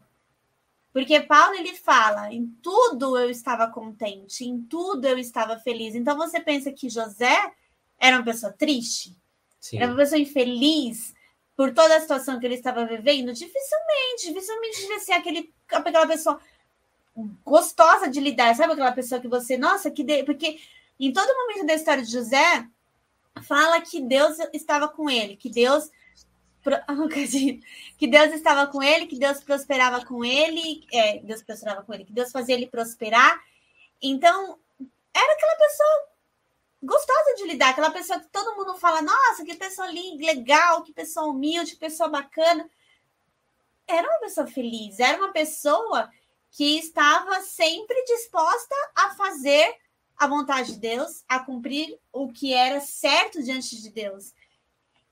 Porque 0.94 1.20
Paulo 1.20 1.56
ele 1.56 1.74
fala, 1.74 2.32
em 2.32 2.46
tudo 2.62 3.18
eu 3.18 3.28
estava 3.28 3.66
contente, 3.66 4.46
em 4.46 4.62
tudo 4.62 5.08
eu 5.08 5.18
estava 5.18 5.58
feliz. 5.58 5.96
Então 5.96 6.16
você 6.16 6.40
pensa 6.40 6.72
que 6.72 6.92
José 6.92 7.52
era 7.98 8.18
uma 8.18 8.24
pessoa 8.24 8.54
triste, 8.54 9.18
Sim. 9.60 9.78
era 9.78 9.88
uma 9.88 9.96
pessoa 9.98 10.22
infeliz 10.22 11.12
por 11.58 11.74
toda 11.74 11.98
a 11.98 12.00
situação 12.00 12.40
que 12.40 12.46
ele 12.46 12.54
estava 12.54 12.86
vivendo? 12.86 13.34
Dificilmente, 13.34 14.28
dificilmente 14.28 14.80
devia 14.80 15.00
ser 15.00 15.14
aquele, 15.14 15.52
aquela 15.72 16.06
pessoa 16.06 16.40
gostosa 17.44 18.08
de 18.08 18.20
lidar, 18.20 18.56
sabe 18.56 18.74
aquela 18.74 18.92
pessoa 18.92 19.20
que 19.20 19.28
você, 19.28 19.58
nossa, 19.58 19.90
que 19.90 20.04
de... 20.04 20.24
porque 20.24 20.60
em 21.00 21.12
todo 21.12 21.36
momento 21.36 21.66
da 21.66 21.74
história 21.74 22.04
de 22.04 22.12
José 22.12 22.68
fala 23.42 23.82
que 23.82 24.00
Deus 24.00 24.38
estava 24.54 24.88
com 24.88 25.10
ele, 25.10 25.36
que 25.36 25.50
Deus 25.50 25.90
que 27.98 28.08
Deus 28.08 28.34
estava 28.34 28.68
com 28.68 28.82
ele, 28.82 29.08
que 29.08 29.18
Deus 29.18 29.44
prosperava 29.44 30.06
com 30.06 30.24
ele, 30.24 30.86
é, 30.92 31.20
Deus 31.20 31.42
prosperava 31.42 31.84
com 31.84 31.94
ele, 31.94 32.06
que 32.06 32.14
Deus 32.14 32.32
fazia 32.32 32.56
ele 32.56 32.68
prosperar. 32.68 33.42
Então, 34.02 34.60
era 35.14 35.34
aquela 35.34 35.56
pessoa 35.56 36.12
gostosa 36.84 37.36
de 37.36 37.44
lidar, 37.46 37.70
aquela 37.70 37.92
pessoa 37.92 38.20
que 38.20 38.28
todo 38.30 38.56
mundo 38.56 38.76
fala, 38.78 39.02
nossa, 39.02 39.44
que 39.46 39.56
pessoa 39.56 39.88
linda, 39.88 40.26
legal, 40.26 40.84
que 40.84 40.94
pessoa 40.94 41.28
humilde, 41.28 41.72
que 41.72 41.80
pessoa 41.80 42.10
bacana. 42.10 42.70
Era 43.88 44.08
uma 44.08 44.20
pessoa 44.20 44.48
feliz, 44.48 45.00
era 45.00 45.18
uma 45.18 45.32
pessoa 45.32 46.10
que 46.52 46.78
estava 46.78 47.42
sempre 47.42 48.04
disposta 48.06 48.76
a 48.96 49.12
fazer 49.12 49.76
a 50.18 50.28
vontade 50.28 50.74
de 50.74 50.80
Deus, 50.80 51.24
a 51.28 51.40
cumprir 51.40 51.98
o 52.12 52.32
que 52.32 52.54
era 52.54 52.80
certo 52.80 53.42
diante 53.42 53.82
de 53.82 53.90
Deus. 53.90 54.34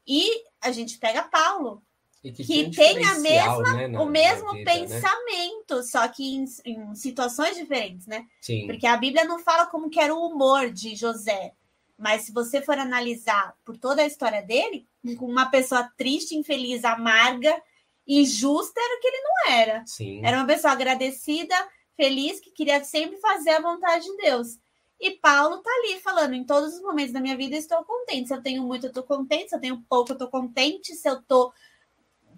E 0.05 0.43
a 0.61 0.71
gente 0.71 0.97
pega 0.97 1.23
Paulo, 1.23 1.81
que 2.21 2.29
um 2.31 2.35
tem 2.35 2.63
a 2.65 2.69
diferencial, 2.69 3.61
né, 3.61 3.87
na- 3.87 4.01
o 4.01 4.05
mesmo 4.05 4.51
vida, 4.53 4.73
né? 4.73 4.79
pensamento, 4.79 5.83
só 5.83 6.07
que 6.07 6.35
em, 6.35 6.45
em 6.65 6.95
situações 6.95 7.55
diferentes, 7.55 8.05
né? 8.07 8.25
Sim. 8.41 8.67
Porque 8.67 8.85
a 8.85 8.97
Bíblia 8.97 9.23
não 9.25 9.39
fala 9.39 9.65
como 9.67 9.89
que 9.89 9.99
era 9.99 10.13
o 10.13 10.27
humor 10.27 10.69
de 10.69 10.95
José. 10.95 11.53
Mas 11.97 12.23
se 12.23 12.31
você 12.31 12.61
for 12.61 12.77
analisar 12.77 13.55
por 13.65 13.77
toda 13.77 14.01
a 14.01 14.05
história 14.05 14.41
dele, 14.41 14.85
com 15.17 15.25
uma 15.25 15.49
pessoa 15.49 15.89
triste, 15.97 16.35
infeliz, 16.35 16.85
amarga, 16.85 17.61
injusta, 18.07 18.79
era 18.79 18.97
o 18.97 19.01
que 19.01 19.07
ele 19.07 19.21
não 19.21 19.53
era. 19.53 19.83
Sim. 19.85 20.21
Era 20.25 20.37
uma 20.37 20.45
pessoa 20.47 20.73
agradecida, 20.73 21.55
feliz, 21.95 22.39
que 22.39 22.51
queria 22.51 22.83
sempre 22.83 23.17
fazer 23.17 23.51
a 23.51 23.61
vontade 23.61 24.05
de 24.05 24.15
Deus. 24.17 24.57
E 24.99 25.11
Paulo 25.11 25.59
tá 25.59 25.69
ali 25.69 25.99
falando, 26.01 26.33
em 26.33 26.43
todos 26.43 26.73
os 26.73 26.81
momentos 26.81 27.13
da 27.13 27.21
minha 27.21 27.37
vida 27.37 27.55
estou 27.55 27.83
contente. 27.85 28.27
Se 28.27 28.33
eu 28.33 28.41
tenho 28.41 28.63
muito, 28.63 28.87
eu 28.87 28.91
tô 28.91 29.01
contente. 29.01 29.49
Se 29.49 29.55
eu 29.55 29.59
tenho 29.59 29.81
pouco, 29.87 30.11
eu 30.11 30.17
tô 30.17 30.27
contente. 30.27 30.93
Se 30.93 31.07
eu 31.07 31.21
tô 31.21 31.53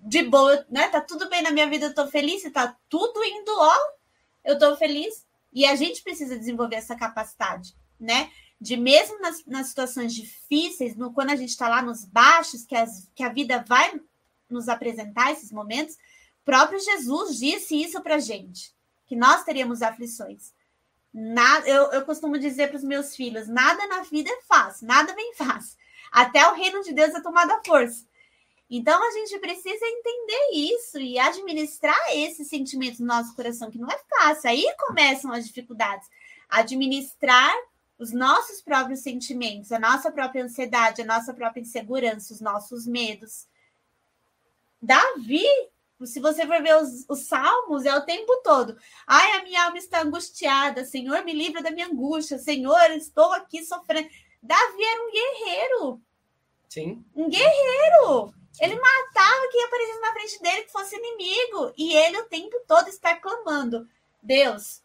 de 0.03 0.23
boa, 0.23 0.65
né? 0.69 0.87
Tá 0.89 1.01
tudo 1.01 1.27
bem 1.27 1.41
na 1.41 1.51
minha 1.51 1.67
vida, 1.67 1.87
eu 1.87 1.93
tô 1.93 2.07
feliz. 2.07 2.43
Se 2.43 2.51
tá 2.51 2.77
tudo 2.87 3.23
indo 3.23 3.51
ó, 3.51 3.75
eu 4.43 4.59
tô 4.59 4.75
feliz. 4.77 5.25
E 5.51 5.65
a 5.65 5.75
gente 5.75 6.03
precisa 6.03 6.37
desenvolver 6.37 6.75
essa 6.75 6.95
capacidade, 6.95 7.75
né? 7.99 8.31
De 8.59 8.77
mesmo 8.77 9.19
nas, 9.19 9.43
nas 9.45 9.67
situações 9.67 10.13
difíceis, 10.13 10.95
no, 10.95 11.11
quando 11.11 11.31
a 11.31 11.35
gente 11.35 11.49
está 11.49 11.67
lá 11.67 11.81
nos 11.81 12.05
baixos, 12.05 12.63
que, 12.63 12.75
as, 12.75 13.09
que 13.15 13.23
a 13.23 13.29
vida 13.29 13.65
vai 13.67 13.99
nos 14.47 14.69
apresentar 14.69 15.31
esses 15.31 15.51
momentos, 15.51 15.97
próprio 16.45 16.79
Jesus 16.79 17.37
disse 17.39 17.81
isso 17.81 18.01
pra 18.01 18.19
gente, 18.19 18.73
que 19.07 19.15
nós 19.15 19.43
teríamos 19.43 19.81
aflições. 19.81 20.53
Nada, 21.13 21.67
eu, 21.67 21.91
eu 21.91 22.05
costumo 22.05 22.37
dizer 22.37 22.69
para 22.69 22.77
os 22.77 22.83
meus 22.83 23.15
filhos: 23.15 23.47
nada 23.47 23.85
na 23.87 24.01
vida 24.03 24.29
é 24.29 24.41
fácil, 24.43 24.87
nada 24.87 25.13
vem 25.13 25.33
fácil. 25.35 25.77
Até 26.11 26.47
o 26.47 26.53
reino 26.53 26.81
de 26.83 26.93
Deus 26.93 27.13
é 27.13 27.21
tomado 27.21 27.51
à 27.51 27.61
força. 27.65 28.05
Então 28.69 29.05
a 29.05 29.11
gente 29.11 29.37
precisa 29.39 29.85
entender 29.85 30.73
isso 30.73 30.97
e 30.97 31.19
administrar 31.19 31.99
esses 32.11 32.47
sentimentos 32.47 33.01
no 33.01 33.07
nosso 33.07 33.35
coração, 33.35 33.69
que 33.69 33.77
não 33.77 33.89
é 33.89 33.99
fácil. 34.09 34.49
Aí 34.49 34.65
começam 34.77 35.33
as 35.33 35.45
dificuldades. 35.45 36.07
Administrar 36.49 37.53
os 37.99 38.13
nossos 38.13 38.61
próprios 38.61 39.01
sentimentos, 39.01 39.71
a 39.71 39.77
nossa 39.77 40.09
própria 40.11 40.43
ansiedade, 40.43 41.01
a 41.01 41.05
nossa 41.05 41.33
própria 41.33 41.61
insegurança, 41.61 42.33
os 42.33 42.39
nossos 42.39 42.87
medos. 42.87 43.45
Davi 44.81 45.45
Se 46.05 46.19
você 46.19 46.45
for 46.45 46.61
ver 46.61 46.75
os, 46.77 47.05
os 47.07 47.27
salmos, 47.27 47.85
é 47.85 47.95
o 47.95 48.05
tempo 48.05 48.41
todo. 48.43 48.77
Ai, 49.05 49.39
a 49.39 49.43
minha 49.43 49.65
alma 49.65 49.77
está 49.77 50.01
angustiada. 50.01 50.85
Senhor, 50.85 51.23
me 51.23 51.33
livra 51.33 51.61
da 51.61 51.71
minha 51.71 51.87
angústia. 51.87 52.37
Senhor, 52.37 52.91
estou 52.91 53.31
aqui 53.33 53.63
sofrendo. 53.63 54.09
Davi 54.41 54.83
era 54.83 55.03
um 55.03 55.11
guerreiro. 55.11 56.01
Sim. 56.69 57.05
Um 57.15 57.29
guerreiro. 57.29 58.33
Ele 58.59 58.75
matava 58.75 59.49
quem 59.51 59.63
aparecesse 59.63 59.99
na 59.99 60.13
frente 60.13 60.41
dele 60.41 60.63
que 60.63 60.71
fosse 60.71 60.95
inimigo. 60.95 61.73
E 61.77 61.95
ele 61.95 62.17
o 62.19 62.29
tempo 62.29 62.57
todo 62.67 62.87
está 62.87 63.15
clamando: 63.15 63.87
Deus, 64.21 64.81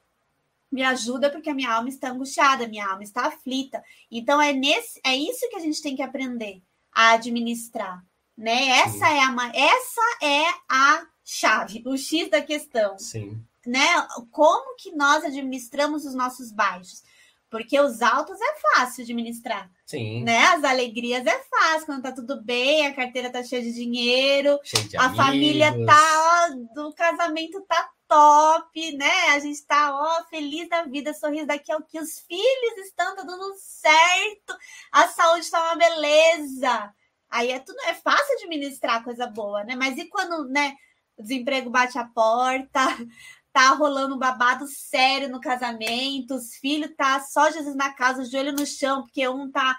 me 0.70 0.82
ajuda 0.82 1.30
porque 1.30 1.50
a 1.50 1.54
minha 1.54 1.72
alma 1.72 1.88
está 1.88 2.10
angustiada, 2.10 2.68
minha 2.68 2.86
alma 2.86 3.02
está 3.02 3.26
aflita. 3.26 3.82
Então 4.10 4.40
é 4.40 4.52
nesse, 4.52 5.00
é 5.04 5.16
isso 5.16 5.48
que 5.48 5.56
a 5.56 5.60
gente 5.60 5.82
tem 5.82 5.96
que 5.96 6.02
aprender 6.02 6.62
a 6.92 7.12
administrar, 7.12 8.04
né? 8.36 8.68
Essa 8.80 9.06
Sim. 9.06 9.14
é 9.14 9.20
a 9.22 9.50
essa 9.54 10.02
é 10.22 10.44
a 10.68 11.06
chave, 11.24 11.82
o 11.86 11.96
X 11.96 12.30
da 12.30 12.42
questão. 12.42 12.98
Sim. 12.98 13.42
Né? 13.66 13.86
Como 14.30 14.76
que 14.76 14.92
nós 14.92 15.24
administramos 15.24 16.04
os 16.04 16.14
nossos 16.14 16.52
baixos? 16.52 17.02
Porque 17.50 17.78
os 17.80 18.02
altos 18.02 18.38
é 18.40 18.54
fácil 18.60 19.02
administrar. 19.04 19.70
Sim. 19.86 20.22
Né? 20.24 20.38
As 20.46 20.64
alegrias 20.64 21.24
é 21.26 21.42
fácil, 21.44 21.86
quando 21.86 22.02
tá 22.02 22.12
tudo 22.12 22.42
bem, 22.42 22.86
a 22.86 22.94
carteira 22.94 23.30
tá 23.30 23.42
cheia 23.42 23.62
de 23.62 23.72
dinheiro, 23.72 24.58
cheia 24.62 24.84
de 24.84 24.96
a 24.96 25.04
amigos. 25.04 25.24
família 25.24 25.86
tá, 25.86 26.50
ó, 26.76 26.92
casamento 26.92 27.60
tá 27.62 27.90
top, 28.08 28.96
né? 28.96 29.30
A 29.30 29.38
gente 29.38 29.62
tá, 29.64 29.92
ó, 29.94 30.24
feliz 30.28 30.68
da 30.68 30.82
vida, 30.82 31.14
sorriso 31.14 31.46
daqui 31.46 31.72
ao 31.72 31.82
que 31.82 31.98
os 31.98 32.20
filhos 32.20 32.78
estão 32.84 33.16
tá 33.16 33.22
dando 33.22 33.54
certo, 33.58 34.56
a 34.92 35.08
saúde 35.08 35.50
tá 35.50 35.62
uma 35.62 35.76
beleza. 35.76 36.94
Aí 37.30 37.50
é 37.50 37.58
tudo, 37.58 37.78
é 37.82 37.94
fácil 37.94 38.34
administrar 38.36 39.02
coisa 39.02 39.26
boa, 39.26 39.64
né? 39.64 39.74
Mas 39.74 39.98
e 39.98 40.06
quando, 40.06 40.48
né, 40.48 40.74
o 41.16 41.22
desemprego 41.22 41.70
bate 41.70 41.98
a 41.98 42.04
porta, 42.04 42.80
tá 43.52 43.70
rolando 43.70 44.14
um 44.14 44.18
babado 44.18 44.66
sério 44.66 45.28
no 45.28 45.40
casamento, 45.40 46.34
os 46.34 46.54
filhos 46.56 46.94
tá 46.96 47.20
só 47.20 47.50
Jesus 47.50 47.74
na 47.74 47.92
casa, 47.92 48.24
de 48.24 48.36
olho 48.36 48.52
no 48.52 48.66
chão, 48.66 49.02
porque 49.02 49.26
um 49.26 49.50
tá 49.50 49.78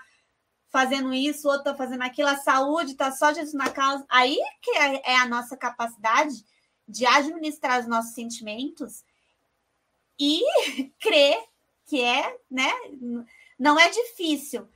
fazendo 0.70 1.14
isso, 1.14 1.48
o 1.48 1.52
outro 1.52 1.66
tá 1.66 1.76
fazendo 1.76 2.02
aquilo, 2.02 2.28
a 2.28 2.38
saúde 2.38 2.96
tá 2.96 3.12
só 3.12 3.34
Jesus 3.34 3.54
na 3.54 3.70
casa. 3.70 4.06
Aí 4.10 4.38
que 4.62 4.72
é, 4.72 5.12
é 5.12 5.16
a 5.18 5.28
nossa 5.28 5.56
capacidade 5.56 6.44
de 6.88 7.06
administrar 7.06 7.80
os 7.80 7.88
nossos 7.88 8.14
sentimentos 8.14 9.04
e 10.20 10.42
crer 11.00 11.38
que 11.86 12.02
é, 12.02 12.38
né? 12.50 12.72
Não 13.58 13.80
é 13.80 13.90
difícil, 13.90 14.68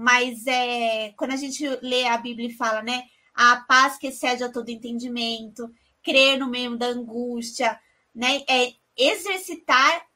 mas 0.00 0.46
é 0.46 1.12
quando 1.14 1.32
a 1.32 1.36
gente 1.36 1.62
lê 1.82 2.06
a 2.06 2.16
Bíblia 2.16 2.48
e 2.48 2.56
fala, 2.56 2.80
né? 2.80 3.04
A 3.34 3.56
paz 3.56 3.98
que 3.98 4.06
excede 4.06 4.42
a 4.42 4.50
todo 4.50 4.70
entendimento, 4.70 5.70
crer 6.02 6.38
no 6.38 6.48
meio 6.48 6.74
da 6.78 6.86
angústia, 6.86 7.78
né? 8.14 8.42
É 8.48 8.72
exercitar 8.96 10.06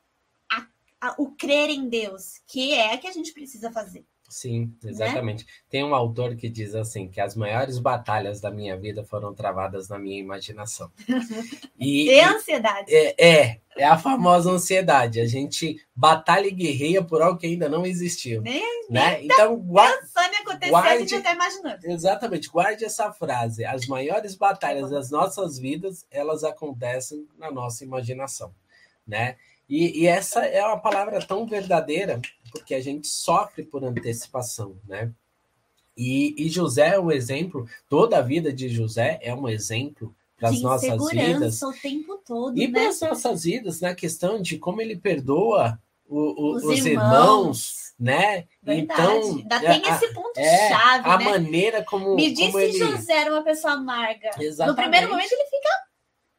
a, 0.50 0.66
a, 1.02 1.14
o 1.18 1.32
crer 1.32 1.68
em 1.68 1.86
Deus, 1.86 2.40
que 2.46 2.72
é 2.72 2.96
que 2.96 3.06
a 3.06 3.12
gente 3.12 3.34
precisa 3.34 3.70
fazer. 3.70 4.06
Sim, 4.34 4.76
exatamente. 4.84 5.44
Né? 5.44 5.50
Tem 5.70 5.84
um 5.84 5.94
autor 5.94 6.34
que 6.34 6.48
diz 6.48 6.74
assim 6.74 7.06
que 7.06 7.20
as 7.20 7.36
maiores 7.36 7.78
batalhas 7.78 8.40
da 8.40 8.50
minha 8.50 8.76
vida 8.76 9.04
foram 9.04 9.32
travadas 9.32 9.88
na 9.88 9.96
minha 9.96 10.18
imaginação. 10.18 10.90
E, 11.78 12.08
e 12.08 12.20
ansiedade. 12.20 12.92
É, 12.92 13.14
é, 13.18 13.60
é, 13.76 13.84
a 13.84 13.98
famosa 13.98 14.50
ansiedade. 14.50 15.20
A 15.20 15.26
gente 15.26 15.76
batalha 15.94 16.46
e 16.46 16.50
guerreia 16.50 17.04
por 17.04 17.20
algo 17.20 17.38
que 17.38 17.46
ainda 17.46 17.68
não 17.68 17.84
existiu. 17.84 18.40
Nem, 18.40 18.88
né? 18.88 19.18
nem 19.18 19.26
então, 19.26 19.56
guarde, 19.56 20.00
pensando 20.00 20.32
em 20.32 20.36
acontecer, 20.38 20.70
guarde, 20.70 20.88
a 20.88 20.98
gente 20.98 21.14
até 21.14 21.34
imaginando. 21.34 21.78
Exatamente, 21.84 22.48
guarde 22.48 22.84
essa 22.84 23.12
frase. 23.12 23.64
As 23.64 23.86
maiores 23.86 24.34
batalhas 24.34 24.90
das 24.90 25.10
nossas 25.10 25.58
vidas, 25.58 26.06
elas 26.10 26.42
acontecem 26.42 27.28
na 27.38 27.50
nossa 27.50 27.84
imaginação, 27.84 28.54
né? 29.06 29.36
E, 29.68 30.02
e, 30.02 30.06
essa 30.06 30.44
é 30.44 30.64
uma 30.64 30.78
palavra 30.78 31.24
tão 31.24 31.46
verdadeira, 31.46 32.20
porque 32.54 32.74
a 32.74 32.80
gente 32.80 33.06
sofre 33.06 33.64
por 33.64 33.84
antecipação, 33.84 34.76
né? 34.86 35.10
E, 35.96 36.34
e 36.38 36.48
José 36.48 36.94
é 36.94 37.00
um 37.00 37.10
exemplo, 37.10 37.68
toda 37.88 38.18
a 38.18 38.22
vida 38.22 38.52
de 38.52 38.68
José 38.68 39.18
é 39.22 39.34
um 39.34 39.48
exemplo 39.48 40.14
para 40.36 40.48
as 40.48 40.60
nossas 40.60 41.10
vidas. 41.10 41.62
o 41.62 41.72
tempo 41.72 42.20
todo, 42.26 42.58
e 42.58 42.66
né? 42.66 42.72
para 42.72 42.88
as 42.88 43.00
nossas 43.00 43.44
vidas, 43.44 43.80
na 43.80 43.94
questão 43.94 44.40
de 44.40 44.58
como 44.58 44.80
ele 44.80 44.96
perdoa 44.96 45.78
o, 46.08 46.18
o, 46.18 46.54
os, 46.56 46.64
os, 46.64 46.84
irmãos, 46.84 46.86
irmãos 46.86 47.94
né? 47.98 48.44
Verdade. 48.62 49.02
Então, 49.02 49.36
ainda 49.36 49.60
tem 49.60 49.86
a, 49.86 49.96
esse 49.96 50.12
ponto 50.12 50.38
é, 50.38 50.68
chave, 50.68 51.08
a 51.08 51.18
né? 51.18 51.24
maneira 51.24 51.84
como 51.84 52.16
me 52.16 52.32
disse 52.32 52.50
como 52.50 52.60
ele... 52.60 52.78
José 52.78 53.12
era 53.12 53.32
uma 53.32 53.42
pessoa 53.42 53.74
amarga. 53.74 54.30
Exatamente. 54.38 54.66
No 54.66 54.74
primeiro 54.74 55.08
momento 55.08 55.32
ele 55.32 55.44
fica 55.44 55.68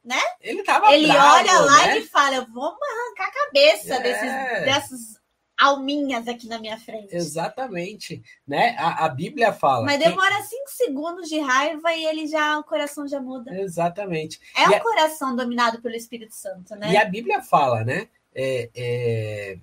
né? 0.05 0.22
Ele 0.39 0.61
tava 0.61 0.93
Ele 0.93 1.07
bravo, 1.07 1.36
olha 1.39 1.59
lá 1.61 1.88
né? 1.88 1.97
e 1.97 2.07
fala: 2.07 2.36
eu 2.36 2.45
vou 2.51 2.66
arrancar 2.66 3.28
a 3.28 3.45
cabeça 3.45 3.95
É. 3.95 3.99
desses, 4.01 4.66
dessas 4.66 5.24
alminhas 5.58 6.28
aqui 6.28 6.47
na 6.47 6.60
minha 6.60 6.78
frente. 6.80 7.16
Exatamente, 7.16 8.22
né? 8.47 8.76
A, 8.78 9.06
a 9.06 9.10
Bíblia 9.10 9.53
fala. 9.53 9.86
Mas 9.86 9.97
quem- 10.01 10.10
demora 10.10 10.41
cinco 10.43 10.70
segundos 10.70 11.30
de 11.30 11.39
raiva 11.39 11.93
e 11.93 12.06
ele 12.06 12.28
já, 12.28 12.58
o 12.60 12.64
coração 12.64 13.08
já 13.08 13.22
muda. 13.22 13.53
Exatamente. 13.60 14.39
É 14.56 14.64
E 14.64 14.70
um 14.70 14.76
a- 14.76 14.80
coração 14.80 15.36
dominado 15.36 15.82
pelo 15.82 15.95
Espírito 15.95 16.36
Santo, 16.36 16.76
né? 16.76 16.91
E 16.91 16.97
a 16.97 17.06
Bíblia 17.06 17.41
fala, 17.41 17.84
né? 17.84 18.08
é, 18.38 18.70
é, 18.76 19.58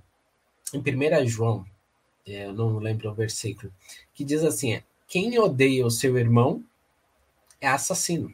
em 0.73 0.79
1 0.81 1.27
João, 1.29 1.63
é, 2.27 2.47
eu 2.47 2.55
não 2.55 2.79
lembro 2.79 3.11
o 3.11 3.15
versículo, 3.15 3.71
que 4.15 4.25
diz 4.25 4.43
assim: 4.43 4.73
é, 4.75 4.83
quem 5.07 5.39
odeia 5.39 5.85
o 5.85 5.91
seu 5.91 6.17
irmão 6.17 6.65
é 7.61 7.69
assassino. 7.69 8.33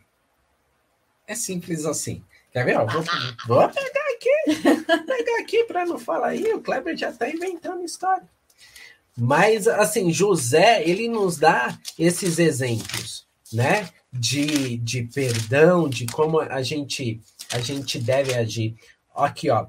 É 1.26 1.34
simples 1.34 1.84
assim. 1.84 2.22
Quer 2.52 2.64
ver? 2.64 2.76
ó? 2.78 2.86
Vou, 2.86 3.02
vou 3.46 3.68
pegar 3.68 4.07
pegar 4.54 5.40
aqui 5.40 5.64
para 5.64 5.86
não 5.86 5.98
falar 5.98 6.28
aí. 6.28 6.52
O 6.52 6.60
Kleber 6.60 6.96
já 6.96 7.10
está 7.10 7.28
inventando 7.28 7.84
história. 7.84 8.28
Mas, 9.16 9.66
assim, 9.66 10.12
José, 10.12 10.88
ele 10.88 11.08
nos 11.08 11.38
dá 11.38 11.76
esses 11.98 12.38
exemplos, 12.38 13.26
né? 13.52 13.88
De, 14.12 14.78
de 14.78 15.02
perdão, 15.02 15.88
de 15.88 16.06
como 16.06 16.40
a 16.40 16.62
gente, 16.62 17.20
a 17.52 17.58
gente 17.58 17.98
deve 17.98 18.34
agir. 18.34 18.76
Aqui, 19.14 19.50
ó. 19.50 19.66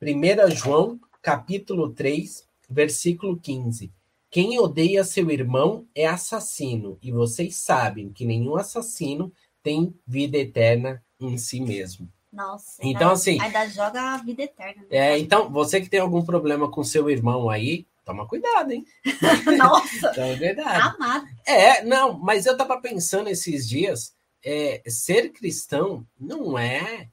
1 0.00 0.54
João, 0.54 0.98
capítulo 1.22 1.92
3, 1.92 2.46
versículo 2.68 3.38
15. 3.38 3.92
Quem 4.30 4.58
odeia 4.58 5.04
seu 5.04 5.30
irmão 5.30 5.86
é 5.94 6.06
assassino, 6.06 6.98
e 7.02 7.12
vocês 7.12 7.56
sabem 7.56 8.10
que 8.10 8.24
nenhum 8.24 8.56
assassino 8.56 9.32
tem 9.62 9.94
vida 10.06 10.36
eterna 10.36 11.02
em 11.18 11.38
si 11.38 11.60
mesmo. 11.60 12.08
Nossa. 12.36 12.76
Então, 12.80 13.00
ainda- 13.08 13.12
assim- 13.12 13.40
Ainda 13.40 13.66
joga 13.68 14.00
a 14.14 14.16
vida 14.18 14.42
eterna. 14.42 14.82
né? 14.82 14.88
É, 14.90 15.18
então, 15.18 15.48
você 15.50 15.80
que 15.80 15.88
tem 15.88 16.00
algum 16.00 16.22
problema 16.22 16.70
com 16.70 16.84
seu 16.84 17.08
irmão 17.10 17.48
aí, 17.50 17.86
toma 18.04 18.26
cuidado, 18.26 18.70
hein? 18.72 18.84
Nossa. 19.58 20.10
Então, 20.12 20.24
é 20.24 20.34
verdade. 20.36 20.80
Amado. 20.96 21.26
É, 21.44 21.82
não, 21.84 22.18
mas 22.18 22.46
eu 22.46 22.56
tava 22.56 22.80
pensando 22.80 23.28
esses 23.28 23.68
dias, 23.68 24.14
é, 24.44 24.82
ser 24.86 25.30
cristão 25.32 26.06
não 26.20 26.56
é 26.58 27.08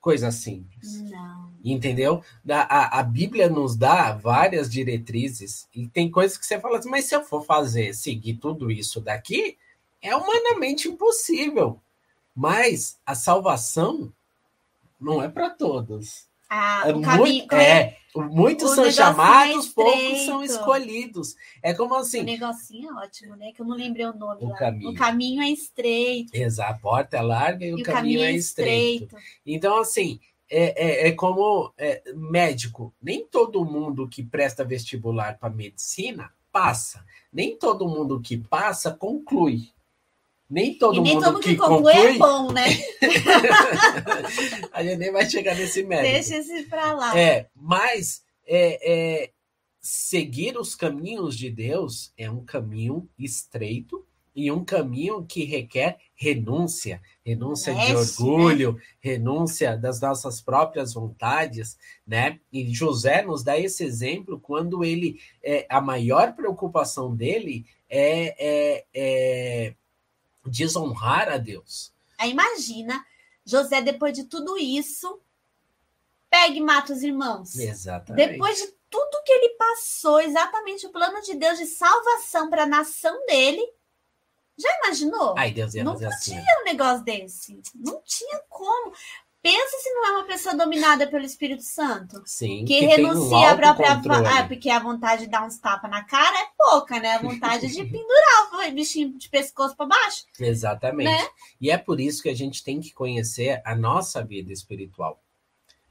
coisa 0.00 0.30
simples. 0.30 1.00
Não. 1.10 1.46
Entendeu? 1.64 2.22
A, 2.48 2.60
a, 2.98 3.00
a 3.00 3.02
Bíblia 3.02 3.48
nos 3.48 3.74
dá 3.74 4.12
várias 4.12 4.70
diretrizes 4.70 5.66
e 5.74 5.88
tem 5.88 6.08
coisas 6.08 6.38
que 6.38 6.46
você 6.46 6.60
fala 6.60 6.78
assim, 6.78 6.88
mas 6.88 7.06
se 7.06 7.16
eu 7.16 7.24
for 7.24 7.44
fazer, 7.44 7.92
seguir 7.92 8.34
tudo 8.34 8.70
isso 8.70 9.00
daqui, 9.00 9.56
é 10.00 10.14
humanamente 10.14 10.86
impossível. 10.86 11.80
Mas 12.36 12.98
a 13.04 13.16
salvação 13.16 14.12
não 15.00 15.22
é 15.22 15.28
para 15.28 15.50
todos. 15.50 16.26
Ah, 16.48 16.84
É 16.86 16.92
o 16.94 17.00
caminho, 17.00 17.38
muito, 17.38 17.54
é, 17.56 17.96
muitos 18.14 18.70
O 18.70 18.74
são 18.76 18.84
negocinho 18.84 19.04
chamados, 19.04 19.68
é 19.68 19.72
poucos 19.74 19.94
estreito. 20.00 20.26
são 20.26 20.42
escolhidos. 20.44 21.34
É 21.60 21.74
como 21.74 21.94
O 21.94 21.98
assim, 21.98 22.22
negocinho 22.22 22.90
é 22.90 23.04
ótimo, 23.04 23.34
né? 23.34 23.50
Que 23.52 23.62
eu 23.62 23.66
não 23.66 23.74
lembrei 23.76 24.06
o 24.06 24.14
nome 24.14 24.44
O 24.44 24.48
lá. 24.50 24.56
caminho. 24.56 24.90
O 24.90 24.94
caminho 24.94 25.42
é 25.42 25.50
estreito. 25.50 26.30
Exa, 26.34 26.66
a 26.66 26.74
porta 26.74 27.16
é 27.16 27.20
larga 27.20 27.66
e 27.66 27.74
o, 27.74 27.78
E 27.80 27.82
caminho, 27.82 28.22
é 28.22 28.30
estreito. 28.32 29.16
Então, 29.44 29.76
assim, 29.80 30.20
é, 30.48 31.04
é, 31.04 31.08
é 31.08 31.12
como 31.12 31.72
é, 31.76 32.00
médico. 32.14 32.94
Nem 33.02 33.26
todo 33.26 33.64
mundo 33.64 34.08
que 34.08 34.22
presta 34.22 34.64
vestibular 34.64 35.38
para 35.38 35.50
medicina 35.52 36.32
passa. 36.52 37.04
Nem 37.32 37.58
todo 37.58 37.88
mundo 37.88 38.20
que 38.20 38.38
passa 38.38 38.92
conclui. 38.92 39.70
Nem 40.48 40.78
todo 40.78 40.98
e 40.98 41.00
nem 41.00 41.14
mundo 41.14 41.24
todo 41.24 41.40
que 41.40 41.50
que 41.50 41.56
conclui 41.56 41.92
conclui. 41.92 42.14
é 42.14 42.18
bom, 42.18 42.52
né? 42.52 42.66
a 44.72 44.82
gente 44.82 44.98
nem 44.98 45.10
vai 45.10 45.28
chegar 45.28 45.56
nesse 45.56 45.82
mérito. 45.82 46.12
Deixa 46.12 46.36
esse 46.36 46.62
pra 46.64 46.92
lá. 46.92 47.18
É, 47.18 47.48
mas 47.54 48.22
é, 48.46 49.24
é, 49.24 49.30
seguir 49.80 50.56
os 50.56 50.76
caminhos 50.76 51.36
de 51.36 51.50
Deus 51.50 52.12
é 52.16 52.30
um 52.30 52.44
caminho 52.44 53.08
estreito 53.18 54.06
e 54.36 54.52
um 54.52 54.62
caminho 54.62 55.24
que 55.24 55.44
requer 55.44 55.96
renúncia, 56.14 57.00
renúncia 57.24 57.74
de 57.74 57.94
Mexe, 57.94 58.22
orgulho, 58.22 58.78
renúncia 59.00 59.76
das 59.76 59.98
nossas 59.98 60.42
próprias 60.42 60.92
vontades, 60.92 61.78
né? 62.06 62.38
E 62.52 62.72
José 62.72 63.22
nos 63.22 63.42
dá 63.42 63.58
esse 63.58 63.82
exemplo 63.82 64.38
quando 64.38 64.84
ele, 64.84 65.18
é, 65.42 65.66
a 65.70 65.80
maior 65.80 66.34
preocupação 66.34 67.16
dele 67.16 67.64
é, 67.88 68.34
é, 68.38 68.84
é 68.94 69.74
desonrar 70.48 71.28
a 71.28 71.36
Deus. 71.36 71.92
Aí 72.18 72.30
imagina 72.30 73.04
José, 73.46 73.80
depois 73.80 74.12
de 74.12 74.24
tudo 74.24 74.58
isso, 74.58 75.20
pega 76.28 76.56
e 76.56 76.60
mata 76.60 76.92
os 76.92 77.02
irmãos. 77.02 77.54
Exatamente. 77.54 78.32
Depois 78.32 78.58
de 78.58 78.66
tudo 78.90 79.22
que 79.24 79.32
ele 79.32 79.50
passou, 79.50 80.20
exatamente 80.20 80.86
o 80.86 80.90
plano 80.90 81.20
de 81.22 81.34
Deus 81.34 81.56
de 81.56 81.66
salvação 81.66 82.50
para 82.50 82.64
a 82.64 82.66
nação 82.66 83.24
dele. 83.26 83.62
Já 84.58 84.68
imaginou? 84.82 85.34
Ai, 85.36 85.52
Deus 85.52 85.74
ia 85.74 85.84
não 85.84 85.92
fazer 85.92 86.06
assim. 86.06 86.30
tinha 86.32 86.60
um 86.60 86.64
negócio 86.64 87.04
desse. 87.04 87.60
Não 87.74 88.00
tinha 88.04 88.40
como. 88.48 88.92
Pensa 89.46 89.78
se 89.80 89.90
não 89.90 90.04
é 90.04 90.10
uma 90.10 90.24
pessoa 90.24 90.56
dominada 90.56 91.06
pelo 91.06 91.24
Espírito 91.24 91.62
Santo. 91.62 92.20
Sim. 92.26 92.64
Que, 92.64 92.84
um 92.84 92.88
renuncia 92.88 93.52
à 93.52 93.56
própria. 93.56 93.92
Ah, 93.92 94.44
porque 94.44 94.68
a 94.68 94.80
vontade 94.80 95.26
de 95.26 95.30
dar 95.30 95.46
uns 95.46 95.56
tapas 95.56 95.88
na 95.88 96.02
cara 96.02 96.36
é 96.36 96.48
pouca, 96.58 96.98
né? 96.98 97.12
A 97.12 97.22
vontade 97.22 97.68
de 97.68 97.84
pendurar 97.84 98.50
o 98.68 98.72
bichinho 98.74 99.16
de 99.16 99.28
pescoço 99.28 99.76
para 99.76 99.86
baixo. 99.86 100.24
Exatamente. 100.40 101.06
Né? 101.08 101.28
E 101.60 101.70
é 101.70 101.78
por 101.78 102.00
isso 102.00 102.24
que 102.24 102.28
a 102.28 102.34
gente 102.34 102.64
tem 102.64 102.80
que 102.80 102.92
conhecer 102.92 103.62
a 103.64 103.76
nossa 103.76 104.20
vida 104.24 104.52
espiritual. 104.52 105.22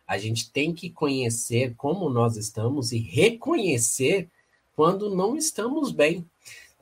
A 0.06 0.18
gente 0.18 0.52
tem 0.52 0.74
que 0.74 0.90
conhecer 0.90 1.76
como 1.78 2.10
nós 2.10 2.36
estamos 2.36 2.92
e 2.92 2.98
reconhecer 2.98 4.30
quando 4.76 5.16
não 5.16 5.38
estamos 5.38 5.94
bem. 5.94 6.30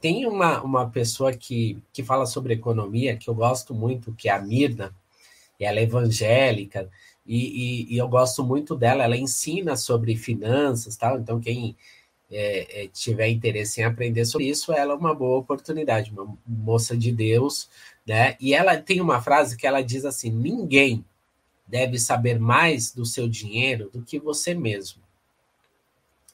Tem 0.02 0.26
uma, 0.26 0.60
uma 0.64 0.90
pessoa 0.90 1.34
que, 1.34 1.78
que 1.94 2.02
fala 2.02 2.26
sobre 2.26 2.56
economia 2.56 3.16
que 3.16 3.30
eu 3.30 3.36
gosto 3.36 3.76
muito, 3.76 4.12
que 4.16 4.28
é 4.28 4.32
a 4.32 4.42
Mirna, 4.42 4.92
ela 5.64 5.80
é 5.80 5.84
evangélica, 5.84 6.90
e, 7.26 7.38
e, 7.90 7.94
e 7.94 7.98
eu 7.98 8.08
gosto 8.08 8.44
muito 8.44 8.76
dela. 8.76 9.04
Ela 9.04 9.18
ensina 9.18 9.76
sobre 9.76 10.16
finanças, 10.16 10.98
tal. 10.98 11.20
Então, 11.20 11.40
quem 11.40 11.76
é, 12.30 12.84
é, 12.84 12.88
tiver 12.88 13.30
interesse 13.30 13.82
em 13.82 13.84
aprender 13.84 14.26
sobre 14.26 14.48
isso, 14.48 14.74
ela 14.74 14.94
é 14.94 14.96
uma 14.96 15.14
boa 15.14 15.38
oportunidade, 15.38 16.12
uma 16.12 16.36
moça 16.46 16.98
de 16.98 17.12
Deus, 17.12 17.70
né? 18.06 18.36
E 18.40 18.54
ela 18.54 18.76
tem 18.78 19.00
uma 19.00 19.22
frase 19.22 19.56
que 19.56 19.68
ela 19.68 19.82
diz 19.82 20.04
assim: 20.06 20.32
ninguém 20.32 21.06
deve 21.68 22.00
saber 22.00 22.40
mais 22.40 22.92
do 22.92 23.06
seu 23.06 23.28
dinheiro 23.28 23.90
do 23.92 24.02
que 24.02 24.20
você 24.20 24.54
mesmo. 24.54 25.02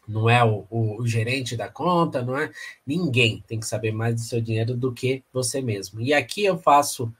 Não 0.08 0.28
é 0.28 0.44
o, 0.44 0.66
o, 0.72 1.02
o, 1.02 1.08
gerente 1.08 1.56
da 1.56 1.70
conta, 1.70 2.24
não 2.24 2.36
é? 2.36 2.52
Ninguém 2.86 3.44
tem 3.48 3.60
que 3.60 3.68
saber 3.68 3.92
mais 3.92 4.16
do 4.16 4.22
seu 4.22 4.42
dinheiro 4.42 4.76
do 4.76 4.92
que 4.92 5.24
você 5.32 5.62
mesmo. 5.62 6.02
E 6.02 6.14
aqui 6.14 6.44
eu 6.44 6.58
faço, 6.58 7.14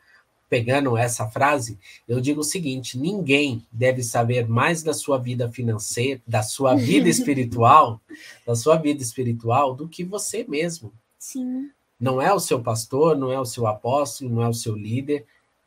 pegando 0.50 0.98
essa 0.98 1.30
frase, 1.30 1.78
eu 2.08 2.20
digo 2.20 2.42
o 2.42 2.44
seguinte: 2.44 2.98
ninguém 2.98 3.66
deve 3.72 4.02
saber 4.02 4.48
mais 4.48 4.82
da 4.82 4.94
sua 4.94 5.18
vida 5.18 5.50
financeira, 5.50 6.22
da 6.28 6.42
sua 6.42 6.76
vida 6.76 7.08
espiritual, 7.10 8.02
da 8.46 8.56
sua 8.56 8.76
vida 8.76 9.02
espiritual 9.02 9.76
do 9.76 9.88
que 9.88 10.04
você 10.04 10.44
mesmo. 10.48 10.92
Sim. 11.18 11.70
Não 12.00 12.22
é 12.22 12.34
o 12.34 12.40
seu 12.40 12.62
pastor, 12.62 13.18
não 13.18 13.32
é 13.32 13.40
o 13.40 13.46
seu 13.46 13.68
apóstolo, 13.68 14.30
não 14.34 14.42
é 14.42 14.50
o 14.50 14.54
seu 14.54 14.76
líder, 14.76 15.26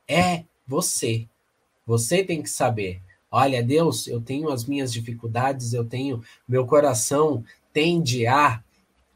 é 0.08 0.44
você. 0.66 1.26
Você 1.86 2.24
tem 2.24 2.42
que 2.42 2.50
saber. 2.50 3.00
Olha, 3.30 3.62
Deus, 3.62 4.06
eu 4.06 4.20
tenho 4.20 4.50
as 4.50 4.64
minhas 4.64 4.92
dificuldades, 4.92 5.72
eu 5.72 5.84
tenho. 5.84 6.22
Meu 6.48 6.66
coração 6.66 7.44
tende 7.72 8.26
a 8.26 8.62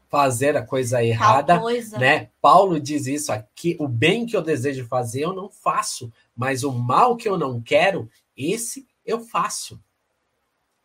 fazer 0.09 0.55
a 0.55 0.65
coisa 0.65 1.03
errada, 1.03 1.59
coisa. 1.59 1.97
né? 1.97 2.29
Paulo 2.41 2.79
diz 2.79 3.07
isso 3.07 3.31
aqui: 3.31 3.75
o 3.79 3.87
bem 3.87 4.25
que 4.25 4.35
eu 4.35 4.41
desejo 4.41 4.85
fazer 4.87 5.21
eu 5.21 5.33
não 5.33 5.49
faço, 5.49 6.11
mas 6.35 6.63
o 6.63 6.71
mal 6.71 7.15
que 7.15 7.27
eu 7.27 7.37
não 7.37 7.61
quero, 7.61 8.09
esse 8.35 8.87
eu 9.05 9.19
faço. 9.19 9.79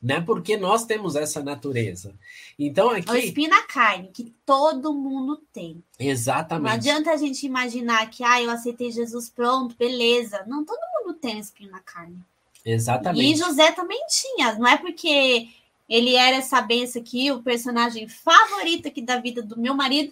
Né? 0.01 0.21
Porque 0.21 0.57
nós 0.57 0.85
temos 0.85 1.15
essa 1.15 1.41
natureza. 1.45 2.13
Então 2.59 2.91
aqui. 2.91 3.09
O 3.09 3.17
espinho 3.17 3.51
na 3.51 3.63
carne, 3.63 4.09
que 4.13 4.35
todo 4.45 4.93
mundo 4.93 5.41
tem. 5.53 5.81
Exatamente. 5.97 6.65
Não 6.65 6.77
adianta 6.77 7.13
a 7.13 7.17
gente 7.17 7.47
imaginar 7.47 8.11
que, 8.11 8.25
ah, 8.25 8.43
eu 8.43 8.51
aceitei 8.51 8.91
Jesus, 8.91 9.31
pronto, 9.31 9.77
beleza. 9.77 10.45
Não, 10.49 10.65
todo 10.65 10.81
mundo 11.05 11.15
tem 11.15 11.39
espinho 11.39 11.71
na 11.71 11.79
carne. 11.79 12.19
Exatamente. 12.65 13.25
E 13.25 13.37
José 13.37 13.71
também 13.73 14.05
tinha. 14.09 14.55
Não 14.55 14.67
é 14.67 14.77
porque 14.77 15.49
ele 15.93 16.17
era 16.17 16.39
essa 16.39 16.59
benção 16.63 17.03
aqui, 17.03 17.31
o 17.31 17.43
personagem 17.43 18.09
favorito 18.09 18.89
aqui 18.89 19.03
da 19.03 19.19
vida 19.19 19.43
do 19.43 19.61
meu 19.61 19.75
marido. 19.75 20.11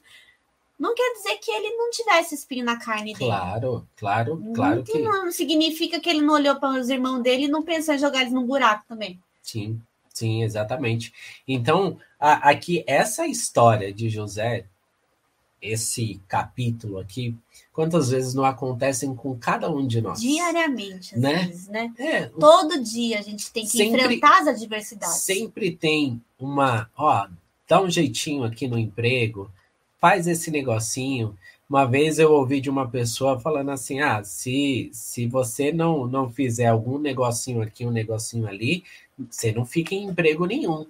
Não 0.78 0.94
quer 0.94 1.14
dizer 1.14 1.38
que 1.38 1.50
ele 1.50 1.74
não 1.74 1.90
tivesse 1.90 2.34
espinho 2.34 2.66
na 2.66 2.78
carne 2.78 3.14
dele. 3.14 3.30
Claro, 3.30 3.88
claro, 3.96 4.42
claro 4.54 4.76
não, 4.76 4.82
que. 4.84 4.98
Não 4.98 5.32
significa 5.32 5.98
que 5.98 6.10
ele 6.10 6.20
não 6.20 6.34
olhou 6.34 6.56
para 6.56 6.78
os 6.78 6.90
irmãos 6.90 7.22
dele 7.22 7.44
e 7.44 7.48
não 7.48 7.62
pensou 7.62 7.94
em 7.94 7.98
jogar 7.98 8.20
eles 8.20 8.32
num 8.32 8.46
buraco 8.46 8.84
também. 8.86 9.18
Sim, 9.40 9.80
sim, 10.12 10.42
exatamente. 10.42 11.14
Então, 11.48 11.98
a, 12.18 12.50
aqui, 12.50 12.84
essa 12.86 13.26
história 13.26 13.90
de 13.90 14.10
José, 14.10 14.66
esse 15.62 16.20
capítulo 16.28 16.98
aqui, 16.98 17.36
quantas 17.72 18.10
vezes 18.10 18.34
não 18.34 18.44
acontecem 18.44 19.14
com 19.14 19.36
cada 19.38 19.70
um 19.70 19.86
de 19.86 20.00
nós? 20.00 20.20
Diariamente, 20.20 21.14
às 21.14 21.20
Né? 21.20 21.44
vezes, 21.46 21.68
né? 21.68 21.92
É, 21.98 22.26
Todo 22.26 22.82
dia 22.82 23.18
a 23.18 23.22
gente 23.22 23.50
tem 23.52 23.64
que 23.64 23.70
Sempre- 23.70 24.02
enfrentar 24.02 24.40
as 24.42 24.48
adversidades. 24.48 25.16
sempre 25.16 25.74
tem 25.74 26.20
uma, 26.38 26.90
ó, 26.96 27.28
dá 27.68 27.80
um 27.82 27.90
jeitinho 27.90 28.44
aqui 28.44 28.66
no 28.66 28.78
emprego, 28.78 29.50
faz 30.00 30.26
esse 30.26 30.50
negocinho. 30.50 31.36
Uma 31.68 31.84
vez 31.84 32.18
eu 32.18 32.32
ouvi 32.32 32.60
de 32.60 32.68
uma 32.68 32.88
pessoa 32.88 33.38
falando 33.38 33.70
assim: 33.70 34.00
ah, 34.00 34.24
se, 34.24 34.90
se 34.92 35.26
você 35.28 35.70
não, 35.72 36.06
não 36.06 36.28
fizer 36.28 36.66
algum 36.66 36.98
negocinho 36.98 37.62
aqui, 37.62 37.86
um 37.86 37.92
negocinho 37.92 38.48
ali, 38.48 38.82
você 39.30 39.52
não 39.52 39.64
fica 39.64 39.94
em 39.94 40.06
emprego 40.06 40.46
nenhum. 40.46 40.84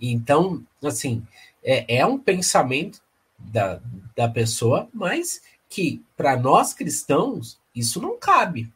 Então, 0.00 0.62
assim, 0.84 1.26
é, 1.64 1.96
é 1.98 2.06
um 2.06 2.18
pensamento 2.18 3.00
da, 3.38 3.80
da 4.16 4.28
pessoa, 4.28 4.88
mas 4.92 5.40
que 5.68 6.02
para 6.16 6.36
nós 6.36 6.72
cristãos 6.72 7.58
isso 7.74 8.00
não 8.00 8.18
cabe. 8.18 8.72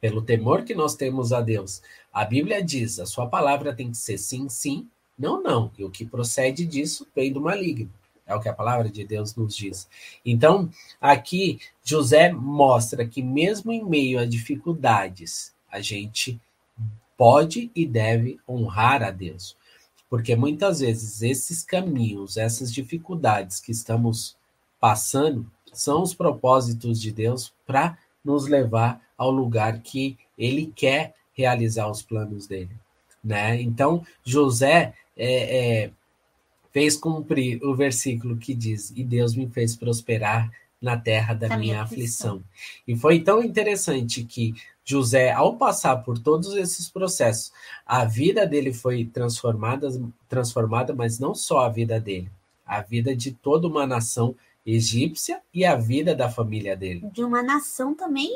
Pelo 0.00 0.22
temor 0.22 0.64
que 0.64 0.74
nós 0.74 0.94
temos 0.94 1.32
a 1.32 1.40
Deus. 1.40 1.80
A 2.12 2.24
Bíblia 2.24 2.62
diz: 2.62 2.98
a 2.98 3.06
sua 3.06 3.26
palavra 3.26 3.74
tem 3.74 3.90
que 3.90 3.96
ser 3.96 4.18
sim, 4.18 4.48
sim, 4.48 4.88
não, 5.18 5.42
não. 5.42 5.70
E 5.78 5.84
o 5.84 5.90
que 5.90 6.04
procede 6.04 6.66
disso 6.66 7.06
vem 7.14 7.32
do 7.32 7.40
maligno. 7.40 7.90
É 8.26 8.34
o 8.34 8.40
que 8.40 8.48
a 8.48 8.54
palavra 8.54 8.88
de 8.88 9.04
Deus 9.04 9.34
nos 9.34 9.54
diz. 9.54 9.88
Então, 10.24 10.70
aqui, 11.00 11.60
José 11.82 12.32
mostra 12.32 13.06
que, 13.06 13.22
mesmo 13.22 13.70
em 13.70 13.84
meio 13.84 14.18
a 14.18 14.24
dificuldades, 14.24 15.54
a 15.70 15.80
gente 15.80 16.40
pode 17.16 17.70
e 17.74 17.86
deve 17.86 18.38
honrar 18.48 19.02
a 19.02 19.10
Deus. 19.10 19.56
Porque 20.14 20.36
muitas 20.36 20.78
vezes 20.78 21.22
esses 21.22 21.64
caminhos, 21.64 22.36
essas 22.36 22.72
dificuldades 22.72 23.58
que 23.58 23.72
estamos 23.72 24.36
passando, 24.78 25.44
são 25.72 26.04
os 26.04 26.14
propósitos 26.14 27.00
de 27.00 27.10
Deus 27.10 27.52
para 27.66 27.98
nos 28.24 28.46
levar 28.46 29.02
ao 29.18 29.32
lugar 29.32 29.80
que 29.80 30.16
Ele 30.38 30.72
quer 30.72 31.16
realizar 31.32 31.90
os 31.90 32.00
planos 32.00 32.46
dele. 32.46 32.70
Né? 33.24 33.60
Então, 33.60 34.06
José 34.22 34.94
é, 35.16 35.82
é, 35.82 35.90
fez 36.72 36.96
cumprir 36.96 37.60
o 37.64 37.74
versículo 37.74 38.36
que 38.36 38.54
diz: 38.54 38.92
E 38.94 39.02
Deus 39.02 39.34
me 39.34 39.48
fez 39.48 39.74
prosperar 39.74 40.48
na 40.80 40.96
terra 40.96 41.34
da, 41.34 41.48
Da 41.48 41.56
minha, 41.56 41.72
minha 41.72 41.82
aflição. 41.82 42.40
E 42.86 42.94
foi 42.94 43.18
tão 43.18 43.42
interessante 43.42 44.22
que 44.22 44.54
José, 44.84 45.32
ao 45.32 45.56
passar 45.56 45.96
por 45.98 46.18
todos 46.18 46.54
esses 46.56 46.88
processos, 46.88 47.52
a 47.86 48.04
vida 48.04 48.46
dele 48.46 48.72
foi 48.72 49.04
transformada, 49.04 49.88
transformada, 50.28 50.94
mas 50.94 51.18
não 51.18 51.34
só 51.34 51.60
a 51.60 51.68
vida 51.68 51.98
dele, 51.98 52.30
a 52.66 52.82
vida 52.82 53.16
de 53.16 53.32
toda 53.32 53.66
uma 53.66 53.86
nação 53.86 54.34
egípcia 54.66 55.40
e 55.52 55.64
a 55.64 55.74
vida 55.76 56.14
da 56.14 56.28
família 56.30 56.76
dele, 56.76 57.08
De 57.12 57.22
uma 57.24 57.42
nação 57.42 57.94
também, 57.94 58.30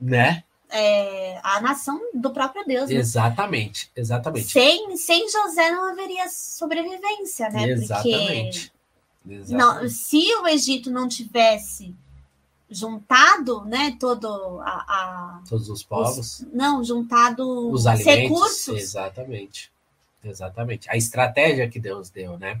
né? 0.00 0.44
é, 0.72 1.38
a 1.42 1.60
nação 1.60 2.00
do 2.14 2.30
próprio 2.30 2.64
Deus. 2.64 2.88
né? 2.88 2.96
Exatamente, 2.96 3.90
exatamente. 3.94 4.50
Sem, 4.50 4.96
sem 4.96 5.28
José 5.30 5.70
não 5.70 5.90
haveria 5.90 6.28
sobrevivência, 6.28 7.50
né? 7.50 7.68
Exatamente. 7.68 8.72
Porque 9.22 9.34
Exatamente. 9.34 9.82
não, 9.82 9.88
se 9.88 10.34
o 10.36 10.48
Egito 10.48 10.90
não 10.90 11.06
tivesse 11.06 11.94
juntado, 12.72 13.64
né, 13.64 13.96
todo 14.00 14.60
a, 14.62 14.70
a- 14.70 15.42
Todos 15.48 15.68
os 15.68 15.82
povos, 15.82 16.40
os- 16.40 16.46
não 16.52 16.82
juntado 16.82 17.70
os 17.70 17.86
alimentos. 17.86 18.22
recursos, 18.22 18.78
Exatamente. 18.78 19.70
Exatamente. 20.24 20.88
A 20.88 20.96
estratégia 20.96 21.68
que 21.68 21.80
Deus 21.80 22.08
deu, 22.08 22.38
né? 22.38 22.60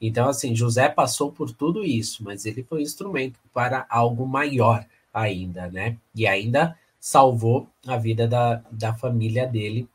Então, 0.00 0.28
assim, 0.30 0.54
José 0.56 0.88
passou 0.88 1.30
por 1.30 1.50
tudo 1.52 1.84
isso, 1.84 2.24
mas 2.24 2.46
ele 2.46 2.62
foi 2.62 2.80
instrumento 2.80 3.38
para 3.52 3.84
algo 3.90 4.26
maior 4.26 4.86
ainda, 5.12 5.68
né? 5.70 5.98
E 6.14 6.26
ainda 6.26 6.74
salvou 6.98 7.68
a 7.86 7.98
vida 7.98 8.26
da, 8.26 8.62
da 8.70 8.94
família 8.94 9.46
dele, 9.46 9.86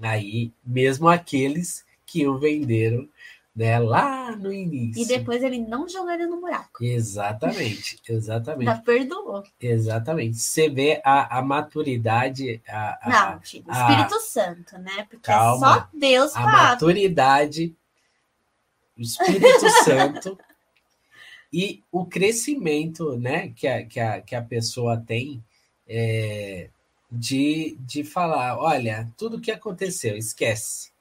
aí, 0.00 0.50
mesmo 0.64 1.06
aqueles 1.08 1.84
que 2.06 2.26
o 2.26 2.38
venderam, 2.38 3.06
né, 3.54 3.78
lá 3.78 4.34
no 4.34 4.52
início. 4.52 5.00
e 5.02 5.06
depois 5.06 5.42
ele 5.42 5.58
não 5.60 5.88
jogou 5.88 6.10
ele 6.10 6.26
no 6.26 6.40
buraco. 6.40 6.82
Exatamente, 6.82 8.00
exatamente. 8.08 8.66
Ainda 8.68 8.82
perdoou. 8.82 9.44
Exatamente. 9.60 10.36
Você 10.38 10.68
vê 10.68 11.00
a, 11.04 11.38
a 11.38 11.42
maturidade, 11.42 12.60
a, 12.68 12.98
a, 13.00 13.10
Não, 13.34 13.40
filho, 13.42 13.64
o 13.66 13.70
a- 13.70 13.90
Espírito 13.90 14.20
Santo, 14.22 14.78
né? 14.78 15.06
Porque 15.08 15.30
é 15.30 15.34
Calma. 15.34 15.74
só 15.80 15.88
Deus 15.94 16.34
a 16.34 16.40
maturidade, 16.40 17.76
o 18.98 19.00
Espírito 19.00 19.68
Santo 19.84 20.38
e 21.52 21.80
o 21.92 22.04
crescimento 22.04 23.16
né, 23.16 23.50
que, 23.54 23.68
a, 23.68 23.86
que, 23.86 24.00
a, 24.00 24.20
que 24.20 24.34
a 24.34 24.42
pessoa 24.42 24.96
tem 24.96 25.40
é, 25.88 26.70
de, 27.08 27.76
de 27.80 28.02
falar: 28.02 28.58
olha, 28.58 29.08
tudo 29.16 29.40
que 29.40 29.52
aconteceu, 29.52 30.16
esquece. 30.16 30.92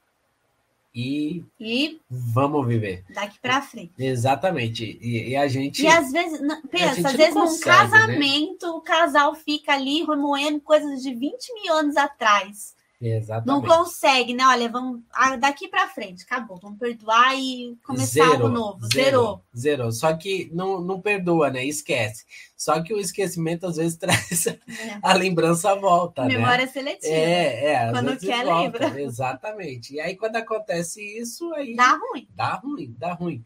E, 0.95 1.43
e 1.59 1.99
vamos 2.07 2.67
viver. 2.67 3.03
Daqui 3.09 3.39
para 3.39 3.63
frente. 3.63 3.93
Exatamente. 3.97 4.99
E, 5.01 5.29
e, 5.29 5.35
a 5.35 5.47
gente. 5.47 5.81
E 5.81 5.87
às 5.87 6.11
vezes, 6.11 6.39
pensa, 6.69 7.09
às 7.09 7.15
vezes 7.15 7.33
consegue, 7.33 7.35
num 7.35 7.49
né? 7.49 7.89
casamento, 7.89 8.67
né? 8.67 8.71
o 8.73 8.81
casal 8.81 9.33
fica 9.33 9.73
ali 9.73 10.03
remoendo 10.03 10.61
coisas 10.61 11.01
de 11.01 11.13
20 11.15 11.53
mil 11.55 11.73
anos 11.73 11.97
atrás. 11.97 12.75
Exatamente. 13.05 13.47
Não 13.47 13.61
consegue, 13.61 14.33
né? 14.33 14.45
Olha, 14.47 14.69
vamos 14.69 15.01
ah, 15.11 15.35
daqui 15.35 15.67
para 15.67 15.89
frente, 15.89 16.23
acabou. 16.23 16.57
Vamos 16.61 16.79
perdoar 16.79 17.35
e 17.37 17.77
começar 17.83 18.25
algo 18.25 18.47
novo. 18.47 18.87
Zerou. 18.93 19.43
Zerou. 19.55 19.91
Só 19.91 20.13
que 20.13 20.49
não, 20.53 20.79
não 20.79 21.01
perdoa, 21.01 21.49
né? 21.49 21.65
Esquece. 21.65 22.25
Só 22.55 22.81
que 22.81 22.93
o 22.93 22.99
esquecimento 22.99 23.67
às 23.67 23.75
vezes 23.75 23.97
traz 23.99 24.47
é. 24.47 24.57
a 25.01 25.13
lembrança 25.13 25.75
volta, 25.75 26.23
Memória 26.23 26.65
né? 26.65 26.71
seletiva. 26.71 27.13
É, 27.13 27.73
é. 27.73 27.91
Quando 27.91 28.17
quer, 28.17 28.45
volta. 28.45 28.61
lembra. 28.61 28.95
Exatamente. 29.03 29.93
E 29.95 29.99
aí, 29.99 30.15
quando 30.15 30.37
acontece 30.37 31.01
isso, 31.01 31.53
aí. 31.55 31.75
Dá 31.75 31.97
ruim. 31.97 32.27
Dá 32.33 32.53
ruim, 32.55 32.95
dá 32.97 33.13
ruim. 33.13 33.43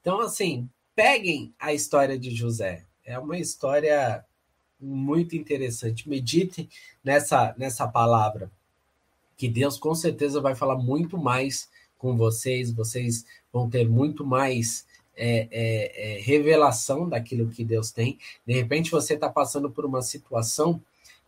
Então, 0.00 0.18
assim, 0.20 0.68
peguem 0.96 1.54
a 1.60 1.72
história 1.72 2.18
de 2.18 2.34
José. 2.34 2.84
É 3.04 3.16
uma 3.20 3.38
história 3.38 4.24
muito 4.80 5.36
interessante. 5.36 6.08
Meditem 6.08 6.68
nessa, 7.04 7.54
nessa 7.56 7.86
palavra 7.86 8.50
que 9.36 9.48
Deus 9.48 9.78
com 9.78 9.94
certeza 9.94 10.40
vai 10.40 10.54
falar 10.54 10.76
muito 10.76 11.18
mais 11.18 11.68
com 11.98 12.16
vocês, 12.16 12.72
vocês 12.72 13.24
vão 13.52 13.68
ter 13.68 13.88
muito 13.88 14.24
mais 14.24 14.86
é, 15.16 15.48
é, 15.50 16.16
é, 16.16 16.20
revelação 16.20 17.08
daquilo 17.08 17.48
que 17.48 17.64
Deus 17.64 17.90
tem. 17.90 18.18
De 18.46 18.52
repente 18.52 18.90
você 18.90 19.14
está 19.14 19.28
passando 19.28 19.70
por 19.70 19.84
uma 19.84 20.02
situação 20.02 20.80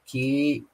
que 0.04 0.64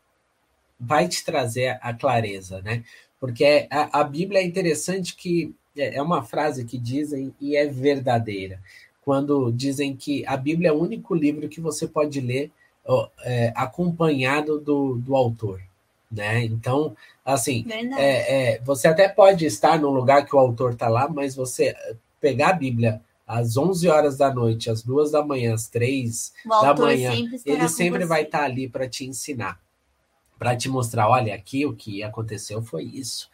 vai 0.79 1.09
te 1.09 1.25
trazer 1.25 1.79
a 1.81 1.95
clareza, 1.95 2.61
né? 2.63 2.85
Porque 3.21 3.67
a, 3.71 4.01
a 4.01 4.05
Bíblia 4.05 4.41
é 4.41 4.45
interessante 4.45 5.17
que 5.17 5.55
é, 5.77 5.97
é 5.97 6.03
uma 6.03 6.23
frase 6.23 6.65
que 6.65 6.77
dizem 6.77 7.35
e 7.41 7.57
é 7.57 7.67
verdadeira. 7.67 8.61
Quando 9.03 9.53
dizem 9.53 9.95
que 9.95 10.27
a 10.27 10.37
Bíblia 10.37 10.71
é 10.71 10.73
o 10.73 10.81
único 10.81 11.15
livro 11.15 11.49
que 11.49 11.61
você 11.61 11.87
pode 11.87 12.21
ler 12.21 12.51
é, 13.23 13.53
acompanhado 13.55 14.59
do, 14.59 14.97
do 14.97 15.15
autor 15.15 15.61
né? 16.15 16.45
Então, 16.45 16.97
assim, 17.25 17.65
é, 17.97 18.55
é, 18.55 18.61
você 18.61 18.89
até 18.89 19.09
pode 19.09 19.45
estar 19.45 19.79
no 19.79 19.91
lugar 19.91 20.25
que 20.25 20.35
o 20.35 20.39
autor 20.39 20.73
está 20.73 20.89
lá, 20.89 21.09
mas 21.09 21.35
você 21.35 21.75
pegar 22.21 22.51
a 22.51 22.55
Bíblia 22.55 23.03
às 23.27 23.57
11 23.57 23.89
horas 23.89 24.17
da 24.17 24.33
noite, 24.33 24.71
às 24.71 24.83
2 24.83 25.11
da 25.11 25.25
manhã, 25.25 25.55
às 25.55 25.69
3 25.69 26.33
da 26.47 26.75
manhã, 26.75 27.13
sempre 27.13 27.41
ele 27.45 27.69
sempre 27.69 28.05
vai 28.05 28.23
estar 28.23 28.39
tá 28.39 28.45
ali 28.45 28.69
para 28.69 28.89
te 28.89 29.07
ensinar, 29.07 29.61
para 30.39 30.57
te 30.57 30.69
mostrar, 30.69 31.09
olha, 31.09 31.35
aqui 31.35 31.67
o 31.67 31.75
que 31.75 32.03
aconteceu 32.03 32.63
foi 32.63 32.85
isso. 32.85 33.29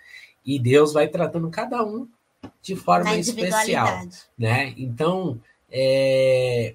E 0.44 0.58
Deus 0.58 0.92
vai 0.92 1.08
tratando 1.08 1.50
cada 1.50 1.84
um 1.84 2.08
de 2.62 2.74
forma 2.74 3.16
especial, 3.16 4.02
né? 4.38 4.72
Então, 4.76 5.38
é, 5.70 6.74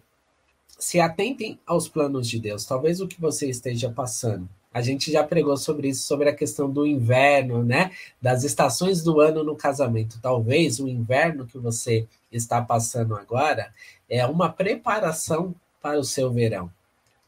se 0.78 1.00
atentem 1.00 1.60
aos 1.66 1.88
planos 1.88 2.30
de 2.30 2.40
Deus. 2.40 2.66
Talvez 2.66 3.02
o 3.02 3.08
que 3.08 3.20
você 3.20 3.50
esteja 3.50 3.90
passando 3.90 4.48
a 4.76 4.82
gente 4.82 5.10
já 5.10 5.24
pregou 5.24 5.56
sobre 5.56 5.88
isso, 5.88 6.06
sobre 6.06 6.28
a 6.28 6.36
questão 6.36 6.70
do 6.70 6.86
inverno, 6.86 7.64
né? 7.64 7.92
Das 8.22 8.44
estações 8.44 9.02
do 9.02 9.22
ano 9.22 9.42
no 9.42 9.56
casamento. 9.56 10.20
Talvez 10.22 10.82
o 10.82 10.88
inverno 10.90 11.48
que 11.48 11.58
você 11.58 12.06
está 12.30 12.62
passando 12.62 13.16
agora 13.16 13.74
é 14.10 14.26
uma 14.26 14.52
preparação 14.52 15.56
para 15.82 15.98
o 15.98 16.04
seu 16.04 16.30
verão. 16.30 16.70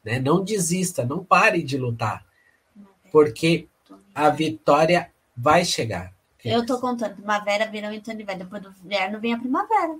Né? 0.04 0.20
Não 0.20 0.44
desista, 0.44 1.06
não 1.06 1.24
pare 1.24 1.62
de 1.62 1.78
lutar, 1.78 2.22
porque 3.10 3.66
a 4.14 4.28
vitória 4.28 5.10
vai 5.34 5.64
chegar. 5.64 6.12
Eu 6.44 6.60
estou 6.60 6.78
contando 6.78 7.14
primavera, 7.14 7.64
verão 7.64 7.90
e 7.94 7.96
outono 7.96 8.20
inverno. 8.20 8.44
Depois 8.44 8.62
do 8.62 8.74
inverno 8.84 9.20
vem 9.20 9.32
a 9.32 9.38
primavera. 9.38 9.98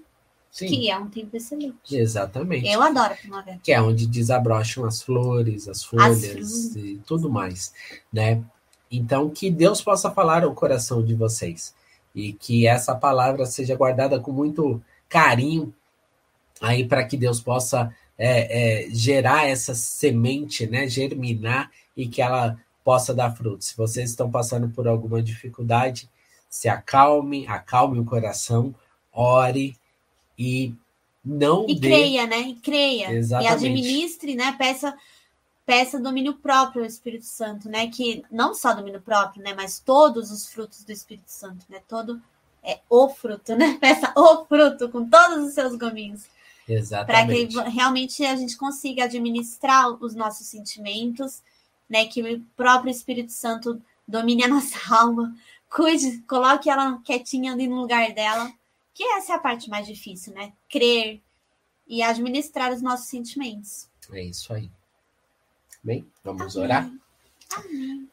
Sim. 0.50 0.66
Que 0.66 0.90
é 0.90 0.98
um 0.98 1.08
tempo 1.08 1.36
excelente. 1.36 1.76
Exatamente. 1.96 2.68
Eu 2.68 2.82
adoro 2.82 3.12
a 3.12 3.16
primavera. 3.16 3.60
Que 3.62 3.72
é 3.72 3.80
onde 3.80 4.06
desabrocham 4.06 4.84
as 4.84 5.02
flores, 5.02 5.68
as 5.68 5.84
folhas 5.84 6.24
as 6.24 6.76
e 6.76 7.00
tudo 7.06 7.30
mais, 7.30 7.72
né? 8.12 8.42
Então, 8.90 9.28
que 9.28 9.50
Deus 9.50 9.82
possa 9.82 10.10
falar 10.10 10.44
ao 10.44 10.54
coração 10.54 11.04
de 11.04 11.14
vocês 11.14 11.74
e 12.14 12.32
que 12.32 12.66
essa 12.66 12.94
palavra 12.94 13.44
seja 13.44 13.76
guardada 13.76 14.18
com 14.18 14.32
muito 14.32 14.82
carinho 15.08 15.74
aí 16.60 16.86
para 16.86 17.04
que 17.04 17.16
Deus 17.16 17.40
possa 17.40 17.94
é, 18.16 18.86
é, 18.86 18.90
gerar 18.90 19.46
essa 19.46 19.74
semente, 19.74 20.66
né? 20.66 20.88
Germinar 20.88 21.70
e 21.96 22.08
que 22.08 22.22
ela 22.22 22.58
possa 22.82 23.14
dar 23.14 23.36
frutos. 23.36 23.68
Se 23.68 23.76
vocês 23.76 24.10
estão 24.10 24.30
passando 24.30 24.70
por 24.70 24.88
alguma 24.88 25.22
dificuldade, 25.22 26.08
se 26.48 26.68
acalme, 26.68 27.46
acalme 27.46 28.00
o 28.00 28.04
coração, 28.04 28.74
ore 29.12 29.76
e 30.38 30.74
não 31.24 31.66
e 31.68 31.74
dê... 31.74 31.88
creia, 31.88 32.26
né? 32.26 32.40
E 32.40 32.54
creia 32.54 33.12
Exatamente. 33.12 33.50
e 33.50 33.54
administre, 33.54 34.34
né? 34.34 34.52
Peça 34.52 34.96
peça 35.66 36.00
domínio 36.00 36.32
próprio 36.32 36.80
ao 36.80 36.88
Espírito 36.88 37.26
Santo, 37.26 37.68
né? 37.68 37.88
Que 37.88 38.24
não 38.30 38.54
só 38.54 38.72
domínio 38.72 39.02
próprio, 39.02 39.42
né? 39.42 39.52
Mas 39.54 39.78
todos 39.78 40.30
os 40.30 40.48
frutos 40.48 40.82
do 40.82 40.92
Espírito 40.92 41.30
Santo, 41.30 41.66
né? 41.68 41.82
Todo 41.86 42.22
é 42.62 42.80
o 42.88 43.08
fruto, 43.10 43.54
né? 43.54 43.76
Peça 43.80 44.10
o 44.16 44.46
fruto 44.46 44.88
com 44.88 45.06
todos 45.06 45.46
os 45.46 45.52
seus 45.52 45.76
gominhos. 45.76 46.24
Exatamente. 46.66 47.52
Para 47.54 47.66
que 47.66 47.70
realmente 47.70 48.24
a 48.24 48.34
gente 48.36 48.56
consiga 48.56 49.04
administrar 49.04 49.90
os 50.02 50.14
nossos 50.14 50.46
sentimentos, 50.46 51.42
né? 51.86 52.06
Que 52.06 52.22
o 52.22 52.40
próprio 52.56 52.90
Espírito 52.90 53.32
Santo 53.32 53.78
domine 54.06 54.44
a 54.44 54.48
nossa 54.48 54.78
alma, 54.94 55.36
cuide, 55.68 56.22
coloque 56.26 56.70
ela 56.70 56.98
quietinha 57.04 57.52
ali 57.52 57.66
no 57.66 57.76
lugar 57.76 58.10
dela 58.14 58.50
que 58.98 59.04
essa 59.04 59.34
é 59.34 59.36
a 59.36 59.38
parte 59.38 59.70
mais 59.70 59.86
difícil, 59.86 60.34
né? 60.34 60.52
Crer 60.68 61.22
e 61.86 62.02
administrar 62.02 62.72
os 62.72 62.82
nossos 62.82 63.06
sentimentos. 63.06 63.88
É 64.12 64.24
isso 64.24 64.52
aí. 64.52 64.72
Bem, 65.84 66.04
vamos 66.24 66.56
Amém. 66.56 66.64
orar? 66.64 66.92
Amém. 67.54 68.10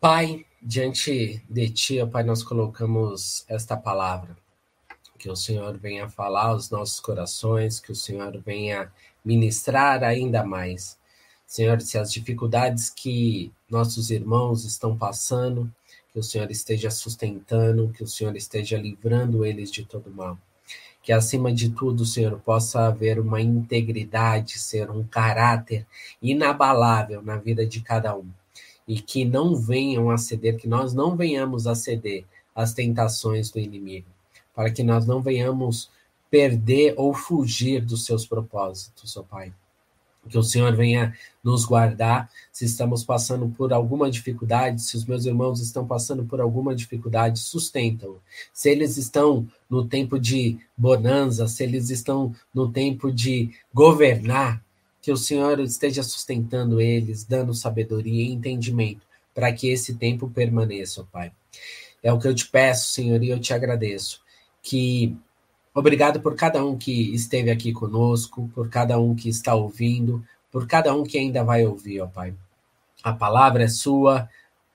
Pai, 0.00 0.46
diante 0.62 1.44
de 1.50 1.70
Ti, 1.70 2.00
ó 2.00 2.06
Pai, 2.06 2.22
nós 2.22 2.44
colocamos 2.44 3.44
esta 3.48 3.76
palavra. 3.76 4.36
Que 5.18 5.28
o 5.28 5.34
Senhor 5.34 5.76
venha 5.76 6.08
falar 6.08 6.50
aos 6.50 6.70
nossos 6.70 7.00
corações, 7.00 7.80
que 7.80 7.90
o 7.90 7.96
Senhor 7.96 8.40
venha 8.42 8.92
ministrar 9.24 10.04
ainda 10.04 10.44
mais. 10.44 10.96
Senhor, 11.44 11.80
se 11.80 11.98
as 11.98 12.12
dificuldades 12.12 12.88
que 12.88 13.52
nossos 13.68 14.12
irmãos 14.12 14.64
estão 14.64 14.96
passando, 14.96 15.68
que 16.12 16.18
o 16.18 16.22
Senhor 16.22 16.50
esteja 16.50 16.90
sustentando, 16.90 17.90
que 17.92 18.04
o 18.04 18.06
Senhor 18.06 18.36
esteja 18.36 18.76
livrando 18.76 19.44
eles 19.44 19.70
de 19.70 19.84
todo 19.84 20.10
mal. 20.10 20.38
Que 21.02 21.12
acima 21.12 21.52
de 21.52 21.70
tudo, 21.70 22.04
Senhor, 22.04 22.38
possa 22.40 22.86
haver 22.86 23.18
uma 23.18 23.40
integridade, 23.40 24.58
ser 24.58 24.90
um 24.90 25.02
caráter 25.02 25.86
inabalável 26.20 27.22
na 27.22 27.36
vida 27.36 27.66
de 27.66 27.80
cada 27.80 28.16
um. 28.16 28.26
E 28.86 29.00
que 29.00 29.24
não 29.24 29.56
venham 29.56 30.10
a 30.10 30.18
ceder, 30.18 30.58
que 30.58 30.68
nós 30.68 30.92
não 30.92 31.16
venhamos 31.16 31.66
a 31.66 31.74
ceder 31.74 32.24
às 32.54 32.74
tentações 32.74 33.50
do 33.50 33.58
inimigo, 33.58 34.08
para 34.54 34.70
que 34.70 34.82
nós 34.82 35.06
não 35.06 35.22
venhamos 35.22 35.90
perder 36.30 36.94
ou 36.96 37.14
fugir 37.14 37.84
dos 37.84 38.04
seus 38.04 38.26
propósitos, 38.26 39.16
ó 39.16 39.22
Pai. 39.22 39.52
Que 40.28 40.38
o 40.38 40.42
Senhor 40.42 40.74
venha 40.76 41.16
nos 41.42 41.64
guardar 41.64 42.30
se 42.52 42.64
estamos 42.64 43.04
passando 43.04 43.48
por 43.48 43.72
alguma 43.72 44.10
dificuldade, 44.10 44.82
se 44.82 44.96
os 44.96 45.04
meus 45.04 45.26
irmãos 45.26 45.60
estão 45.60 45.86
passando 45.86 46.24
por 46.24 46.40
alguma 46.40 46.74
dificuldade, 46.74 47.40
sustentam. 47.40 48.16
Se 48.52 48.70
eles 48.70 48.96
estão 48.96 49.48
no 49.68 49.84
tempo 49.84 50.18
de 50.18 50.58
bonança, 50.76 51.48
se 51.48 51.64
eles 51.64 51.90
estão 51.90 52.34
no 52.54 52.70
tempo 52.70 53.10
de 53.10 53.50
governar, 53.74 54.62
que 55.00 55.10
o 55.10 55.16
Senhor 55.16 55.58
esteja 55.58 56.04
sustentando 56.04 56.80
eles, 56.80 57.24
dando 57.24 57.52
sabedoria 57.52 58.22
e 58.22 58.32
entendimento 58.32 59.02
para 59.34 59.52
que 59.52 59.68
esse 59.68 59.94
tempo 59.94 60.30
permaneça, 60.30 61.04
Pai. 61.10 61.32
É 62.02 62.12
o 62.12 62.18
que 62.18 62.28
eu 62.28 62.34
te 62.34 62.46
peço, 62.46 62.92
Senhor, 62.92 63.22
e 63.22 63.30
eu 63.30 63.40
te 63.40 63.52
agradeço. 63.52 64.20
Que 64.62 65.16
Obrigado 65.74 66.20
por 66.20 66.34
cada 66.34 66.64
um 66.64 66.76
que 66.76 67.14
esteve 67.14 67.50
aqui 67.50 67.72
conosco, 67.72 68.50
por 68.54 68.68
cada 68.68 68.98
um 68.98 69.14
que 69.14 69.28
está 69.28 69.54
ouvindo, 69.54 70.22
por 70.50 70.66
cada 70.66 70.94
um 70.94 71.02
que 71.02 71.16
ainda 71.16 71.42
vai 71.42 71.64
ouvir, 71.64 72.00
ó 72.00 72.06
Pai. 72.06 72.34
A 73.02 73.12
palavra 73.12 73.64
é 73.64 73.68
sua, 73.68 74.28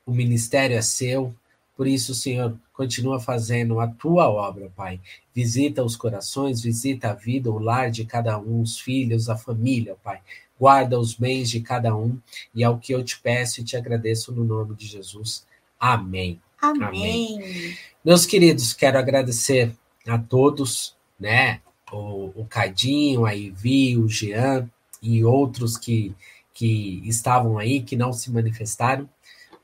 o 0.05 0.11
ministério 0.11 0.75
é 0.75 0.81
seu, 0.81 1.35
por 1.77 1.85
isso, 1.85 2.15
Senhor, 2.15 2.57
continua 2.73 3.19
fazendo 3.19 3.79
a 3.79 3.87
tua 3.87 4.27
obra, 4.27 4.71
Pai. 4.75 4.99
Visita 5.33 5.83
os 5.83 5.95
corações, 5.95 6.63
visita 6.63 7.11
a 7.11 7.13
vida, 7.13 7.51
o 7.51 7.59
lar 7.59 7.91
de 7.91 8.03
cada 8.03 8.39
um, 8.39 8.61
os 8.61 8.79
filhos, 8.79 9.29
a 9.29 9.37
família, 9.37 9.95
Pai. 10.03 10.19
Guarda 10.59 10.99
os 10.99 11.13
bens 11.13 11.51
de 11.51 11.61
cada 11.61 11.95
um, 11.95 12.17
e 12.55 12.63
é 12.63 12.69
o 12.69 12.79
que 12.79 12.93
eu 12.93 13.03
te 13.03 13.19
peço 13.19 13.61
e 13.61 13.63
te 13.63 13.77
agradeço 13.77 14.31
no 14.31 14.43
nome 14.43 14.73
de 14.73 14.87
Jesus. 14.87 15.45
Amém. 15.79 16.41
Amém. 16.59 16.83
Amém. 16.83 17.77
Meus 18.03 18.25
queridos, 18.25 18.73
quero 18.73 18.97
agradecer 18.97 19.71
a 20.07 20.17
todos, 20.17 20.95
né? 21.19 21.61
O, 21.91 22.31
o 22.35 22.45
Cadinho, 22.49 23.25
a 23.25 23.35
Ivi, 23.35 23.97
o 23.97 24.07
Jean 24.09 24.69
e 25.01 25.23
outros 25.23 25.77
que, 25.77 26.15
que 26.53 27.01
estavam 27.05 27.57
aí, 27.57 27.81
que 27.81 27.95
não 27.95 28.11
se 28.13 28.31
manifestaram. 28.31 29.07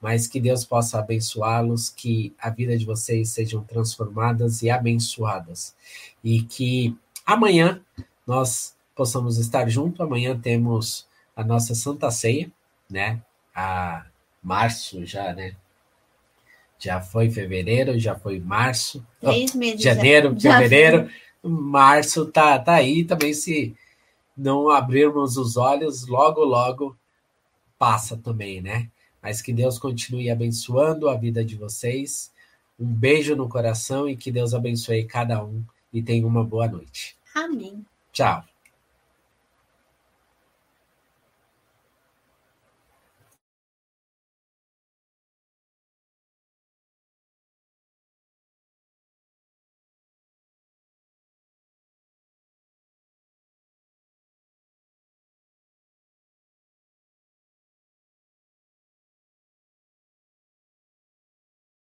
mas 0.04 0.28
que 0.28 0.42
Deus 0.42 0.66
possa 0.66 1.00
abençoá-los, 1.00 1.90
que 1.90 2.34
a 2.38 2.50
vida 2.50 2.78
de 2.78 2.86
vocês 2.86 3.30
sejam 3.30 3.64
transformadas 3.64 4.62
e 4.62 4.70
abençoadas. 4.70 5.74
E 6.22 6.42
que 6.44 6.94
amanhã 7.26 7.82
nós 8.28 8.76
possamos 8.94 9.38
estar 9.38 9.70
juntos. 9.70 10.02
Amanhã 10.02 10.38
temos 10.38 11.08
a 11.34 11.42
nossa 11.42 11.74
Santa 11.74 12.12
Ceia, 12.12 12.52
né? 12.90 13.22
A 13.56 14.06
março 14.44 15.06
já, 15.06 15.34
né? 15.34 15.56
Já 16.84 17.00
foi 17.00 17.30
fevereiro, 17.30 17.98
já 17.98 18.14
foi 18.14 18.42
março. 18.42 19.06
Três 19.22 19.56
meses. 19.56 19.82
Janeiro, 19.82 20.36
já, 20.38 20.58
fevereiro, 20.58 21.08
já 21.08 21.50
março 21.50 22.26
tá, 22.26 22.60
tá 22.60 22.74
aí. 22.74 23.06
Também 23.06 23.34
se 23.34 23.74
não 24.36 24.70
abrirmos 24.70 25.38
os 25.38 25.56
olhos, 25.56 26.06
logo, 26.06 26.44
logo 26.44 26.98
passa 27.80 28.18
também, 28.18 28.62
né? 28.62 28.90
Mas 29.22 29.42
que 29.42 29.54
Deus 29.54 29.80
continue 29.80 30.30
abençoando 30.30 31.08
a 31.08 31.16
vida 31.16 31.46
de 31.46 31.56
vocês. 31.56 32.32
Um 32.78 32.88
beijo 32.88 33.34
no 33.34 33.48
coração 33.48 34.10
e 34.10 34.18
que 34.18 34.30
Deus 34.30 34.54
abençoe 34.54 35.06
cada 35.06 35.42
um 35.42 35.64
e 35.94 36.02
tenha 36.02 36.28
uma 36.28 36.44
boa 36.44 36.68
noite. 36.68 37.16
Amém. 37.34 37.86
Tchau. 38.12 38.44